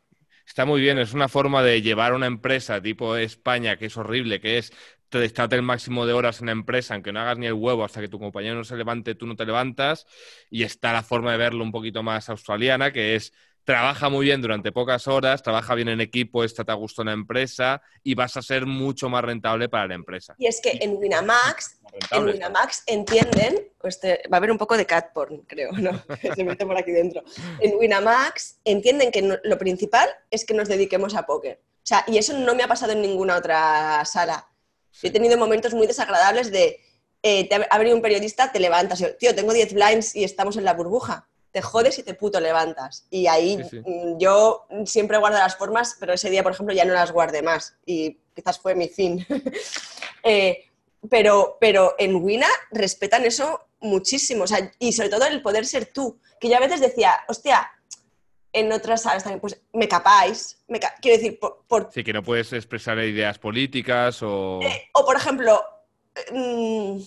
[0.46, 4.40] Está muy bien, es una forma de llevar una empresa tipo España, que es horrible,
[4.40, 4.72] que es
[5.10, 7.84] te estate el máximo de horas en la empresa, aunque no hagas ni el huevo
[7.84, 10.06] hasta que tu compañero no se levante, tú no te levantas,
[10.50, 13.32] y está la forma de verlo un poquito más australiana, que es
[13.64, 17.12] trabaja muy bien durante pocas horas, trabaja bien en equipo, estate a gusto en la
[17.12, 20.34] empresa y vas a ser mucho más rentable para la empresa.
[20.38, 21.78] Y es que en Winamax
[22.10, 22.24] en.
[22.24, 25.92] Winamax entienden, este, va a haber un poco de cat porn, creo, ¿no?
[26.34, 27.22] Se mete por aquí dentro.
[27.60, 31.60] En Winamax entienden que no- lo principal es que nos dediquemos a póker.
[31.76, 34.46] O sea, y eso no me ha pasado en ninguna otra sala.
[34.92, 36.80] Yo he tenido momentos muy desagradables de,
[37.22, 40.56] eh, te ha venido un periodista, te levantas, y tío, tengo 10 blinds y estamos
[40.56, 41.26] en la burbuja.
[41.52, 43.06] Te jodes y te puto levantas.
[43.10, 43.82] Y ahí Sí, sí.
[43.84, 47.42] mm, yo siempre guardo las formas, pero ese día, por ejemplo, ya no las guardé
[47.42, 47.74] más.
[47.84, 49.26] Y quizás fue mi fin.
[50.22, 50.66] Eh,
[51.08, 54.44] pero, pero en Wina respetan eso muchísimo.
[54.44, 56.20] O sea, y sobre todo el poder ser tú.
[56.38, 57.70] Que yo a veces decía, hostia,
[58.52, 60.58] en otras salas también, pues me capáis.
[60.68, 60.94] Me ca-".
[61.00, 64.60] Quiero decir, por, por- Sí, que no puedes expresar ideas políticas o...
[64.62, 65.62] eh, o por ejemplo,
[66.32, 66.98] mm,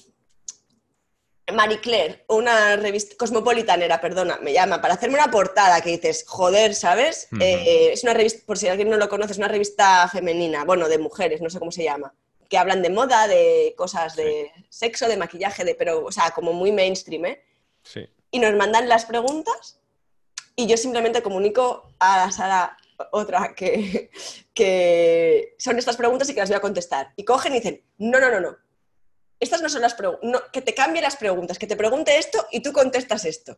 [1.54, 6.74] Marie Claire, una revista cosmopolitanera, perdona, me llama para hacerme una portada que dices, joder,
[6.74, 7.28] ¿sabes?
[7.40, 10.88] Eh, es una revista, por si alguien no lo conoce, es una revista femenina, bueno,
[10.88, 12.14] de mujeres, no sé cómo se llama,
[12.50, 16.54] que hablan de moda, de cosas de sexo, de maquillaje, de, pero, o sea, como
[16.54, 17.44] muy mainstream, ¿eh?
[17.84, 18.08] Sí.
[18.32, 19.82] y nos mandan las preguntas
[20.56, 22.78] y yo simplemente comunico a Sara
[23.12, 24.12] otra que,
[24.54, 27.12] que son estas preguntas y que las voy a contestar.
[27.16, 28.58] Y cogen y dicen, no, no, no, no.
[29.40, 32.62] Estas no son las preguntas, que te cambie las preguntas, que te pregunte esto y
[32.62, 33.58] tú contestas esto.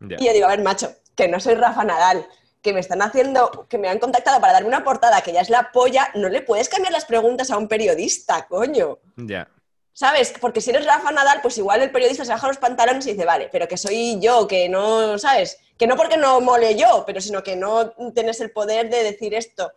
[0.00, 2.26] Y yo digo, a ver, macho, que no soy Rafa Nadal,
[2.60, 5.48] que me están haciendo, que me han contactado para darme una portada que ya es
[5.48, 8.98] la polla, no le puedes cambiar las preguntas a un periodista, coño.
[9.16, 9.48] Ya.
[9.94, 10.32] ¿Sabes?
[10.40, 13.26] Porque si eres Rafa Nadal, pues igual el periodista se baja los pantalones y dice,
[13.26, 15.58] vale, pero que soy yo, que no, ¿sabes?
[15.78, 19.34] Que no porque no mole yo, pero sino que no tienes el poder de decir
[19.34, 19.72] esto.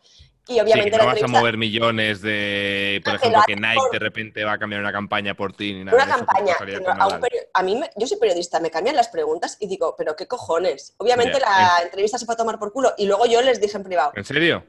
[0.47, 3.75] Y obviamente sí, no vas a mover millones de, por Ah, ejemplo, lo que Nike
[3.79, 5.97] por- de repente va a cambiar una campaña por ti ni nada.
[5.97, 6.55] una campaña.
[6.79, 7.21] no- a, un Nadal.
[7.21, 10.27] peri- a mí, me- yo soy periodista, me cambian las preguntas y digo, pero qué
[10.27, 10.93] cojones.
[10.97, 13.83] Obviamente la entrevista se fue a tomar por culo y luego yo les dije en
[13.83, 14.63] privado, ¿En serio?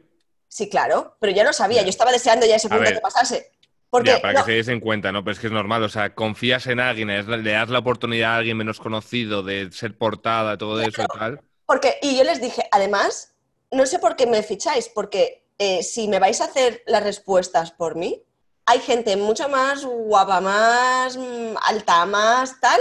[0.49, 3.53] sí, claro, pero ya lo sabía, yo estaba deseando ya ese punto que pasase.
[3.91, 5.23] Porque Ya, para no, que se des en cuenta, ¿no?
[5.25, 8.33] Pero es que es normal, o sea, confías en alguien, es- le das la oportunidad
[8.33, 11.41] a alguien menos conocido de ser portada, todo eso y tal.
[11.67, 13.35] Porque, y yo les dije, además,
[13.71, 17.71] no sé por qué me ficháis, porque eh, si me vais a hacer las respuestas
[17.73, 18.23] por mí,
[18.67, 22.81] hay gente mucho más guapa, más mm, alta, más tal,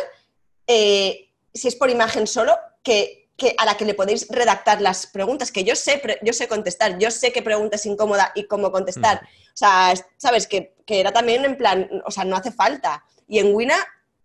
[0.67, 5.07] eh, si es por imagen solo, que, que a la que le podéis redactar las
[5.07, 8.71] preguntas, que yo sé, yo sé contestar, yo sé qué pregunta es incómoda y cómo
[8.71, 9.21] contestar.
[9.23, 13.03] O sea, es- sabes, que, que era también en plan, o sea, no hace falta.
[13.27, 13.75] Y en Wina,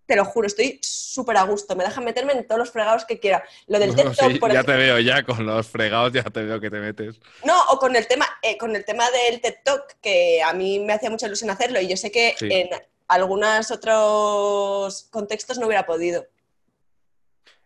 [0.06, 3.18] te lo juro, estoy súper a gusto, me dejan meterme en todos los fregados que
[3.18, 3.42] quiera.
[3.66, 4.74] Lo del Bueno, TED sí, por ya ejemplo.
[4.74, 7.16] te veo ya con los fregados, ya te veo que te metes.
[7.44, 10.78] No, o con el tema, eh, con el tema del TED Talk, que a mí
[10.78, 12.48] me hacía mucha ilusión hacerlo y yo sé que Sí.
[12.50, 12.68] en
[13.08, 16.24] algunos otros contextos no hubiera podido.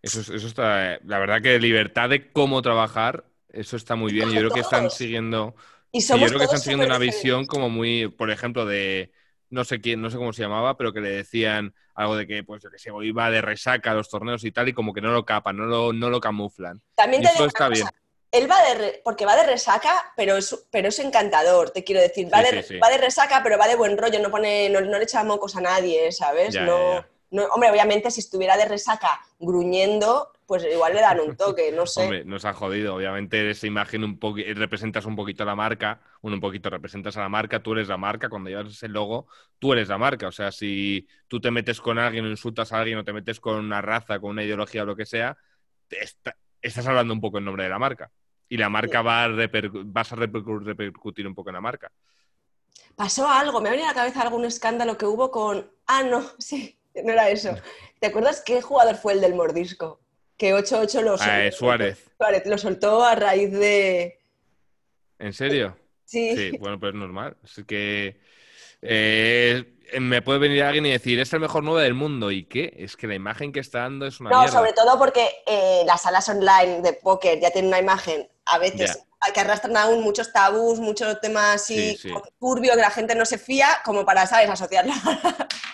[0.05, 4.29] Eso, es- eso está, la verdad que libertad de cómo trabajar, eso está muy bien.
[4.29, 5.55] Y yo creo que están siguiendo,
[6.11, 9.13] Y yo creo que están siguiendo una visión como muy, por ejemplo, de
[9.51, 12.45] no sé quién, no sé cómo se llamaba, pero que le decían algo de que,
[12.45, 15.01] pues yo que sé, iba de resaca a los torneos y tal, y como que
[15.01, 16.83] no lo capan, no lo, no lo camuflan.
[16.95, 17.93] También Y te está bien.
[18.33, 22.01] Él va de re- porque va de resaca, pero es, pero es encantador, te quiero
[22.01, 22.33] decir.
[22.33, 22.81] Va, Sí, de, sí, sí.
[22.83, 25.55] va de resaca, pero va de buen rollo, no pone, no, no le echa mocos
[25.57, 26.59] a nadie, ¿sabes?
[26.59, 27.09] Ya, no, ya, ya.
[27.35, 31.87] No- hombre, obviamente si estuviera de resaca gruñendo, pues igual le dan un toque, no
[31.87, 32.03] sé.
[32.03, 32.95] Hombre, nos ha jodido.
[32.95, 37.21] Obviamente esa imagen un poco representas un poquito a la marca, un poquito representas a
[37.21, 39.27] la marca, tú eres la marca, cuando llevas ese logo,
[39.59, 40.29] tú eres la marca.
[40.29, 43.41] O sea, si tú te metes con alguien o insultas a alguien o te metes
[43.41, 45.37] con una raza, con una ideología o lo que sea,
[45.91, 48.11] está- estás hablando un poco en nombre de la marca.
[48.49, 51.91] Y la marca va a vas a repercu- repercutir un poco en la marca.
[52.97, 55.69] Pasó algo, me ha venido a la cabeza algún escándalo que hubo con...
[55.87, 57.55] Ah, no, sí, no era eso.
[58.01, 60.01] ¿Te acuerdas qué jugador fue el del mordisco?
[60.37, 62.05] Que 8-8 lo, Ah, eh, Suárez.
[62.17, 64.21] Suárez lo soltó a raíz de...
[65.19, 65.77] ¿En serio?
[66.05, 67.37] Sí, Sí, bueno, pues es normal.
[67.45, 68.19] Es que
[68.83, 69.65] eh,
[70.01, 72.31] me puede venir alguien y decir, es el mejor 9 del mundo.
[72.31, 72.75] ¿Y qué?
[72.79, 74.53] Es que la imagen que está dando es una no, mierda.
[74.59, 78.99] sobre todo porque eh, las salas online de póker ya tienen una imagen a veces
[79.33, 82.15] que arrastran aún muchos tabús, muchos temas así Sí, sí.
[82.39, 84.93] turbios que la gente no se fía como para, ¿sabes?, asociarla.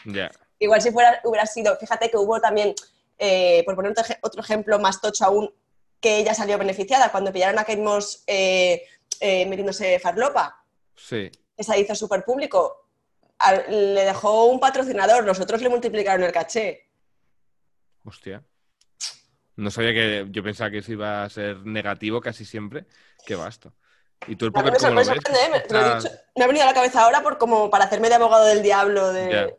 [0.05, 0.31] Ya.
[0.61, 2.75] Igual si fuera, hubiera sido, fíjate que hubo también,
[3.19, 5.53] eh, por poner otro, ej- otro ejemplo más tocho aún,
[6.01, 8.87] que ella salió beneficiada cuando pillaron a Kate Moss eh,
[9.21, 10.63] eh, metiéndose farlopa.
[10.95, 11.31] Sí.
[11.57, 12.89] Esa hizo súper público.
[13.69, 16.91] Le dejó un patrocinador, los otros le multiplicaron el caché.
[18.05, 18.43] Hostia.
[19.57, 20.27] No sabía que.
[20.31, 22.87] Yo pensaba que eso iba a ser negativo casi siempre.
[23.27, 23.75] Qué basto.
[24.27, 25.49] ¿Y tú el póker me cómo lo sorprende, ves?
[25.49, 25.51] ¿eh?
[25.51, 26.23] Me- te lo he Está- dicho.
[26.37, 29.13] Me ha venido a la cabeza ahora por como para hacerme de abogado del diablo.
[29.13, 29.59] De...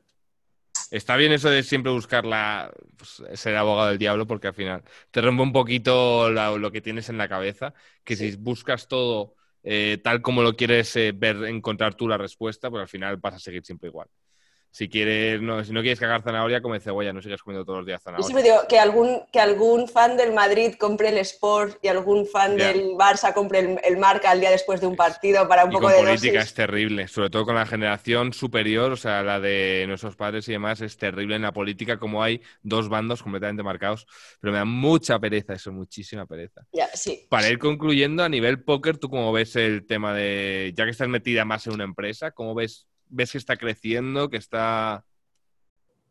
[0.91, 4.83] Está bien eso de siempre buscar la, pues, ser abogado del diablo, porque al final
[5.11, 7.73] te rompe un poquito la- lo que tienes en la cabeza.
[8.03, 8.31] Que Sí.
[8.31, 12.81] si buscas todo eh, tal como lo quieres eh, ver, encontrar tú la respuesta, pues
[12.81, 14.07] al final vas a seguir siempre igual.
[14.71, 17.85] Si quieres, no, si no quieres cagar zanahoria, come cebolla, no sigas comiendo todos los
[17.87, 18.23] días Yo zanahoria.
[18.23, 22.57] siempre digo que algún, que algún fan del Madrid compre el Sport y algún fan
[22.57, 25.71] del Barça compre el, el Marca al día después de un partido para un Y
[25.71, 26.43] poco con de política dosis.
[26.43, 30.51] es terrible, sobre todo con la generación superior, o sea, la de nuestros padres y
[30.51, 34.05] demás, es terrible en la política como hay dos bandos completamente marcados.
[34.41, 36.65] Pero me da mucha pereza eso, muchísima pereza.
[36.93, 37.25] Sí.
[37.29, 41.07] Para ir concluyendo, a nivel póker, ¿tú cómo ves el tema de, ya que estás
[41.07, 45.05] metida más en una empresa, cómo ves, ves que está creciendo, que está,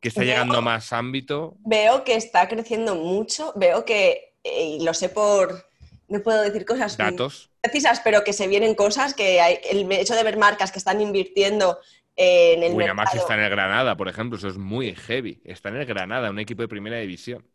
[0.01, 1.57] que está Veo- llegando a más ámbito?
[1.65, 5.67] Veo que está creciendo mucho, veo que, eh, y lo sé por,
[6.09, 7.51] no puedo decir cosas Datos.
[7.61, 11.01] precisas, pero que se vienen cosas, que hay, el hecho de ver marcas que están
[11.01, 11.79] invirtiendo
[12.17, 13.19] en el Winamax mercado.
[13.23, 15.41] está en el Granada, por ejemplo, eso es muy heavy.
[15.45, 17.47] Está en el Granada, un equipo de primera división.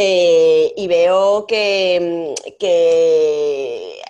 [0.00, 4.00] Eh, y veo que, que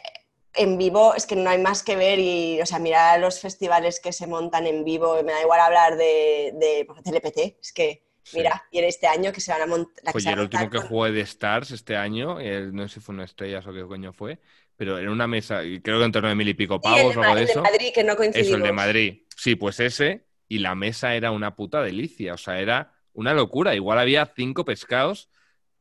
[0.58, 4.00] en vivo es que no hay más que ver y, o sea, mirar los festivales
[4.00, 8.38] que se montan en vivo, me da igual hablar de, de TLPT, es que, Sí.
[8.40, 10.14] mira, y en este año que se van a montar...
[10.14, 13.24] Oye, el último que jugué de Stars este año, el- no sé si fue una
[13.24, 14.40] estrellas o qué coño fue,
[14.76, 17.20] pero era una mesa, y creo que en torno de mil y pico pavos o
[17.20, 17.62] algo de el de eso.
[17.62, 18.48] Madrid, que no coincidimos.
[18.48, 19.22] Eso, el de Madrid.
[19.36, 23.74] Sí, pues ese, y la mesa era una puta delicia, o sea, era una locura.
[23.74, 25.30] Igual había cinco pescados,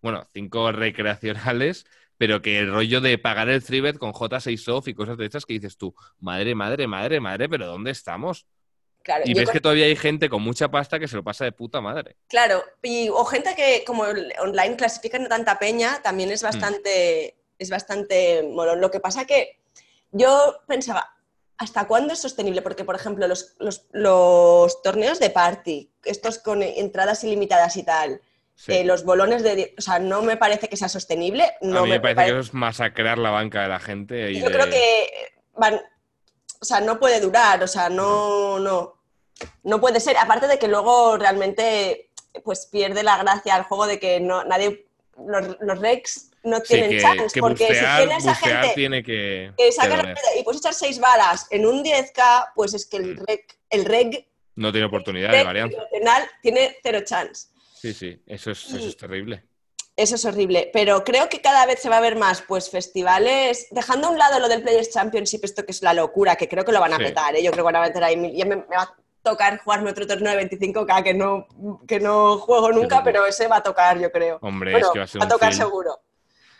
[0.01, 1.85] bueno, cinco recreacionales,
[2.17, 5.45] pero que el rollo de pagar el freebet con J6 off y cosas de estas
[5.45, 8.45] que dices tú, madre, madre, madre, madre, pero ¿dónde estamos?
[9.03, 11.45] Claro, Y ves con- que todavía hay gente con mucha pasta que se lo pasa
[11.45, 12.17] de puta madre.
[12.27, 16.33] Claro, y, o gente que como online clasifican a tanta peña, también Mm.
[16.33, 18.81] es bastante, es bastante molón.
[18.81, 19.59] Lo que pasa que
[20.11, 21.09] yo pensaba,
[21.57, 22.61] ¿hasta cuándo es sostenible?
[22.61, 28.19] Porque, por ejemplo, los, los- los torneos de party, estos con entradas ilimitadas y tal,
[28.59, 28.73] Sí.
[28.73, 29.75] eh, los bolones de...
[29.77, 31.53] O sea, no me parece que sea sostenible.
[31.61, 34.31] No a mí me parece pare- que eso es masacrar la banca de la gente.
[34.31, 35.09] Y Yo de- creo que
[35.55, 35.75] van...
[36.59, 38.95] O sea, no puede durar, o sea, no, no.
[39.63, 40.17] No puede ser.
[40.17, 42.09] Aparte de que luego realmente
[42.43, 44.85] pues pierde la gracia al juego de que no, nadie...
[45.23, 48.61] Los, los recs no Sí, tienen que, chance, que porque bufear, si tienes a bufear
[48.63, 52.73] gente tiene que, que saca la y puedes echar seis balas en un 10k, pues
[52.75, 53.25] es que el Mm.
[53.27, 55.77] reg, el reg, No tiene oportunidad de reg varianza.
[55.81, 57.47] nacional tiene cero chance.
[57.81, 59.43] Sí, sí, eso es, eso es terrible.
[59.95, 63.67] Eso es horrible, pero creo que cada vez se va a ver más, pues festivales,
[63.71, 66.63] dejando a un lado lo del Players Championship, esto que es la locura, que creo
[66.63, 67.03] que lo van a Sí.
[67.05, 67.41] petar, ¿eh?
[67.43, 70.05] yo creo que van a meter ahí, ya me, me va a tocar jugarme otro
[70.05, 71.47] torneo de 25k que no,
[71.87, 74.37] que no juego nunca, pero ese va a tocar, yo creo.
[74.43, 75.63] Hombre, Bueno, es que va a ser va a tocar film.
[75.65, 75.99] seguro.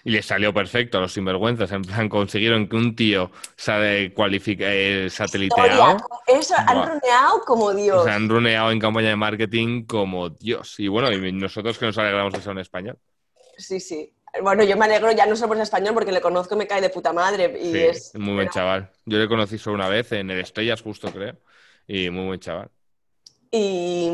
[0.08, 1.70] Y le salió perfecto a los sinvergüenzas.
[1.74, 5.98] En plan, consiguieron que un tío se eh, sateliteado.
[6.26, 8.06] Eso, han runeado como Dios.
[8.06, 10.80] Se han runeado en campaña de marketing como Dios.
[10.80, 12.98] Y bueno, y nosotros que nos alegramos de ser en español.
[13.58, 14.14] Sí, sí.
[14.42, 16.68] Bueno, yo me alegro ya no solo por ser español, porque le conozco y me
[16.68, 17.60] cae de puta madre.
[17.62, 18.90] Y Sí, es, muy buen pero- chaval.
[19.04, 21.36] Yo le conocí solo una vez en el Estrellas, justo creo.
[21.86, 22.70] Y muy buen chaval.
[23.52, 24.10] Y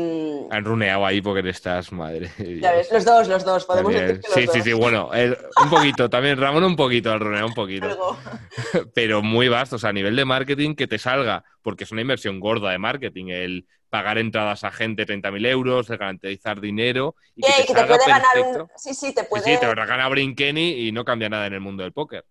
[0.50, 2.30] Han runeado ahí porque estás madre.
[2.60, 4.54] ya ves, los dos, los dos, podemos decir que los Sí, dos.
[4.54, 7.86] sí, sí, bueno, el- un poquito, también Ramón un poquito, al runeo un poquito.
[7.86, 8.16] Algo.
[8.94, 12.02] pero muy vasto, o sea, a nivel de marketing que te salga, porque es una
[12.02, 17.42] inversión gorda de marketing, el pagar entradas a gente 30.000 euros, el garantizar dinero y
[17.42, 18.66] que te que te salga puede ganar un...
[18.76, 19.44] Sí, sí, te puede...
[19.44, 22.24] sí, te lo gana Brinkeni y no cambia nada en el mundo del póker.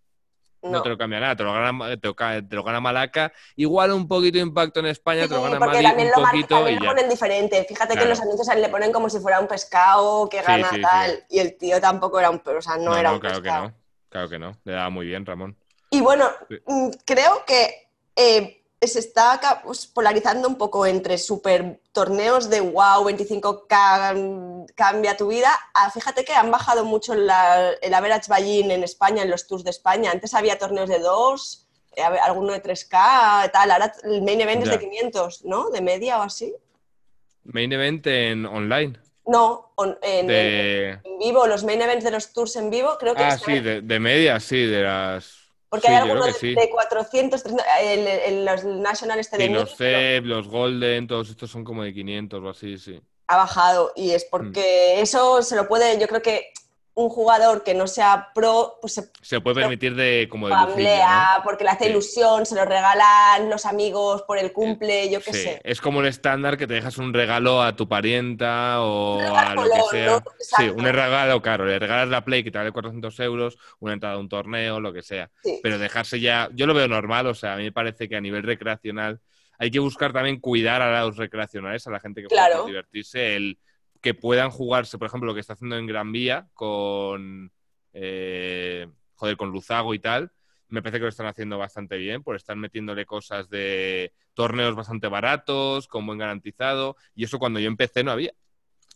[0.63, 0.83] No, No.
[0.83, 3.33] te lo cambia nada, te lo gana, te lo, ca- te lo gana Malaca.
[3.57, 6.25] Igual un poquito de impacto en España, te lo Sí, gana Madrid también un lo,
[6.25, 6.89] poquito también y lo ya.
[6.91, 7.65] ponen diferente.
[7.67, 10.69] Fíjate que en los anuncios le ponen como si fuera un pescado que Sí, gana
[10.69, 10.81] sí, sí.
[10.81, 11.25] tal.
[11.29, 12.41] Y el tío tampoco era un...
[12.45, 13.67] O sea, no, No, era no, un claro que pescado.
[13.67, 13.75] no.
[14.09, 14.51] Claro que no.
[14.63, 15.57] Le daba muy bien, Ramón.
[15.89, 16.57] Y bueno, Sí.
[16.65, 23.03] mm, creo que eh, se está pues, polarizando un poco entre super torneos de wow,
[23.03, 25.49] 25k, mm, cambia tu vida.
[25.73, 29.63] a- fíjate que han bajado mucho la- el average buy-in en España, en los tours
[29.63, 30.11] de España.
[30.11, 33.71] Antes había torneos de 2, eh, alguno de 3k, tal.
[33.71, 35.69] Ahora el main event es de 500, ¿no?
[35.69, 36.53] De media o así.
[37.43, 38.99] Main event en online.
[39.25, 40.89] No, on- en, De...
[41.03, 43.81] en vivo, los main events de los tours en vivo, creo que Ah, sí, de,
[43.81, 45.42] de media, sí, de las.
[45.73, 46.55] Porque sí, hay algunos sí.
[46.55, 50.47] de 400, 300, el, el- los National este de Sí, los 1000, pero CEP, los
[50.47, 53.01] Golden, todos estos son como de 500 o así, sí.
[53.27, 56.51] ha bajado y es porque eso se lo puede, yo creo que
[56.95, 61.41] un jugador que no sea pro, pues se Se puede permitir de como de famblea
[61.43, 61.89] porque le hace Sí.
[61.89, 65.61] ilusión, se lo regalan los amigos por el cumple, yo qué Sí, sé.
[65.63, 69.63] es como un estándar que te dejas un regalo a tu parienta o a lo
[69.63, 70.05] que sea.
[70.11, 70.23] ¿no?
[70.39, 71.65] Sí, un regalo caro.
[71.65, 74.93] Le regalas la Play que te vale 400 euros, una entrada a un torneo, lo
[74.93, 75.31] que sea.
[75.43, 75.59] Sí.
[75.63, 78.21] Pero dejarse ya, yo lo veo normal, o sea, a mí me parece que a
[78.21, 79.19] nivel recreacional
[79.57, 82.57] hay que buscar también cuidar a los recreacionales, a la gente que Claro.
[82.59, 83.57] por divertirse, el
[84.03, 87.53] que puedan jugarse, por ejemplo, lo que está haciendo en Gran Vía con,
[87.93, 88.85] eh,
[89.15, 90.33] joder, con Luzago y tal.
[90.67, 95.07] Me parece que lo están haciendo bastante bien, por estar metiéndole cosas de torneos bastante
[95.07, 98.33] baratos, con buen garantizado, y eso cuando yo empecé no había.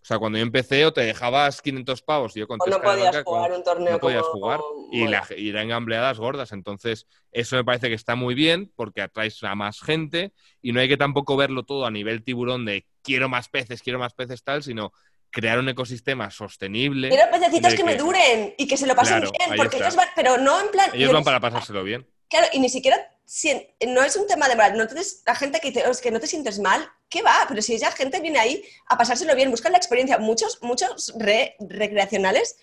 [0.08, 2.78] O sea, cuando yo empecé o te dejabas 500 pavos y yo con O no
[2.78, 4.60] 3K de podías banca, jugar un torneo no podías como- jugar
[4.94, 5.28] y, mola.
[5.30, 6.54] la- y eran gambleadas gordas.
[6.54, 10.32] Entonces, eso me parece que está muy bien porque atraes a más gente
[10.62, 14.00] y no hay que tampoco verlo todo a nivel tiburón de quiero más peces, quiero
[14.00, 14.94] más peces tal, sino
[15.30, 17.10] crear un ecosistema sostenible.
[17.10, 19.76] Quiero pececitos de que me que- duren y que se lo pasen Claro, bien, porque
[19.76, 20.90] ellos van, pero no en plan...
[20.94, 22.08] Ellos van para pasárselo bien.
[22.30, 25.60] Claro, y ni siquiera, si- no es un tema de moral, no entonces la gente
[25.60, 27.46] que dice, "Oh, es que no te sientes mal, ¿qué va?
[27.48, 31.56] Pero si esa gente viene ahí a pasárselo bien, buscan la experiencia, muchos, muchos re-
[31.60, 32.58] recreacionales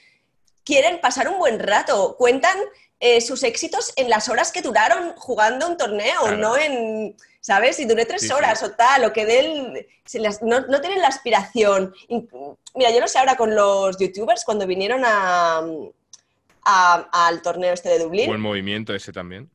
[0.64, 2.56] quieren pasar un buen rato, cuentan
[3.00, 6.36] eh, sus éxitos en las horas que duraron jugando un torneo, Claro.
[6.38, 7.76] no en, ¿sabes?
[7.76, 8.32] Si duré tres Sí, sí.
[8.32, 11.92] horas o tal, o que del, se las- no, no tienen la aspiración.
[12.74, 15.62] Mira, yo no sé ahora con los youtubers cuando vinieron a,
[16.64, 18.26] a- al torneo este de Dublín.
[18.28, 19.50] Buen movimiento ese también.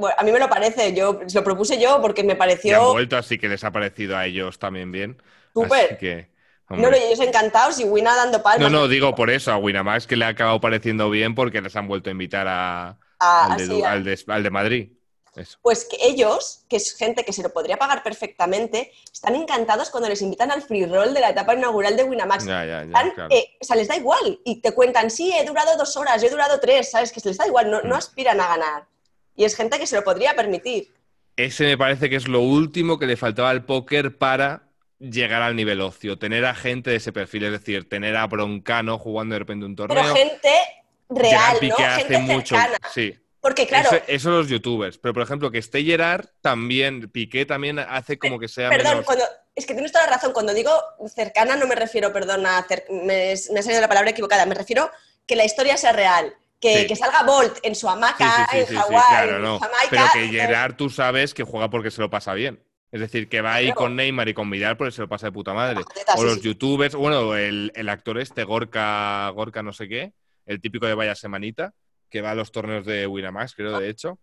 [0.00, 2.92] Bueno, a mí me lo parece, yo lo propuse yo porque me Y han pareció
[2.92, 5.22] vuelto, así que les ha parecido a ellos también bien.
[5.54, 5.86] súper.
[5.86, 6.30] Así que,
[6.68, 6.90] No, hombre.
[6.90, 8.70] no, y ellos encantados y Wina dando palmas.
[8.70, 11.74] No, no, digo por eso a Winamax que le ha acabado pareciendo bien porque les
[11.76, 14.92] han vuelto a invitar a, a- al, de, así, al de- al de Madrid.
[15.36, 15.58] Eso.
[15.62, 20.08] Pues que ellos, que es gente que se lo podría pagar perfectamente, están encantados cuando
[20.08, 22.44] les invitan al free roll de la etapa inaugural de Winamax.
[22.46, 23.34] Ya, ya, ya, Están, claro.
[23.34, 24.40] eh, o sea, les da igual.
[24.44, 27.12] Y te cuentan, sí, he durado dos horas, yo he durado tres, ¿sabes?
[27.12, 27.98] Que les da igual, no, no Mm.
[27.98, 28.86] aspiran a ganar.
[29.36, 30.92] Y es gente que se lo podría permitir.
[31.36, 35.56] Ese me parece que es lo último que le faltaba al póker para llegar al
[35.56, 36.18] nivel ocio.
[36.18, 39.74] Tener a gente de ese perfil, es decir, tener a Broncano jugando de repente un
[39.74, 39.96] torneo.
[40.02, 40.52] Pero gente
[41.08, 41.76] real, ¿no?
[41.76, 42.56] que hace Gente mucho.
[42.92, 43.90] Sí, Porque, claro.
[44.06, 44.98] Eso, los youtubers.
[44.98, 48.68] Pero, por ejemplo, que esté Gerard también, Piqué también hace como que sea.
[48.68, 49.24] Perdón, cuando,
[49.54, 50.32] es que tienes toda la razón.
[50.32, 50.72] Cuando digo
[51.08, 54.44] cercana, no me refiero, perdona, me, me ha salido la palabra equivocada.
[54.46, 54.90] Me refiero
[55.26, 56.34] que la historia sea real.
[56.60, 59.88] Que, salga Bolt en su hamaca, en Hawái, en Jamaica.
[59.88, 62.62] Pero que Gerard tú sabes que juega porque se lo pasa bien.
[62.92, 65.32] Es decir, que va ahí con Neymar y con Vidal porque se lo pasa de
[65.32, 65.80] puta madre.
[66.16, 70.12] o los youtubers, bueno, el, el, actor este, Gorka, Gorka no sé qué,
[70.44, 71.72] el típico de Vaya Semanita,
[72.08, 74.18] que va a los torneos de Winamax, creo, de hecho.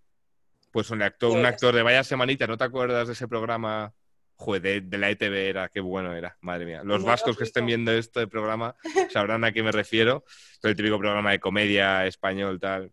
[0.71, 3.93] Pues un actor, un actor de Vaya Semanita, ¿no te acuerdas de ese programa?
[4.39, 6.81] Joder, de, la ETV era, qué bueno era, madre mía.
[6.83, 8.75] Los vascos que estén viendo este programa
[9.11, 10.23] sabrán a qué me refiero.
[10.61, 12.91] el típico programa de comedia español, tal.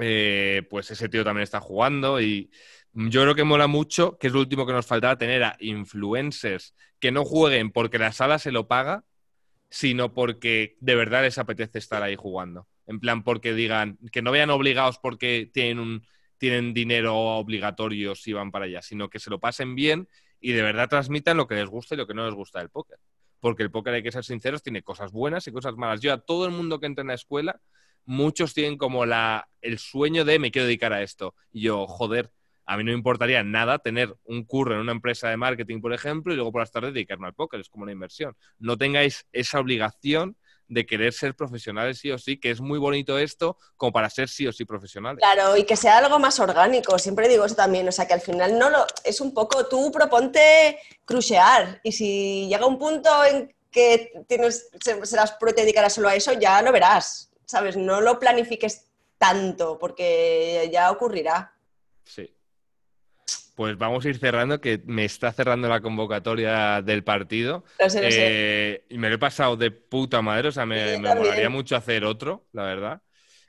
[0.00, 2.50] Eh, pues ese tío también está jugando y
[2.92, 6.74] yo creo que mola mucho, que es lo último que nos faltaba tener a influencers
[6.98, 9.04] que no jueguen porque la sala se lo paga,
[9.68, 12.66] sino porque de verdad les apetece estar ahí jugando.
[12.86, 16.06] En plan, porque digan, que no vean obligados porque tienen, un,
[16.38, 20.08] tienen dinero obligatorio si van para allá, sino que se lo pasen bien
[20.40, 22.70] y de verdad transmitan lo que les gusta y lo que no les gusta del
[22.70, 22.98] póker.
[23.40, 26.00] Porque el póker, hay que ser sinceros, tiene cosas buenas y cosas malas.
[26.00, 27.60] Yo a todo el mundo que entra en la escuela,
[28.04, 31.34] muchos tienen como la, el sueño de me quiero dedicar a esto.
[31.52, 32.30] Y yo, joder,
[32.66, 35.92] a mí no me importaría nada tener un curro en una empresa de marketing, por
[35.92, 38.36] ejemplo, y luego por las tardes dedicarme al póker, es como una inversión.
[38.58, 40.36] No tengáis esa obligación
[40.70, 44.28] de querer ser profesionales sí o sí, que es muy bonito esto como para ser
[44.28, 45.18] sí o sí profesionales.
[45.20, 48.20] Claro, y que sea algo más orgánico, siempre digo eso también, o sea, que al
[48.20, 53.52] final no lo es un poco tú proponte crucear y si llega un punto en
[53.70, 54.70] que tienes
[55.02, 57.76] serás pro te dedicarás solo a eso, ya lo verás, ¿sabes?
[57.76, 58.86] No lo planifiques
[59.18, 61.52] tanto porque ya ocurrirá.
[62.04, 62.32] Sí.
[63.54, 67.64] Pues vamos a ir cerrando, que me está cerrando la convocatoria del partido.
[67.78, 72.04] Eh, y me lo he pasado de puta madre, o sea, me, molaría mucho hacer
[72.04, 73.02] otro, la verdad.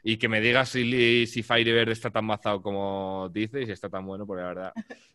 [0.03, 3.89] Y que me digas si, si Firebird está tan mazado como dice y si está
[3.89, 4.73] tan bueno, porque la verdad.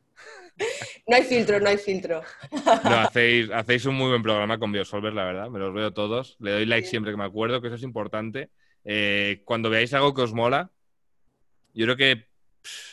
[1.07, 2.23] No hay filtro, no hay filtro.
[2.85, 5.51] No, hacéis, hacéis un muy buen programa con Biosolver, la verdad.
[5.51, 6.37] Me los veo todos.
[6.41, 8.51] Le doy like siempre que me acuerdo, que eso es importante.
[8.85, 10.71] Eh, cuando veáis algo que os mola,
[11.75, 12.27] yo creo que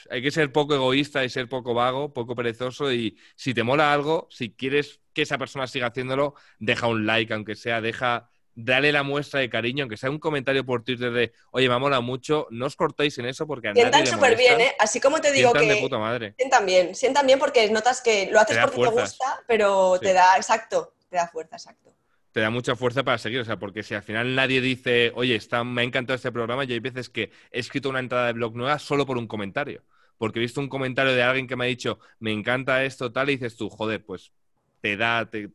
[0.09, 3.93] hay que ser poco egoísta y ser poco vago, poco perezoso y si te mola
[3.93, 8.91] algo, si quieres que esa persona siga haciéndolo, deja un like, aunque sea, deja, dale
[8.91, 12.47] la muestra de cariño, aunque sea un comentario por Twitter de, oye, me mola mucho,
[12.51, 14.75] no os cortéis en eso porque a Sientan súper bien, ¿eh?
[14.79, 15.67] Así como te digo que...
[15.67, 16.33] de puta madre.
[16.37, 20.35] Sientan bien, sientan bien porque notas que lo haces porque te gusta, pero te da,
[20.37, 21.93] exacto, te da fuerza, exacto
[22.33, 23.39] te da mucha fuerza para seguir.
[23.39, 26.65] O sea, porque si al final nadie dice, oye, está, me ha encantado este programa,
[26.65, 29.83] y hay veces que he escrito una entrada de blog nueva solo por un comentario.
[30.17, 33.29] Porque he visto un comentario de alguien que me ha dicho, me encanta esto, tal,
[33.29, 34.33] y dices tú, joder, pues
[34.81, 35.49] te da, te,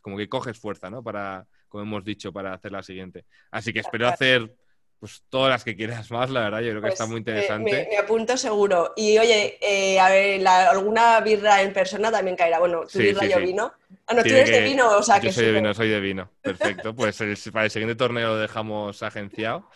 [0.00, 1.02] como que coges fuerza, ¿no?
[1.02, 3.26] Para, como hemos dicho, para hacer la siguiente.
[3.50, 4.54] Así que espero hacer
[5.02, 7.88] pues todas las que quieras más, la verdad, yo creo que está pues, muy interesante.
[7.90, 8.92] Me, apunto seguro.
[8.94, 12.60] Y oye, eh, a ver, alguna birra en persona también caerá.
[12.60, 13.72] Bueno, tu birra yo vino.
[14.06, 16.30] Ah, no, tú eres de vino, o sea yo soy de vino, soy de vino.
[16.40, 16.94] Perfecto.
[16.94, 17.18] Pues
[17.52, 19.68] para el siguiente torneo lo dejamos agenciado.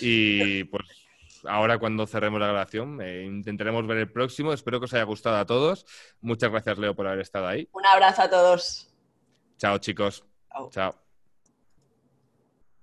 [0.00, 0.84] Y pues
[1.48, 4.52] ahora cuando cerremos la grabación eh, intentaremos ver el próximo.
[4.52, 5.86] Espero que os haya gustado a todos.
[6.20, 7.68] Muchas gracias, Leo, por haber estado ahí.
[7.72, 8.94] Un abrazo a todos.
[9.58, 10.24] Chao, chicos.
[10.70, 11.07] Chao.